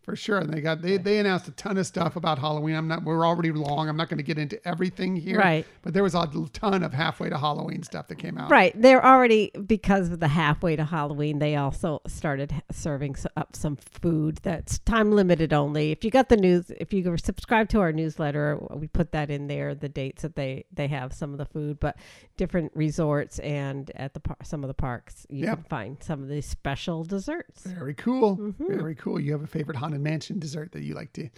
[0.03, 0.39] for sure.
[0.39, 2.75] And they got they, they announced a ton of stuff about Halloween.
[2.75, 3.89] I'm not we're already long.
[3.89, 5.39] I'm not going to get into everything here.
[5.39, 5.67] Right.
[5.83, 8.51] But there was a ton of halfway to Halloween stuff that came out.
[8.51, 8.73] Right.
[8.81, 14.39] They're already, because of the halfway to Halloween, they also started serving up some food
[14.43, 15.93] that's time limited only.
[15.93, 19.47] If you got the news, if you subscribe to our newsletter, we put that in
[19.47, 21.97] there, the dates that they, they have some of the food, but
[22.37, 25.55] different resorts and at the par- some of the parks, you Yep.
[25.57, 27.65] can find some of these special desserts.
[27.65, 28.37] Very cool.
[28.37, 28.67] Mm-hmm.
[28.79, 29.21] Very cool.
[29.21, 31.29] You have a favorite haunted mansion dessert that you like to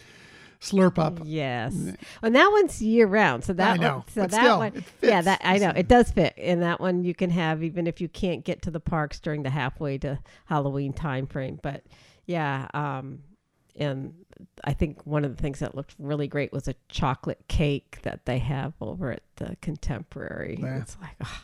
[0.61, 1.21] slurp up.
[1.25, 1.75] Yes,
[2.23, 3.45] and that one's year round.
[3.45, 5.89] So that I know, one, so but that still, one, yeah, that I know it
[5.89, 6.35] does fit.
[6.39, 9.43] And that one you can have even if you can't get to the parks during
[9.43, 11.59] the halfway to Halloween time frame.
[11.63, 11.85] But
[12.27, 13.21] yeah, um,
[13.77, 14.15] and
[14.65, 18.25] I think one of the things that looked really great was a chocolate cake that
[18.25, 20.59] they have over at the Contemporary.
[20.61, 20.81] Yeah.
[20.81, 21.43] It's like, oh,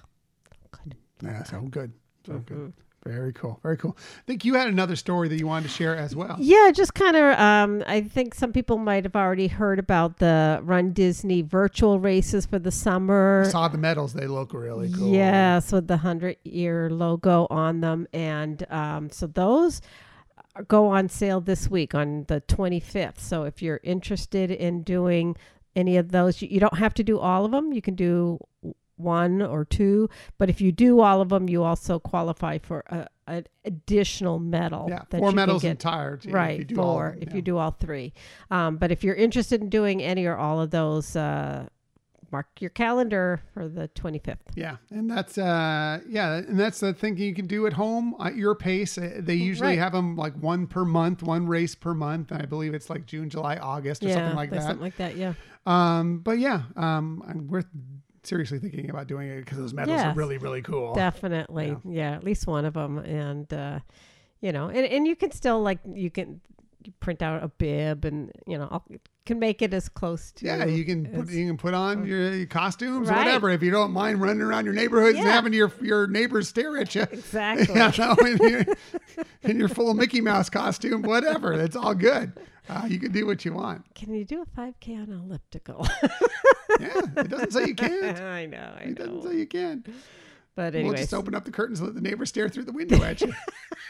[0.70, 0.94] good.
[1.22, 1.92] Yeah, so good.
[2.26, 2.54] So Mm-hmm.
[2.54, 2.72] good.
[3.06, 3.58] Very cool.
[3.62, 3.96] Very cool.
[3.98, 6.36] I think you had another story that you wanted to share as well.
[6.38, 7.38] Yeah, just kind of.
[7.38, 12.44] Um, I think some people might have already heard about the Run Disney virtual races
[12.44, 13.46] for the summer.
[13.50, 15.12] Saw the medals; they look really cool.
[15.12, 19.80] Yes, with the hundred year logo on them, and um, so those
[20.68, 23.20] go on sale this week on the 25th.
[23.20, 25.36] So if you're interested in doing
[25.76, 27.72] any of those, you, you don't have to do all of them.
[27.72, 28.38] You can do
[29.00, 30.08] one or two,
[30.38, 34.86] but if you do all of them, you also qualify for a, an additional medal.
[34.88, 35.70] Yeah, that four medals get.
[35.72, 36.16] entire.
[36.16, 37.10] too, Right, If you do all four.
[37.10, 37.34] them, if yeah.
[37.36, 38.12] you do all three,
[38.50, 41.66] um, but if you're interested in doing any or all of those, uh,
[42.32, 44.36] mark your calendar for the 25th.
[44.54, 48.36] Yeah, and that's uh yeah, and that's the thing you can do at home at
[48.36, 48.96] your pace.
[48.96, 49.78] Uh, They usually Right.
[49.80, 52.30] have them like one per month, one race per month.
[52.30, 54.62] I believe it's like June, July, August, or yeah, something like that.
[54.62, 55.16] Something like that.
[55.16, 55.34] Yeah.
[55.66, 57.64] Um, but yeah, um, I'm we're
[58.22, 60.06] seriously thinking about doing it because those medals Yes.
[60.06, 60.94] are really, really cool.
[60.94, 61.76] Definitely.
[61.84, 62.12] Yeah.
[62.12, 62.98] at least one of them.
[62.98, 63.80] And, uh,
[64.40, 66.40] you know, and, and you can still like, you can
[67.00, 68.84] print out a bib and, you know, I'll,
[69.30, 70.44] can make it as close to.
[70.44, 73.70] Yeah, you can put you can put on your, your costumes or whatever if you
[73.70, 77.02] don't mind running around your neighborhoods and having your your neighbors stare at you.
[77.12, 77.74] Exactly.
[77.76, 78.64] Yeah, no, in, your,
[79.42, 81.52] in your full Mickey Mouse costume, whatever.
[81.52, 82.32] It's all good.
[82.68, 83.84] Uh, you can do what you want.
[83.94, 85.86] Can you do a 5K on an elliptical?
[86.80, 88.20] Yeah, it doesn't say you can't.
[88.20, 88.74] I know.
[88.76, 89.84] I It doesn't say you can.
[90.56, 93.02] But We'll just open up the curtains and let the neighbors stare through the window
[93.02, 93.32] at you.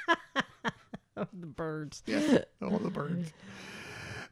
[1.15, 2.03] the birds.
[2.07, 3.33] Yeah, all the birds.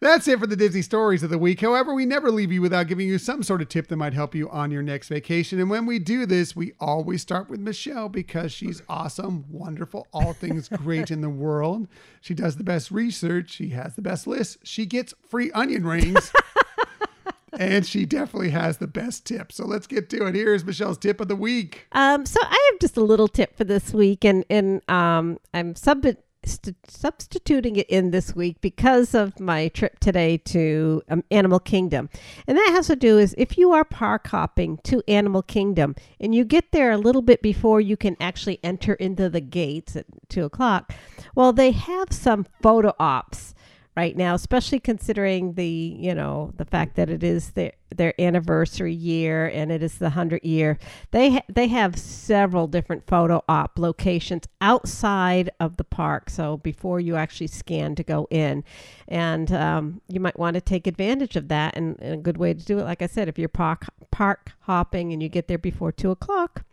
[0.01, 1.61] That's it for the Disney stories of the week.
[1.61, 4.33] However, we never leave you without giving you some sort of tip that might help
[4.33, 5.59] you on your next vacation.
[5.59, 10.35] And when we do this, we always start with Michelle because she's awesome, wonderful, all
[10.35, 11.89] things great in the world.
[12.21, 16.33] She does the best research, she has the best list, she gets free onion rings.
[17.53, 19.51] and she definitely has the best tip.
[19.51, 20.37] So let's get to it.
[20.37, 21.89] Here's Michelle's tip of the week.
[21.91, 25.75] Um, so I have just a little tip for this week, and and um, I'm
[25.75, 26.07] sub-
[26.49, 32.09] st- substituting it in this week because of my trip today to um, Animal Kingdom,
[32.47, 36.35] and that has to do is if you are park hopping to Animal Kingdom and
[36.35, 40.07] you get there a little bit before you can actually enter into the gates at
[40.29, 40.93] two o'clock,
[41.35, 43.55] well, they have some photo ops
[43.99, 45.67] right now, especially considering the
[45.99, 50.11] you know the fact that it is their their anniversary year and it is the
[50.11, 50.79] hundred year.
[51.11, 56.31] They ha- they have several different photo op locations outside of the park.
[56.31, 58.63] So before you actually scan to go in,
[59.09, 61.77] and um, you might want to take advantage of that.
[61.77, 64.53] And, and a good way to do it, like I said, if you're park park
[64.61, 66.65] hopping and you get there before two o'clock.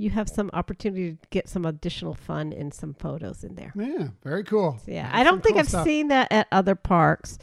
[0.00, 3.72] You have some opportunity to get some additional fun and some photos in there.
[3.76, 4.78] Yeah, very cool.
[4.86, 5.84] Yeah, That's I don't think cool I've stuff.
[5.84, 7.38] seen that at other parks.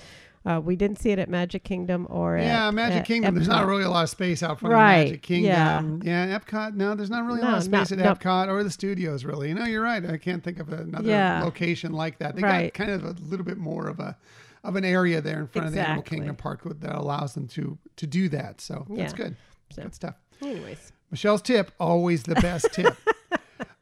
[0.45, 3.35] Uh, we didn't see it at Magic Kingdom or Yeah, at, Magic at Kingdom.
[3.35, 6.01] There's not really a lot of space out front Right, of Magic Kingdom.
[6.03, 6.27] yeah.
[6.29, 6.73] yeah, Epcot.
[6.73, 8.13] No, there's not really a No, lot of space not- at no.
[8.15, 9.25] Epcot or the studios.
[9.25, 10.03] Really, you know, you're right.
[10.05, 11.43] I can't think of another Yeah.
[11.43, 12.35] location like that.
[12.38, 12.73] They Right.
[12.73, 14.17] got kind of a little bit more of a
[14.63, 17.77] of an area there in front of the Animal Kingdom Park that allows them to
[17.97, 18.61] to do that.
[18.61, 19.35] So that's good.
[19.69, 20.15] So- Good stuff.
[20.41, 22.95] Anyways, Michelle's tip, always the best tip.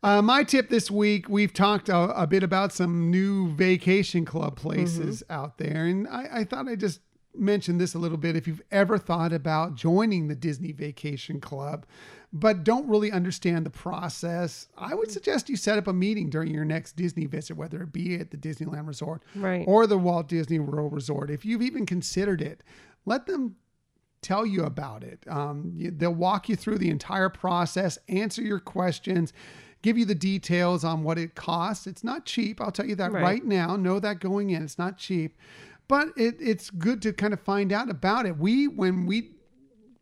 [0.03, 4.55] Uh, my tip this week, we've talked a, a bit about some new vacation club
[4.55, 5.85] places out there.
[5.87, 6.99] And I, I thought I'd just
[7.33, 8.35] mention this a little bit.
[8.35, 11.87] If you've ever thought about joining the Disney Vacation Club,
[12.31, 16.53] but don't really understand the process, I would suggest you set up a meeting during
[16.53, 19.63] your next Disney visit, whether it be at the Disneyland Resort Right.
[19.67, 21.31] or the Walt Disney World Resort.
[21.31, 22.61] If you've even considered it,
[23.07, 23.55] let them
[24.25, 25.23] tell you about it.
[25.27, 29.31] Um, you- they'll walk you through the entire process, answer your questions,
[29.81, 31.85] give you the details on what it costs.
[31.85, 32.59] It's not cheap.
[32.59, 33.45] I'll tell you that right, Right.
[33.45, 33.75] now.
[33.75, 34.63] Know that going in.
[34.63, 35.37] It's not cheap,
[35.87, 38.37] but it, it's good to kind of find out about it.
[38.37, 39.31] We when we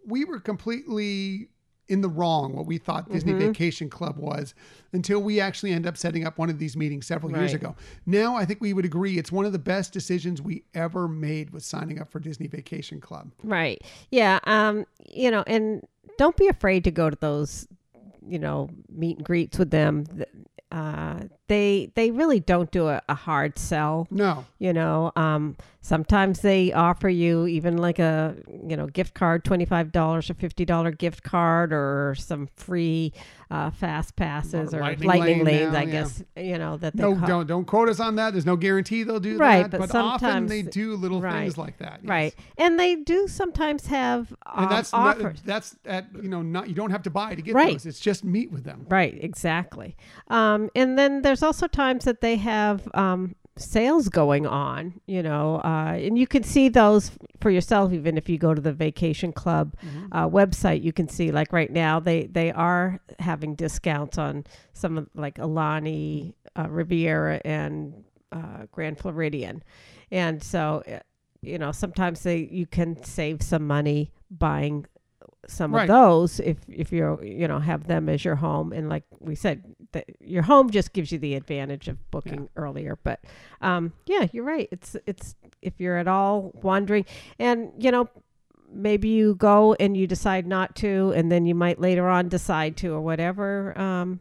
[0.05, 1.49] we were completely
[1.89, 3.47] in the wrong what we thought Disney Mm-hmm.
[3.47, 4.53] Vacation Club was
[4.93, 7.75] until we actually end up setting up one of these meetings several years ago.
[8.05, 11.49] Now I think we would agree it's one of the best decisions we ever made
[11.49, 13.31] with signing up for Disney Vacation Club.
[13.43, 13.81] right.
[14.11, 14.39] Yeah.
[14.45, 15.85] Um, you know, and
[16.17, 17.67] don't be afraid to go to those,
[18.25, 20.05] you know, meet and greets with them.
[20.71, 24.07] Uh, they they really don't do a, a hard sell.
[24.09, 24.45] No.
[24.59, 28.35] You know, um, sometimes they offer you even like a
[28.67, 33.11] you know gift card, twenty five dollars or fifty dollar gift card, or some free
[33.51, 35.73] uh, fast passes Or or lightning lightning, lane lanes.
[35.73, 35.91] now, I yeah.
[35.91, 38.31] guess you know that they No, call- don't don't quote us on that.
[38.31, 41.57] There's no guarantee they'll do Right, that, but often sometimes- they do little right, things
[41.57, 41.99] like that.
[42.01, 42.09] yes.
[42.09, 45.41] right, and they do sometimes have um, And that's not, offers.
[45.45, 47.73] that's at you know not you don't have to buy to get Right.
[47.73, 47.85] those.
[47.85, 48.85] It's just meet with them.
[48.89, 49.97] Right, exactly.
[50.29, 55.57] Um, and then there's also times that they have um, sales going on, you know,
[55.63, 57.11] uh, and you can see those
[57.41, 57.93] for yourself.
[57.93, 59.75] Even if you go to the Vacation Club
[60.11, 64.97] uh, website, you can see like right now they they are having discounts on some
[64.97, 69.63] of like Aulani, uh, Riviera, and uh, Grand Floridian,
[70.11, 70.99] and so uh,
[71.41, 74.85] you know sometimes they you can save some money buying
[75.45, 75.83] some Right.
[75.83, 79.35] of those if if you're you know have them as your home and like we
[79.35, 79.61] said
[79.93, 83.19] that your home just gives you the advantage of booking earlier but
[83.61, 87.05] um yeah you're right it's it's if you're at all wondering
[87.39, 88.07] and you know
[88.71, 92.75] maybe you go and you decide not to and then you might later on decide
[92.75, 94.19] to or whatever um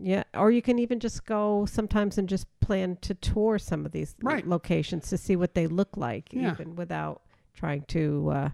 [0.00, 3.92] yeah or you can even just go sometimes and just plan to tour some of
[3.92, 4.46] these Right.
[4.46, 6.52] locations to see what they look like Yeah.
[6.52, 7.22] even without
[7.54, 8.48] trying to uh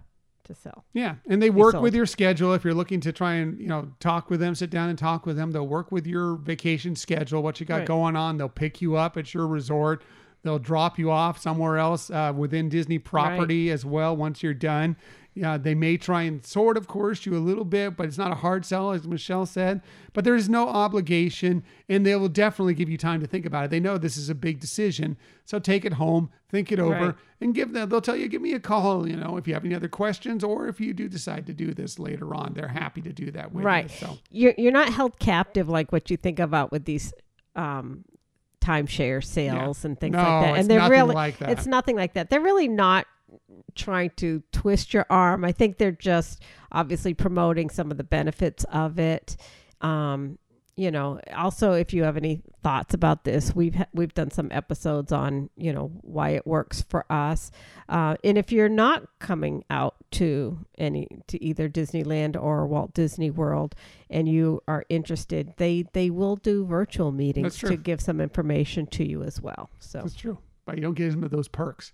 [0.49, 2.53] to sell Yeah, and they work with your schedule.
[2.53, 5.25] If you're looking to try and you know talk with them, sit down and talk
[5.25, 7.87] with them, they'll work with your vacation schedule, what you got Right.
[7.87, 8.37] going on.
[8.37, 10.03] They'll pick you up at your resort.
[10.43, 14.15] They'll drop you off somewhere else uh, within Disney property as well.
[14.15, 14.95] Once you're done,
[15.39, 18.31] yeah, they may try and sort of course you a little bit, but it's not
[18.31, 19.81] a hard sell, as Michelle said.
[20.13, 23.65] But there is no obligation, and they will definitely give you time to think about
[23.65, 23.71] it.
[23.71, 27.15] They know this is a big decision, so take it home, think it over, Right.
[27.41, 27.89] and give them.
[27.89, 29.07] They'll tell you, give me a call.
[29.07, 31.73] You know, if you have any other questions, or if you do decide to do
[31.73, 34.07] this later on, they're happy to do that with right you.
[34.07, 37.13] So you're you're not held captive like what you think about with these
[37.55, 38.03] um
[38.61, 41.49] timeshare sales and things No, like that it's and they're really like that.
[41.51, 43.07] it's nothing like that they're really not
[43.75, 45.43] trying to twist your arm.
[45.45, 46.41] I think they're just
[46.71, 49.37] obviously promoting some of the benefits of it.
[49.81, 50.37] Um
[50.75, 54.47] you know also if you have any thoughts about this we've ha- we've done some
[54.49, 57.51] episodes on you know why it works for us.
[57.89, 63.29] Uh, and if you're not coming out to any to either disneyland or walt disney
[63.29, 63.75] world
[64.09, 69.05] and you are interested they they will do virtual meetings to give some information to
[69.05, 69.69] you as well.
[69.79, 70.37] So that's true.
[70.65, 71.91] But you don't get into those perks.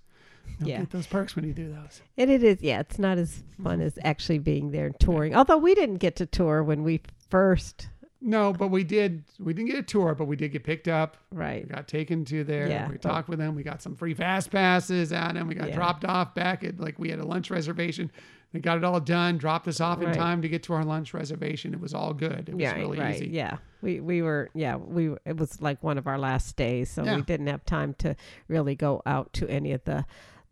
[0.47, 0.79] You don't Yeah.
[0.79, 2.01] get those perks when you do those.
[2.17, 5.57] and it is yeah it's not as fun as actually being there and touring although
[5.57, 7.89] we didn't get to tour when we first
[8.21, 9.23] No, but we did.
[9.39, 11.17] We didn't get a tour, but we did get picked up.
[11.31, 12.67] We right got taken to there.
[12.67, 13.53] Yeah, we talked with them.
[13.53, 15.75] We got some free fast passes out, and we got Yeah.
[15.75, 18.09] dropped off back at like we had a lunch reservation.
[18.51, 20.15] They got it all done, dropped us off in Right.
[20.15, 21.73] time to get to our lunch reservation.
[21.73, 22.47] It was all good.
[22.49, 23.15] It was yeah, really right.
[23.15, 23.27] easy.
[23.29, 27.03] Yeah, we we were yeah we it was like one of our last days, so
[27.03, 27.17] Yeah.
[27.17, 28.15] we didn't have time to
[28.47, 30.03] really go out to any of the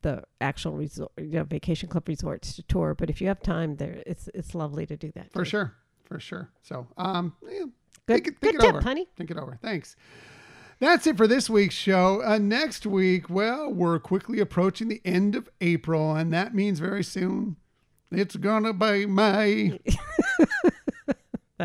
[0.04, 2.94] the actual resort, you know, vacation club resorts to tour.
[2.96, 5.50] But if you have time, there it's it's lovely to do that For too.
[5.50, 5.76] sure.
[6.06, 6.50] For sure.
[6.62, 7.72] So, um, yeah, Good,
[8.08, 8.82] think it, good it tip, over.
[8.82, 9.08] honey.
[9.18, 9.58] Think it over.
[9.62, 9.96] Thanks.
[10.80, 12.22] That's it for this week's show.
[12.24, 17.04] Uh, next week, well, we're quickly approaching the end of April, and that means very
[17.04, 17.56] soon
[18.12, 19.80] it's gonna be May.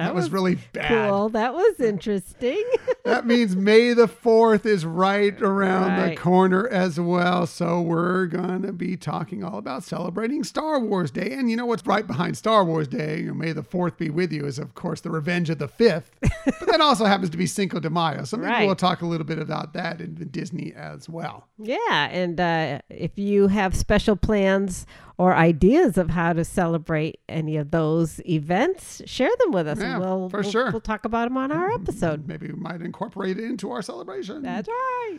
[0.05, 0.89] That, was, really bad.
[1.11, 1.29] cool.
[1.31, 2.65] That was interesting.
[3.05, 7.47] that means May the 4th is right around the corner as well.
[7.47, 11.33] So we're going to be talking all about celebrating Star Wars Day.
[11.33, 13.23] And you know what's right behind Star Wars Day?
[13.23, 16.05] May the 4th be with you is, of course, the Revenge of the 5th.
[16.21, 18.25] but that also happens to be Cinco de Mayo.
[18.25, 18.67] So maybe Right.
[18.67, 21.47] we'll talk a little bit about that in Disney as well.
[21.59, 24.87] Yeah, and uh, if you have special plans
[25.19, 29.95] or ideas of how to celebrate any of those events, share them with us, Yeah,
[29.95, 30.71] and we'll for we'll, sure.
[30.71, 31.83] we'll talk about them on our mm-hmm.
[31.83, 32.29] episode.
[32.29, 34.43] Maybe we might incorporate it into our celebration.
[34.43, 35.19] That's right.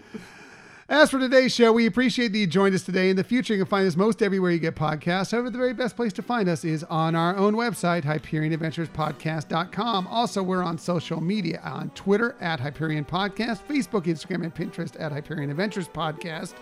[0.87, 3.11] As for today's show, we appreciate that you joined us today.
[3.11, 5.33] In the future, you can find us most everywhere you get podcasts.
[5.33, 10.07] However, the very best place to find us is on our own website, HyperionAdventuresPodcast.com.
[10.07, 15.11] Also, we're on social media on Twitter at Hyperion Podcast, Facebook, Instagram, and Pinterest at
[15.11, 16.55] Hyperion Adventures Podcast.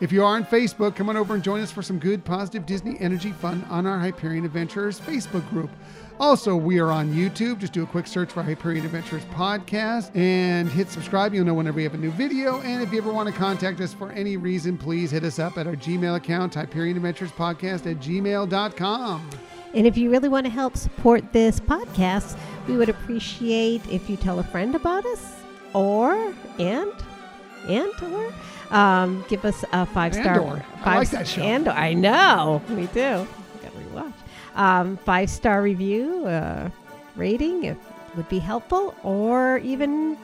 [0.00, 2.66] If you are on Facebook, come on over and join us for some good, positive
[2.66, 5.70] Disney energy fun on our Hyperion Adventurers Facebook group.
[6.20, 7.58] Also, we are on YouTube.
[7.58, 11.34] Just do a quick search for Hyperion Adventures Podcast and hit subscribe.
[11.34, 12.60] You'll know whenever we have a new video.
[12.60, 15.58] And if you ever want to contact us for any reason, please hit us up
[15.58, 19.30] at our Gmail account, Hyperion Adventures Podcast at gmail.com.
[19.74, 22.38] And if you really want to help support this podcast,
[22.68, 25.34] we would appreciate if you tell a friend about us,
[25.74, 26.92] or and
[27.68, 28.32] and or
[28.70, 30.34] um, give us a five star.
[30.34, 30.64] And/or.
[30.84, 31.42] I like that show.
[31.42, 33.26] And I know Me too.
[33.62, 34.12] Got to rewatch.
[34.54, 36.70] Um, five star review, uh,
[37.16, 37.76] rating it
[38.16, 40.16] would be helpful, or even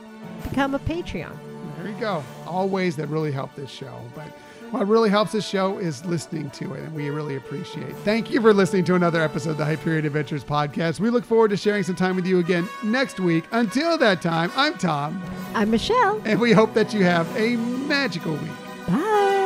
[0.42, 1.36] become a Patreon.
[1.78, 2.24] There you go.
[2.46, 4.00] All ways that really help this show.
[4.14, 4.26] But
[4.70, 7.94] what really helps this show is listening to it, and we really appreciate.
[7.98, 11.00] Thank you for listening to another episode of the Hyperion Adventures podcast.
[11.00, 13.44] We look forward to sharing some time with you again next week.
[13.52, 15.22] Until that time, I'm Tom,
[15.54, 16.20] I'm Michelle.
[16.24, 18.50] and we hope that you have a magical week.
[18.88, 19.43] Bye.